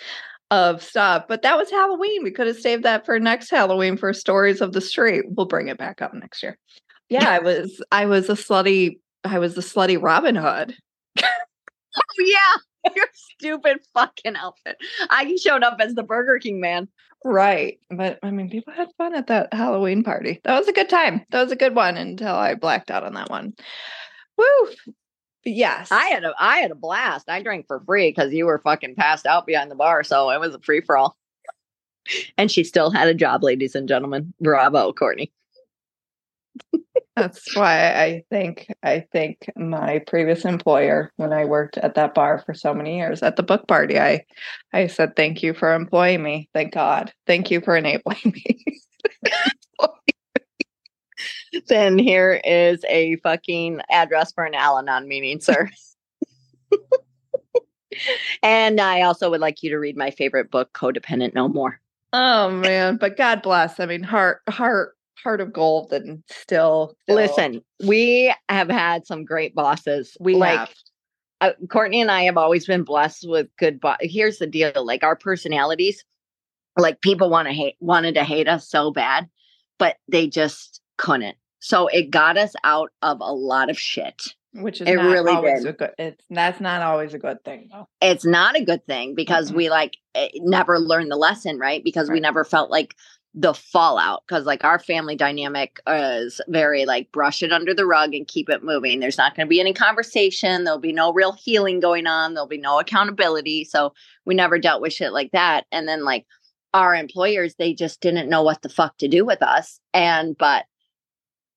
of 0.51 0.83
stuff. 0.83 1.25
But 1.29 1.43
that 1.43 1.57
was 1.57 1.71
Halloween. 1.71 2.25
We 2.25 2.31
could 2.31 2.47
have 2.47 2.59
saved 2.59 2.85
that 2.85 3.05
for 3.05 3.19
next 3.21 3.51
Halloween 3.51 3.97
for 3.97 4.13
stories 4.13 4.61
of 4.61 4.73
the 4.73 4.81
street. 4.81 5.25
We'll 5.29 5.47
bring 5.47 5.69
it 5.69 5.79
back 5.79 6.01
up 6.01 6.15
next 6.15 6.43
year. 6.43 6.57
Yeah, 7.11 7.31
I 7.31 7.39
was 7.39 7.83
I 7.91 8.07
was 8.07 8.29
a 8.29 8.35
slutty 8.35 8.99
I 9.25 9.39
was 9.39 9.55
the 9.55 9.61
slutty 9.61 10.01
Robin 10.01 10.37
Hood. 10.37 10.75
oh 11.23 11.25
yeah. 12.19 12.37
Your 12.97 13.07
stupid 13.13 13.79
fucking 13.95 14.37
outfit. 14.37 14.77
I 15.11 15.37
showed 15.37 15.63
up 15.63 15.79
as 15.81 15.95
the 15.95 16.03
Burger 16.03 16.39
King 16.39 16.61
man. 16.61 16.89
Right. 17.25 17.79
But 17.91 18.19
I 18.23 18.31
mean 18.31 18.49
people 18.49 18.73
had 18.73 18.89
fun 18.97 19.15
at 19.15 19.27
that 19.27 19.53
Halloween 19.53 20.05
party. 20.05 20.41
That 20.45 20.59
was 20.59 20.69
a 20.69 20.73
good 20.73 20.89
time. 20.89 21.25
That 21.31 21.43
was 21.43 21.53
a 21.53 21.57
good 21.57 21.75
one 21.75 21.97
until 21.97 22.35
I 22.35 22.55
blacked 22.55 22.91
out 22.91 23.05
on 23.05 23.15
that 23.15 23.31
one. 23.31 23.55
Woo! 24.37 24.69
Yes. 25.45 25.91
I 25.91 26.07
had 26.07 26.25
a 26.25 26.35
I 26.39 26.59
had 26.59 26.71
a 26.71 26.77
blast. 26.77 27.29
I 27.29 27.43
drank 27.43 27.67
for 27.67 27.81
free 27.81 28.11
because 28.11 28.33
you 28.33 28.47
were 28.47 28.61
fucking 28.61 28.95
passed 28.95 29.27
out 29.27 29.47
behind 29.47 29.71
the 29.71 29.75
bar. 29.77 30.05
So 30.05 30.31
it 30.31 30.41
was 30.41 30.55
a 30.55 30.61
free 30.61 30.81
for 30.81 30.97
all. 30.97 31.17
and 32.39 32.51
she 32.51 32.65
still 32.65 32.91
had 32.91 33.09
a 33.09 33.15
job, 33.15 33.43
ladies 33.43 33.75
and 33.75 33.89
gentlemen. 33.89 34.33
Bravo, 34.41 34.93
Courtney. 34.93 35.33
That's 37.21 37.57
why 37.57 37.93
I 37.93 38.25
think 38.31 38.67
I 38.83 39.01
think 39.13 39.51
my 39.57 40.01
previous 40.07 40.45
employer, 40.45 41.13
when 41.17 41.33
I 41.33 41.45
worked 41.45 41.79
at 41.79 41.95
that 41.95 42.15
bar 42.15 42.43
for 42.45 42.55
so 42.55 42.75
many 42.75 42.99
years 42.99 43.23
at 43.23 43.37
the 43.37 43.43
book 43.43 43.67
party, 43.69 43.99
I 43.99 44.25
I 44.73 44.87
said 44.87 45.17
thank 45.17 45.43
you 45.43 45.55
for 45.55 45.75
employing 45.75 46.23
me. 46.23 46.49
Thank 46.55 46.73
God. 46.73 47.13
Thank 47.27 47.51
you 47.51 47.61
for 47.61 47.77
enabling 47.77 48.19
me. 48.25 48.83
then 51.69 51.99
here 51.99 52.41
is 52.45 52.85
a 52.89 53.17
fucking 53.17 53.81
address 53.91 54.33
for 54.33 54.45
an 54.45 54.55
Al 54.55 54.79
Anon 54.79 55.09
meeting, 55.09 55.41
sir. 55.41 55.71
and 58.43 58.81
I 58.81 59.03
also 59.03 59.31
would 59.31 59.41
like 59.41 59.63
you 59.63 59.71
to 59.71 59.79
read 59.79 59.97
my 59.97 60.11
favorite 60.11 60.51
book, 60.51 60.73
Codependent 60.73 61.35
No 61.35 61.49
More. 61.49 61.81
Oh 62.13 62.51
man, 62.51 62.97
but 62.97 63.17
God 63.17 63.43
bless. 63.43 63.81
I 63.81 63.87
mean, 63.87 64.03
heart, 64.03 64.41
heart, 64.49 64.97
heart 65.23 65.41
of 65.41 65.53
gold, 65.53 65.93
and 65.93 66.23
still, 66.31 66.97
still. 67.03 67.17
listen. 67.17 67.63
We 67.85 68.35
have 68.49 68.69
had 68.69 69.07
some 69.07 69.25
great 69.25 69.55
bosses. 69.55 70.17
We 70.21 70.35
like. 70.35 70.59
Have. 70.59 70.75
Uh, 71.41 71.53
Courtney 71.71 72.01
and 72.01 72.11
I 72.11 72.23
have 72.23 72.37
always 72.37 72.67
been 72.67 72.83
blessed 72.83 73.29
with 73.29 73.47
good. 73.59 73.81
Bo- 73.81 73.95
Here's 74.01 74.39
the 74.39 74.47
deal: 74.47 74.73
like 74.85 75.05
our 75.05 75.15
personalities, 75.15 76.05
like 76.77 77.01
people 77.01 77.31
want 77.31 77.47
to 77.47 77.55
hate, 77.55 77.77
wanted 77.81 78.15
to 78.15 78.25
hate 78.25 78.49
us 78.49 78.69
so 78.69 78.91
bad, 78.91 79.29
but 79.79 79.97
they 80.09 80.27
just 80.27 80.81
couldn't. 80.97 81.37
So 81.61 81.89
it 81.89 82.11
got 82.11 82.37
us 82.37 82.55
out 82.65 82.91
of 83.03 83.19
a 83.21 83.33
lot 83.33 83.71
of 83.71 83.79
shit. 83.79 84.23
Which 84.55 84.81
is 84.81 84.89
it 84.89 84.95
really 84.95 85.33
always 85.33 85.63
did. 85.63 85.69
a 85.69 85.73
good 85.75 85.91
it's 85.99 86.25
that's 86.31 86.61
not 86.61 86.81
always 86.81 87.13
a 87.13 87.19
good 87.19 87.45
thing 87.45 87.69
though. 87.71 87.87
It's 88.01 88.25
not 88.25 88.57
a 88.57 88.65
good 88.65 88.85
thing 88.87 89.15
because 89.15 89.49
mm-hmm. 89.49 89.57
we 89.57 89.71
like 89.71 89.99
eh, 90.15 90.31
never 90.37 90.79
learned 90.79 91.11
the 91.11 91.17
lesson, 91.17 91.59
right? 91.59 91.85
Because 91.85 92.09
right. 92.09 92.15
we 92.15 92.21
never 92.21 92.45
felt 92.45 92.71
like 92.71 92.95
the 93.41 93.55
fallout 93.55 94.25
because 94.27 94.47
like 94.47 94.65
our 94.65 94.81
family 94.81 95.15
dynamic 95.15 95.79
is 95.87 96.41
very 96.49 96.85
like 96.85 97.11
brush 97.13 97.41
it 97.41 97.53
under 97.53 97.73
the 97.73 97.87
rug 97.87 98.13
and 98.13 98.27
keep 98.27 98.49
it 98.49 98.65
moving. 98.65 98.99
There's 98.99 99.17
not 99.17 99.37
going 99.37 99.47
to 99.47 99.49
be 99.49 99.61
any 99.61 99.73
conversation 99.73 100.65
there'll 100.65 100.81
be 100.81 100.93
no 100.93 101.13
real 101.13 101.33
healing 101.33 101.79
going 101.79 102.09
on 102.09 102.35
there'll 102.35 102.49
be 102.49 102.59
no 102.59 102.81
accountability 102.81 103.63
so 103.63 103.95
we 104.25 104.35
never 104.35 104.59
dealt 104.59 104.83
with 104.83 104.93
shit 104.93 105.13
like 105.13 105.31
that. 105.31 105.67
And 105.71 105.87
then 105.87 106.05
like 106.05 106.27
our 106.75 106.97
employers 106.97 107.55
they 107.55 107.73
just 107.73 108.01
didn't 108.01 108.29
know 108.29 108.43
what 108.43 108.63
the 108.63 108.69
fuck 108.69 108.99
to 108.99 109.07
do 109.07 109.25
with 109.25 109.41
us 109.41 109.79
and 109.95 110.37
but 110.37 110.65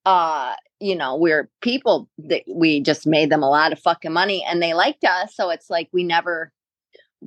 uh 0.05 0.53
you 0.79 0.95
know 0.95 1.15
we're 1.15 1.49
people 1.61 2.07
that 2.19 2.43
we 2.47 2.79
just 2.79 3.07
made 3.07 3.31
them 3.31 3.41
a 3.41 3.49
lot 3.49 3.73
of 3.73 3.79
fucking 3.79 4.13
money 4.13 4.45
and 4.47 4.61
they 4.61 4.75
liked 4.75 5.03
us 5.03 5.35
so 5.35 5.49
it's 5.49 5.69
like 5.69 5.89
we 5.91 6.03
never 6.03 6.51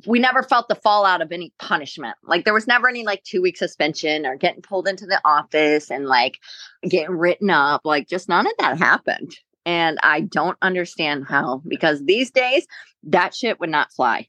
we 0.06 0.18
never 0.18 0.42
felt 0.42 0.68
the 0.68 0.74
fallout 0.74 1.22
of 1.22 1.30
any 1.30 1.52
punishment 1.58 2.16
like 2.24 2.44
there 2.44 2.54
was 2.54 2.66
never 2.66 2.88
any 2.88 3.04
like 3.04 3.22
two 3.22 3.40
week 3.40 3.56
suspension 3.56 4.26
or 4.26 4.36
getting 4.36 4.62
pulled 4.62 4.88
into 4.88 5.06
the 5.06 5.20
office 5.24 5.90
and 5.90 6.06
like 6.06 6.38
getting 6.88 7.16
written 7.16 7.50
up 7.50 7.80
like 7.84 8.08
just 8.08 8.28
none 8.28 8.46
of 8.46 8.52
that 8.58 8.78
happened 8.78 9.36
and 9.64 9.98
i 10.02 10.20
don't 10.20 10.58
understand 10.62 11.24
how 11.28 11.62
because 11.68 12.04
these 12.04 12.30
days 12.30 12.66
that 13.02 13.34
shit 13.34 13.60
would 13.60 13.70
not 13.70 13.92
fly 13.92 14.26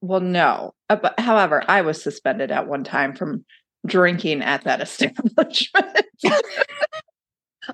well 0.00 0.20
no 0.20 0.74
uh, 0.88 0.96
but 0.96 1.18
however 1.18 1.64
i 1.68 1.80
was 1.80 2.00
suspended 2.00 2.50
at 2.50 2.68
one 2.68 2.84
time 2.84 3.14
from 3.14 3.44
drinking 3.86 4.40
at 4.42 4.64
that 4.64 4.80
establishment 4.80 5.98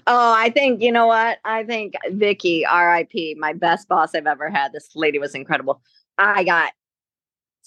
Oh, 0.07 0.35
I 0.35 0.51
think 0.51 0.83
you 0.83 0.93
know 0.93 1.07
what? 1.07 1.39
I 1.47 1.65
think 1.65 1.95
Vicky, 2.11 2.67
R.I.P., 2.67 3.37
my 3.39 3.55
best 3.55 3.89
boss 3.89 4.15
I've 4.15 4.27
ever 4.27 4.51
had. 4.51 4.73
This 4.73 4.91
lady 4.95 5.19
was 5.19 5.35
incredible. 5.35 5.81
I 6.19 6.45
got 6.45 6.73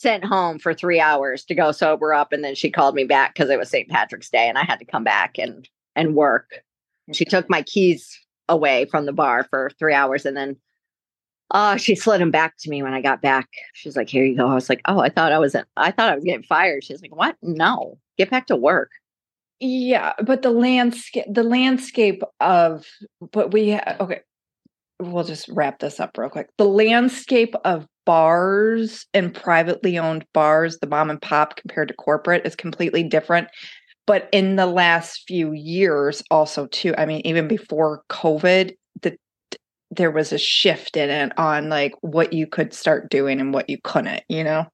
sent 0.02 0.26
home 0.26 0.58
for 0.60 0.74
three 0.74 1.00
hours 1.00 1.46
to 1.46 1.56
go 1.56 1.72
sober 1.72 2.14
up, 2.14 2.34
and 2.34 2.44
then 2.44 2.56
she 2.56 2.72
called 2.72 2.96
me 2.96 3.04
back 3.04 3.34
because 3.34 3.50
it 3.50 3.60
was 3.60 3.70
St. 3.70 3.90
Patrick's 3.90 4.30
Day, 4.30 4.50
and 4.50 4.58
I 4.58 4.64
had 4.64 4.80
to 4.80 4.86
come 4.86 5.04
back 5.04 5.38
and 5.38 5.68
and 5.96 6.16
work. 6.16 6.62
She 7.14 7.26
took 7.26 7.50
my 7.50 7.62
keys 7.62 8.18
away 8.50 8.86
from 8.86 9.06
the 9.06 9.14
bar 9.14 9.46
for 9.50 9.72
three 9.78 9.94
hours, 9.94 10.26
and 10.26 10.36
then 10.36 10.58
uh, 11.52 11.76
she 11.76 11.96
slid 11.96 12.22
them 12.22 12.32
back 12.32 12.56
to 12.60 12.70
me 12.70 12.82
when 12.82 12.94
I 12.94 13.02
got 13.02 13.22
back. 13.22 13.48
She's 13.74 13.96
like, 13.96 14.10
"Here 14.10 14.26
you 14.26 14.36
go." 14.36 14.48
I 14.48 14.56
was 14.56 14.70
like, 14.70 14.82
"Oh, 14.86 15.00
I 15.00 15.10
thought 15.10 15.32
I 15.32 15.40
was 15.40 15.56
I 15.78 15.92
thought 15.92 16.10
I 16.10 16.16
was 16.16 16.24
getting 16.24 16.44
fired." 16.44 16.84
She's 16.84 17.02
like, 17.02 17.16
"What? 17.16 17.36
No, 17.42 17.98
get 18.18 18.30
back 18.30 18.48
to 18.48 18.56
work." 18.56 18.92
Yeah, 19.60 20.14
but 20.24 20.42
the 20.42 20.50
landscape, 20.50 21.26
the 21.30 21.44
landscape 21.44 22.24
of, 22.40 22.88
but 23.32 23.54
we, 23.54 23.74
ha- 23.74 23.96
okay, 24.00 24.22
we'll 25.00 25.24
just 25.24 25.48
wrap 25.50 25.78
this 25.78 26.00
up 26.00 26.18
real 26.18 26.30
quick. 26.30 26.50
The 26.58 26.66
landscape 26.66 27.54
of 27.64 27.86
bars 28.06 29.06
and 29.14 29.34
privately 29.34 29.98
owned 29.98 30.26
bars, 30.34 30.80
the 30.80 30.88
mom 30.88 31.10
and 31.10 31.22
pop 31.22 31.56
compared 31.56 31.88
to 31.88 31.94
corporate 31.94 32.46
is 32.46 32.56
completely 32.56 33.04
different. 33.04 33.48
But 34.08 34.28
in 34.32 34.56
the 34.56 34.66
last 34.66 35.24
few 35.28 35.54
years, 35.54 36.24
also 36.32 36.68
too, 36.68 36.94
I 36.98 37.06
mean, 37.06 37.22
even 37.24 37.48
before 37.48 38.04
COVID, 38.10 38.76
the 39.02 39.18
there 39.92 40.12
was 40.12 40.32
a 40.32 40.38
shift 40.38 40.98
in 40.98 41.10
it 41.10 41.38
on 41.38 41.70
like 41.70 41.94
what 42.02 42.34
you 42.34 42.48
could 42.48 42.74
start 42.74 43.10
doing 43.10 43.40
and 43.40 43.54
what 43.54 43.70
you 43.70 43.78
couldn't, 43.84 44.24
you 44.30 44.44
know? 44.44 44.66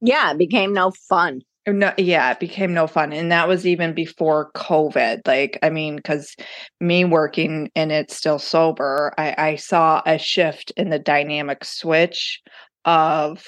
Yeah, 0.00 0.32
it 0.32 0.38
became 0.38 0.72
no 0.72 0.92
fun. 1.08 1.42
No, 1.66 1.94
yeah, 1.96 2.30
it 2.30 2.40
became 2.40 2.74
no 2.74 2.86
fun. 2.86 3.12
And 3.14 3.32
that 3.32 3.48
was 3.48 3.66
even 3.66 3.94
before 3.94 4.50
COVID. 4.52 5.26
Like, 5.26 5.58
I 5.62 5.70
mean, 5.70 5.96
because 5.96 6.36
me 6.80 7.06
working 7.06 7.70
and 7.74 7.90
it's 7.90 8.14
still 8.14 8.38
sober, 8.38 9.14
I, 9.16 9.34
I 9.38 9.56
saw 9.56 10.02
a 10.04 10.18
shift 10.18 10.72
in 10.76 10.90
the 10.90 10.98
dynamic 10.98 11.64
switch 11.64 12.42
of 12.84 13.42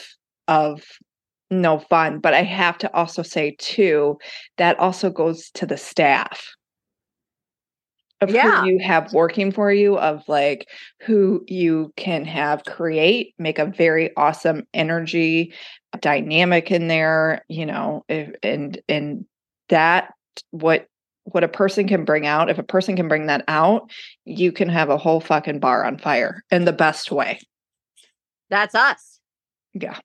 of 0.48 0.82
no 1.50 1.78
fun. 1.78 2.20
But 2.20 2.32
I 2.34 2.42
have 2.42 2.78
to 2.78 2.94
also 2.94 3.22
say 3.22 3.54
too, 3.58 4.18
that 4.56 4.78
also 4.78 5.10
goes 5.10 5.50
to 5.52 5.66
the 5.66 5.76
staff 5.76 6.54
of 8.22 8.30
Yeah. 8.30 8.62
who 8.62 8.66
you 8.66 8.78
have 8.78 9.12
working 9.12 9.52
for 9.52 9.70
you, 9.70 9.98
of 9.98 10.22
like 10.26 10.66
who 11.02 11.44
you 11.48 11.92
can 11.96 12.24
have 12.24 12.64
create, 12.64 13.34
make 13.38 13.58
a 13.58 13.66
very 13.66 14.14
awesome 14.16 14.62
energy 14.72 15.52
dynamic 16.01 16.70
in 16.70 16.88
there, 16.88 17.44
you 17.49 17.66
know, 17.66 18.05
if, 18.09 18.34
and 18.42 18.80
and 18.88 19.24
that 19.68 20.14
what 20.51 20.86
what 21.24 21.42
a 21.42 21.49
person 21.49 21.88
can 21.88 22.05
bring 22.05 22.26
out, 22.26 22.49
if 22.51 22.59
a 22.59 22.62
person 22.62 22.94
can 22.94 23.09
bring 23.09 23.26
that 23.26 23.44
out, 23.49 23.90
you 24.24 24.53
can 24.53 24.68
have 24.68 24.90
a 24.90 24.97
whole 24.97 25.20
fucking 25.20 25.59
bar 25.59 25.84
on 25.84 25.99
fire 25.99 26.44
in 26.53 26.64
the 26.64 26.72
best 26.72 27.11
way. 27.11 27.40
That's 28.49 28.76
us. 28.76 29.18
Yeah. 29.74 29.99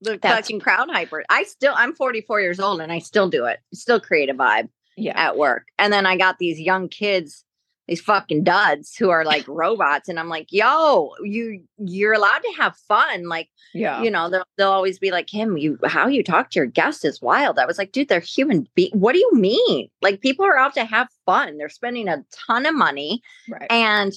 The 0.00 0.16
That's- 0.16 0.46
fucking 0.46 0.60
crowd 0.60 0.88
hyper. 0.90 1.24
I 1.28 1.42
still, 1.42 1.74
I'm 1.76 1.94
44 1.94 2.40
years 2.40 2.58
old 2.58 2.80
and 2.80 2.90
I 2.90 3.00
still 3.00 3.28
do 3.28 3.44
it. 3.44 3.58
Still 3.74 4.00
create 4.00 4.30
a 4.30 4.34
vibe 4.34 4.70
Yeah. 4.96 5.12
at 5.14 5.36
work. 5.36 5.66
And 5.78 5.92
then 5.92 6.06
I 6.06 6.16
got 6.16 6.38
these 6.38 6.58
young 6.58 6.88
kids, 6.88 7.44
these 7.90 8.00
fucking 8.00 8.44
duds 8.44 8.94
who 8.94 9.10
are 9.10 9.24
like 9.24 9.44
robots. 9.48 10.08
And 10.08 10.20
I'm 10.20 10.28
like, 10.28 10.46
yo, 10.50 11.10
you, 11.24 11.60
you're 11.78 12.12
allowed 12.12 12.38
to 12.38 12.52
have 12.56 12.76
fun. 12.76 13.28
Like, 13.28 13.50
Yeah. 13.74 14.00
you 14.00 14.12
know, 14.12 14.30
they'll, 14.30 14.44
they'll 14.56 14.70
always 14.70 15.00
be 15.00 15.10
like, 15.10 15.28
him 15.28 15.58
you, 15.58 15.76
how 15.84 16.06
you 16.06 16.22
talk 16.22 16.50
to 16.50 16.60
your 16.60 16.66
guests 16.66 17.04
is 17.04 17.20
wild. 17.20 17.58
I 17.58 17.66
was 17.66 17.78
like, 17.78 17.90
dude, 17.90 18.08
they're 18.08 18.20
human. 18.20 18.68
Be- 18.76 18.92
what 18.94 19.12
do 19.12 19.18
you 19.18 19.30
mean? 19.34 19.88
Like, 20.02 20.20
people 20.20 20.46
are 20.46 20.56
out 20.56 20.72
to 20.74 20.84
have 20.84 21.08
fun. 21.26 21.58
They're 21.58 21.68
spending 21.68 22.08
a 22.08 22.24
ton 22.46 22.64
of 22.64 22.76
money 22.76 23.22
right. 23.50 23.66
and 23.70 24.12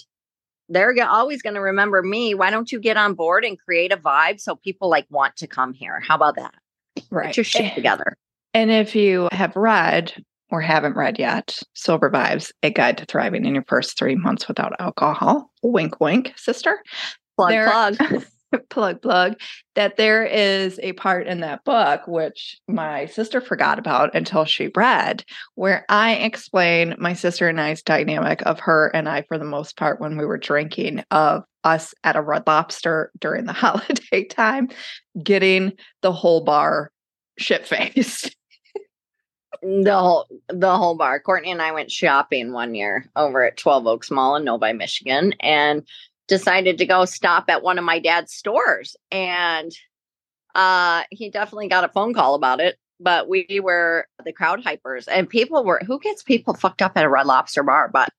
they're 0.69 0.93
always 1.09 1.41
going 1.41 1.55
to 1.55 1.61
remember 1.61 2.03
me. 2.03 2.36
Why 2.36 2.51
don't 2.51 2.71
you 2.71 2.80
get 2.80 2.95
on 2.95 3.15
board 3.15 3.43
and 3.43 3.59
create 3.59 3.91
a 3.91 3.97
vibe 3.97 4.39
so 4.39 4.55
people 4.55 4.88
like 4.88 5.07
want 5.09 5.36
to 5.38 5.47
come 5.47 5.74
here? 5.74 5.99
How 5.99 6.15
about 6.15 6.36
that? 6.36 6.53
right. 7.09 7.28
Get 7.28 7.38
your 7.38 7.43
shit 7.43 7.74
together. 7.74 8.15
And 8.53 8.69
if 8.69 8.95
you 8.95 9.30
have 9.32 9.55
read 9.55 10.13
or 10.54 10.62
haven't 10.62 10.95
read 10.95 11.18
yet, 11.18 11.60
Sober 11.74 12.12
Vibes, 12.12 12.51
A 12.62 12.70
Guide 12.70 12.99
to 12.99 13.06
Thriving 13.06 13.43
in 13.43 13.56
Your 13.56 13.66
First 13.68 13.97
Three 13.97 14.14
Months 14.14 14.47
Without 14.47 14.80
Alcohol, 14.80 15.51
wink, 15.64 15.99
wink, 15.99 16.32
sister, 16.36 16.80
Plug, 17.36 17.49
there- 17.49 17.72
plug. 17.72 17.97
plug, 18.70 19.01
plug, 19.01 19.34
that 19.74 19.97
there 19.97 20.24
is 20.24 20.80
a 20.84 20.93
part 20.93 21.26
in 21.26 21.39
that 21.39 21.64
book, 21.64 22.01
which 22.06 22.56
my 22.68 23.08
sister 23.08 23.41
forgot 23.41 23.80
about 23.80 24.14
until 24.14 24.45
she 24.45 24.70
read, 24.76 25.26
where 25.56 25.88
I 25.89 26.14
explain 26.18 26.93
my 26.99 27.14
sister 27.14 27.47
and 27.49 27.60
I's 27.60 27.82
dynamic 27.82 28.43
of 28.45 28.60
her 28.60 28.91
and 28.93 29.10
I, 29.10 29.24
for 29.24 29.39
the 29.39 29.45
most 29.45 29.76
part, 29.76 29.99
when 29.99 30.20
we 30.20 30.26
were 30.28 30.38
drinking, 30.38 31.04
of 31.10 31.45
us 31.64 31.95
at 32.04 32.16
a 32.16 32.22
Red 32.22 32.43
Lobster 32.45 33.12
during 33.20 33.45
the 33.45 33.54
holiday 33.54 34.24
time, 34.26 34.70
getting 35.24 35.74
the 36.04 36.12
whole 36.12 36.41
bar 36.41 36.91
shit 37.39 37.66
faced. 37.66 38.36
The 39.62 39.97
whole 39.97 40.28
the 40.49 40.76
whole 40.76 40.95
bar. 40.95 41.20
Courtney 41.20 41.51
and 41.51 41.62
I 41.62 41.72
went 41.72 41.91
shopping 41.91 42.51
one 42.51 42.76
year 42.76 43.10
over 43.16 43.43
at 43.43 43.58
12 43.58 43.88
Oaks 43.88 44.12
Mall 44.12 44.36
in 44.36 44.43
Novi, 44.43 44.74
Michigan, 44.74 45.34
and 45.39 45.84
decided 46.28 46.78
to 46.78 46.86
go 46.86 47.06
stop 47.06 47.45
at 47.49 47.64
one 47.64 47.78
of 47.78 47.86
my 47.86 47.99
dad's 47.99 48.34
stores. 48.34 48.95
And 49.12 49.72
uh 50.56 51.04
he 51.10 51.30
definitely 51.30 51.68
got 51.68 51.84
a 51.84 51.89
phone 51.89 52.14
call 52.14 52.36
about 52.36 52.60
it. 52.60 52.78
But 52.99 53.28
we 53.28 53.60
were 53.62 54.08
the 54.24 54.34
crowd 54.34 54.64
hypers 54.64 55.08
and 55.12 55.30
people 55.30 55.64
were 55.64 55.82
who 55.86 55.99
gets 55.99 56.24
people 56.24 56.54
fucked 56.54 56.82
up 56.82 56.93
at 56.95 57.06
a 57.06 57.10
red 57.10 57.26
lobster 57.26 57.64
bar? 57.64 57.89
But 57.91 58.10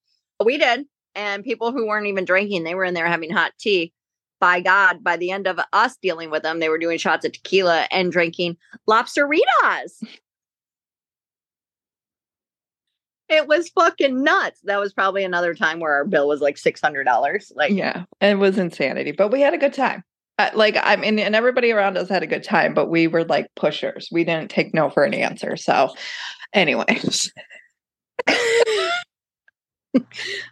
we 0.45 0.59
did. 0.59 0.87
And 1.15 1.45
people 1.45 1.71
who 1.73 1.87
weren't 1.87 2.09
even 2.09 2.25
drinking, 2.25 2.65
they 2.65 2.75
were 2.75 2.85
in 2.85 2.95
there 2.95 3.07
having 3.07 3.31
hot 3.31 3.53
tea. 3.59 3.93
By 4.41 4.61
God, 4.61 5.03
by 5.03 5.17
the 5.17 5.31
end 5.31 5.47
of 5.47 5.61
us 5.73 5.97
dealing 6.03 6.29
with 6.29 6.43
them, 6.43 6.59
they 6.59 6.69
were 6.69 6.77
doing 6.77 6.99
shots 6.99 7.25
of 7.25 7.33
tequila 7.33 7.87
and 7.91 8.13
drinking 8.13 8.57
lobster 8.87 9.27
It 13.29 13.49
was 13.49 13.71
fucking 13.71 14.23
nuts. 14.23 14.61
That 14.65 14.81
was 14.81 14.93
probably 14.93 15.25
another 15.25 15.55
time 15.55 15.81
where 15.81 15.95
our 15.95 16.05
bill 16.05 16.29
was 16.29 16.41
like 16.41 16.59
six 16.59 16.81
hundred 16.81 17.05
dollars. 17.05 17.51
Like, 17.55 17.73
yeah, 17.73 18.05
it 18.21 18.39
was 18.39 18.59
insanity, 18.59 19.13
but 19.13 19.31
we 19.31 19.41
had 19.41 19.55
a 19.55 19.59
good 19.59 19.73
time. 19.73 20.05
Uh, 20.39 20.51
like 20.55 20.77
I 20.81 20.97
mean, 20.97 21.19
and 21.19 21.35
everybody 21.35 21.71
around 21.71 21.97
us 21.97 22.09
had 22.09 22.23
a 22.23 22.27
good 22.27 22.45
time, 22.45 22.75
but 22.75 22.91
we 22.91 23.07
were 23.07 23.25
like 23.25 23.47
pushers. 23.55 24.09
We 24.11 24.25
didn't 24.25 24.51
take 24.51 24.75
no 24.75 24.91
for 24.91 25.05
an 25.05 25.15
answer. 25.15 25.57
So, 25.57 25.95
anyways, 26.53 27.33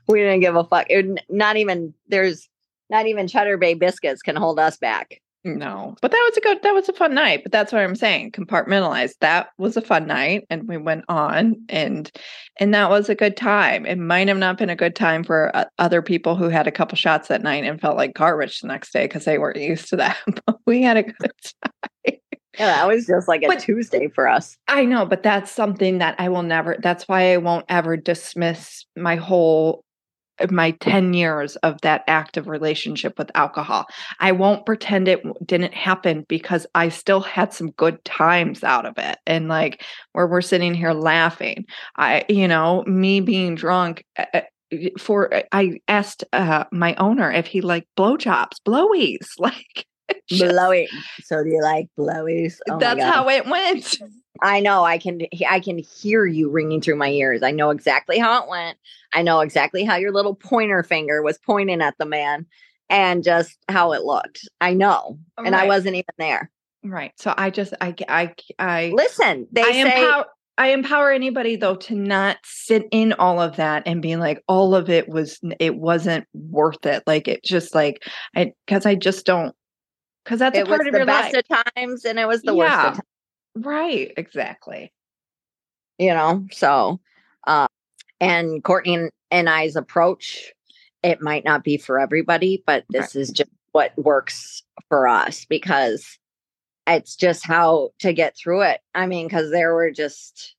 we 0.07 0.21
didn't 0.21 0.41
give 0.41 0.57
a 0.57 0.65
fuck. 0.65 0.87
It, 0.89 1.25
not 1.29 1.57
even 1.57 1.95
there's 2.09 2.49
not 2.91 3.07
even 3.07 3.27
Cheddar 3.27 3.57
Bay 3.57 3.75
biscuits 3.75 4.23
can 4.23 4.37
hold 4.37 4.59
us 4.61 4.77
back. 4.77 5.22
No, 5.45 5.97
but 6.01 6.11
that 6.11 6.29
was 6.29 6.37
a 6.37 6.41
good, 6.41 6.63
that 6.63 6.75
was 6.75 6.89
a 6.89 6.93
fun 6.93 7.15
night. 7.15 7.43
But 7.43 7.53
that's 7.53 7.73
what 7.73 7.83
I'm 7.83 7.97
saying. 7.97 8.33
Compartmentalized. 8.33 9.15
That 9.21 9.49
was 9.59 9.77
a 9.77 9.81
fun 9.83 10.07
night, 10.07 10.45
and 10.51 10.69
we 10.69 10.77
went 10.77 11.05
on, 11.09 11.57
and 11.69 12.11
and 12.61 12.73
that 12.75 12.91
was 12.91 13.09
a 13.09 13.15
good 13.15 13.37
time. 13.37 13.85
It 13.87 13.99
might 13.99 14.29
have 14.29 14.37
not 14.39 14.59
been 14.59 14.71
a 14.71 14.77
good 14.77 14.95
time 14.95 15.25
for 15.25 15.55
uh, 15.57 15.65
other 15.79 16.03
people 16.03 16.37
who 16.37 16.49
had 16.49 16.67
a 16.67 16.73
couple 16.73 16.97
shots 16.97 17.29
that 17.29 17.43
night 17.43 17.65
and 17.65 17.81
felt 17.81 17.97
like 17.97 18.15
garbage 18.15 18.61
the 18.61 18.69
next 18.69 18.93
day 18.93 19.05
because 19.07 19.25
they 19.25 19.39
weren't 19.39 19.57
used 19.61 19.89
to 19.89 19.97
that. 19.97 20.17
But 20.47 20.59
we 20.67 20.83
had 20.83 20.97
a 20.97 21.03
good 21.03 21.33
time. 21.65 22.19
Yeah, 22.59 22.67
that 22.67 22.87
was 22.89 23.07
just 23.07 23.29
like 23.29 23.43
a 23.43 23.47
But- 23.47 23.61
Tuesday 23.61 24.09
for 24.09 24.29
us. 24.29 24.57
I 24.69 24.85
know, 24.85 25.07
but 25.07 25.23
that's 25.23 25.51
something 25.51 25.99
that 25.99 26.15
I 26.19 26.29
will 26.29 26.43
never, 26.43 26.77
that's 26.81 27.09
why 27.09 27.33
I 27.33 27.39
won't 27.39 27.65
ever 27.71 27.97
dismiss 27.97 28.85
my 28.95 29.17
whole, 29.17 29.83
my 30.51 30.73
10 30.73 31.15
years 31.15 31.57
of 31.57 31.81
that 31.83 32.03
active 32.09 32.49
relationship 32.49 33.19
with 33.19 33.31
alcohol. 33.35 33.87
I 34.21 34.33
won't 34.33 34.67
pretend 34.67 35.09
it 35.09 35.23
didn't 35.47 35.75
happen 35.75 36.25
because 36.29 36.67
I 36.75 36.89
still 36.89 37.21
had 37.21 37.53
some 37.53 37.71
good 37.73 38.05
times 38.05 38.65
out 38.65 38.87
of 38.87 38.95
it. 38.99 39.19
And 39.27 39.49
like 39.49 39.85
where 40.13 40.27
we're 40.27 40.41
sitting 40.41 40.75
here 40.75 40.93
laughing, 40.93 41.65
I, 41.97 42.25
you 42.29 42.49
know, 42.49 42.83
me 42.87 43.21
being 43.21 43.55
drunk. 43.55 44.05
uh, 44.19 44.25
uh, 44.35 44.41
For 44.99 45.33
uh, 45.35 45.43
I 45.53 45.81
asked 45.89 46.25
uh, 46.33 46.65
my 46.73 46.95
owner 46.97 47.31
if 47.31 47.47
he 47.47 47.61
liked 47.61 47.89
blowjobs, 47.97 48.57
blowies, 48.67 49.29
like 49.39 49.87
Blowy. 50.31 50.89
So 51.23 51.43
do 51.43 51.51
you 51.51 51.63
like 51.63 51.89
blowies? 51.99 52.59
Oh 52.69 52.79
that's 52.79 53.03
how 53.03 53.29
it 53.29 53.47
went. 53.47 53.99
I 54.43 54.61
know. 54.61 54.83
I 54.83 54.99
can. 54.99 55.21
I 55.49 55.61
can 55.61 55.79
hear 55.79 56.27
you 56.27 56.51
ringing 56.51 56.81
through 56.81 56.97
my 56.97 57.11
ears. 57.11 57.43
I 57.43 57.51
know 57.51 57.71
exactly 57.71 58.19
how 58.19 58.43
it 58.43 58.49
went. 58.49 58.79
I 59.13 59.23
know 59.23 59.41
exactly 59.41 59.85
how 59.85 59.97
your 59.97 60.11
little 60.11 60.35
pointer 60.35 60.83
finger 60.83 61.23
was 61.23 61.39
pointing 61.39 61.81
at 61.81 61.95
the 61.99 62.07
man, 62.07 62.47
and 62.89 63.23
just 63.23 63.57
how 63.69 63.93
it 63.93 64.03
looked. 64.03 64.49
I 64.61 64.75
know, 64.75 65.19
and 65.39 65.55
I 65.55 65.67
wasn't 65.67 65.97
even 65.97 66.15
there. 66.19 66.51
Right. 66.85 67.13
So 67.17 67.33
I 67.37 67.51
just 67.51 67.75
I 67.81 67.95
I 68.09 68.35
I 68.59 68.93
Listen, 68.95 69.47
they 69.53 69.63
I 69.63 69.73
say 69.73 69.83
empower 69.83 70.27
I 70.59 70.69
empower 70.69 71.11
anybody 71.11 71.57
though 71.57 71.77
to 71.77 71.95
not 71.95 72.39
sit 72.45 72.87
in 72.91 73.13
all 73.15 73.41
of 73.41 73.57
that 73.57 73.85
and 73.87 74.03
be 74.03 74.17
like 74.17 74.43
all 74.49 74.75
of 74.75 74.91
it 74.91 75.09
was 75.09 75.39
it 75.61 75.77
wasn't 75.77 76.27
worth 76.35 76.85
it. 76.85 77.03
Like 77.07 77.29
it 77.29 77.45
just 77.45 77.75
like 77.75 78.03
I 78.37 78.53
because 78.67 78.85
I 78.85 78.95
just 78.95 79.25
don't 79.25 79.55
because 80.25 80.39
that's 80.39 80.57
a 80.57 80.61
it 80.61 80.69
was 80.69 80.77
part 80.79 80.87
of 80.87 80.93
the 80.93 80.99
your 81.01 81.07
best 81.07 81.35
life. 81.35 81.45
of 81.51 81.75
times, 81.75 82.05
and 82.05 82.19
it 82.19 82.27
was 82.27 82.43
the 82.43 82.55
worst 82.55 82.73
Yeah. 82.73 82.89
of 82.89 82.95
times. 82.95 83.07
Right. 83.57 84.13
Exactly. 84.17 84.93
You 85.99 86.15
know, 86.15 86.47
so 86.51 87.01
uh, 87.47 87.69
and 88.21 88.63
Courtney 88.65 88.95
and, 88.95 89.11
and 89.31 89.49
I's 89.49 89.77
approach, 89.77 90.53
it 91.03 91.21
might 91.21 91.45
not 91.45 91.65
be 91.65 91.77
for 91.77 91.99
everybody, 92.01 92.63
but 92.67 92.85
this 92.91 93.15
is 93.15 93.31
just 93.31 93.51
what 93.73 93.93
works 93.97 94.63
for 94.89 95.07
us 95.09 95.45
because 95.45 96.19
it's 96.87 97.15
just 97.15 97.47
how 97.47 97.91
to 98.01 98.13
get 98.13 98.37
through 98.37 98.63
it. 98.63 98.81
I 98.95 99.07
mean, 99.07 99.27
because 99.29 99.51
there 99.51 99.75
were 99.75 99.91
just 99.91 100.55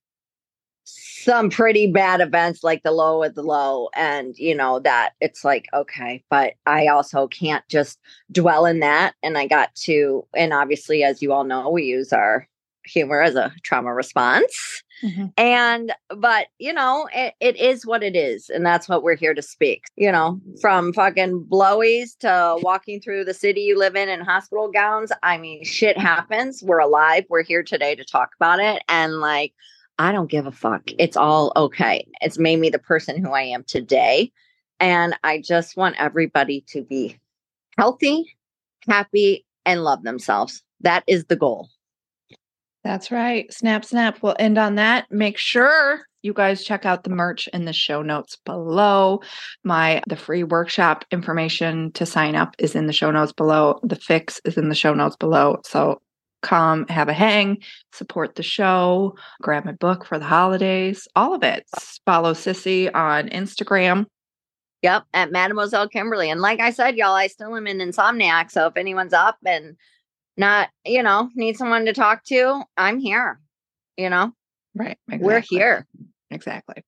some 1.23 1.49
pretty 1.49 1.87
bad 1.87 2.21
events 2.21 2.63
like 2.63 2.83
the 2.83 2.91
low 2.91 3.19
with 3.19 3.35
the 3.35 3.43
low 3.43 3.89
and 3.95 4.37
you 4.37 4.55
know 4.55 4.79
that 4.79 5.13
it's 5.21 5.43
like 5.43 5.67
okay 5.73 6.23
but 6.29 6.53
i 6.65 6.87
also 6.87 7.27
can't 7.27 7.67
just 7.69 7.99
dwell 8.31 8.65
in 8.65 8.79
that 8.79 9.13
and 9.23 9.37
i 9.37 9.47
got 9.47 9.73
to 9.75 10.25
and 10.35 10.53
obviously 10.53 11.03
as 11.03 11.21
you 11.21 11.31
all 11.31 11.43
know 11.43 11.69
we 11.69 11.83
use 11.83 12.11
our 12.11 12.47
humor 12.85 13.21
as 13.21 13.35
a 13.35 13.53
trauma 13.63 13.93
response 13.93 14.83
mm-hmm. 15.01 15.27
and 15.37 15.93
but 16.17 16.47
you 16.59 16.73
know 16.73 17.07
it, 17.13 17.33
it 17.39 17.55
is 17.55 17.85
what 17.85 18.03
it 18.03 18.15
is 18.15 18.49
and 18.49 18.65
that's 18.65 18.89
what 18.89 19.03
we're 19.03 19.15
here 19.15 19.33
to 19.33 19.41
speak 19.41 19.85
you 19.95 20.11
know 20.11 20.39
from 20.59 20.91
fucking 20.91 21.45
blowies 21.49 22.17
to 22.19 22.57
walking 22.61 22.99
through 22.99 23.23
the 23.23 23.33
city 23.33 23.61
you 23.61 23.77
live 23.77 23.95
in 23.95 24.09
in 24.09 24.19
hospital 24.19 24.69
gowns 24.69 25.13
i 25.23 25.37
mean 25.37 25.63
shit 25.63 25.97
happens 25.97 26.61
we're 26.61 26.79
alive 26.79 27.23
we're 27.29 27.43
here 27.43 27.63
today 27.63 27.95
to 27.95 28.03
talk 28.03 28.31
about 28.35 28.59
it 28.59 28.83
and 28.89 29.21
like 29.21 29.53
i 30.03 30.11
don't 30.11 30.29
give 30.29 30.45
a 30.45 30.51
fuck 30.51 30.83
it's 30.99 31.17
all 31.17 31.51
okay 31.55 32.05
it's 32.21 32.37
made 32.37 32.59
me 32.59 32.69
the 32.69 32.79
person 32.79 33.23
who 33.23 33.31
i 33.31 33.41
am 33.41 33.63
today 33.63 34.31
and 34.79 35.17
i 35.23 35.39
just 35.39 35.77
want 35.77 35.95
everybody 35.97 36.61
to 36.67 36.83
be 36.83 37.17
healthy 37.77 38.35
happy 38.87 39.45
and 39.65 39.83
love 39.83 40.03
themselves 40.03 40.61
that 40.81 41.03
is 41.07 41.25
the 41.25 41.35
goal 41.35 41.69
That's 42.83 43.11
right. 43.11 43.51
Snap, 43.53 43.85
snap. 43.85 44.21
We'll 44.21 44.35
end 44.39 44.57
on 44.57 44.75
that. 44.75 45.09
Make 45.09 45.37
sure 45.37 46.01
you 46.21 46.33
guys 46.33 46.63
check 46.63 46.85
out 46.85 47.03
the 47.03 47.09
merch 47.09 47.47
in 47.53 47.65
the 47.65 47.73
show 47.73 48.01
notes 48.01 48.37
below. 48.45 49.21
My 49.63 50.01
the 50.07 50.17
free 50.17 50.43
workshop 50.43 51.05
information 51.11 51.91
to 51.93 52.05
sign 52.05 52.35
up 52.35 52.55
is 52.59 52.75
in 52.75 52.87
the 52.87 52.93
show 52.93 53.11
notes 53.11 53.31
below. 53.31 53.79
The 53.83 53.95
fix 53.95 54.41
is 54.43 54.57
in 54.57 54.67
the 54.67 54.75
show 54.75 54.93
notes 54.93 55.15
below. 55.15 55.59
So 55.63 56.01
come 56.43 56.85
have 56.87 57.09
a 57.09 57.13
hang, 57.13 57.57
support 57.93 58.35
the 58.35 58.43
show, 58.43 59.15
grab 59.41 59.65
my 59.65 59.71
book 59.71 60.05
for 60.05 60.19
the 60.19 60.25
holidays, 60.25 61.07
all 61.15 61.33
of 61.33 61.41
it. 61.43 61.65
Follow 62.05 62.33
Sissy 62.33 62.93
on 62.93 63.29
Instagram. 63.29 64.05
Yep, 64.83 65.03
at 65.13 65.31
Mademoiselle 65.31 65.87
Kimberly. 65.87 66.29
And 66.29 66.41
like 66.41 66.59
I 66.59 66.69
said, 66.71 66.97
y'all, 66.97 67.15
I 67.15 67.27
still 67.27 67.55
am 67.55 67.67
an 67.67 67.79
insomniac. 67.79 68.51
So 68.51 68.67
if 68.67 68.75
anyone's 68.77 69.13
up 69.13 69.37
and 69.45 69.77
not, 70.37 70.69
you 70.85 71.01
know, 71.01 71.29
need 71.35 71.57
someone 71.57 71.85
to 71.85 71.93
talk 71.93 72.23
to, 72.25 72.63
I'm 72.75 72.99
here. 72.99 73.39
You 73.97 74.09
know, 74.09 74.33
Right. 74.75 74.97
we're 75.07 75.39
here. 75.39 75.87
Exactly. 76.31 76.83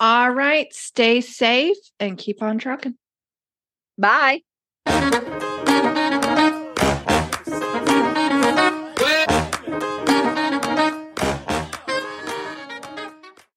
All 0.00 0.30
right. 0.30 0.72
Stay 0.72 1.20
safe 1.20 1.76
and 1.98 2.18
keep 2.18 2.42
on 2.42 2.58
trucking. 2.58 2.96
Bye. 3.96 4.42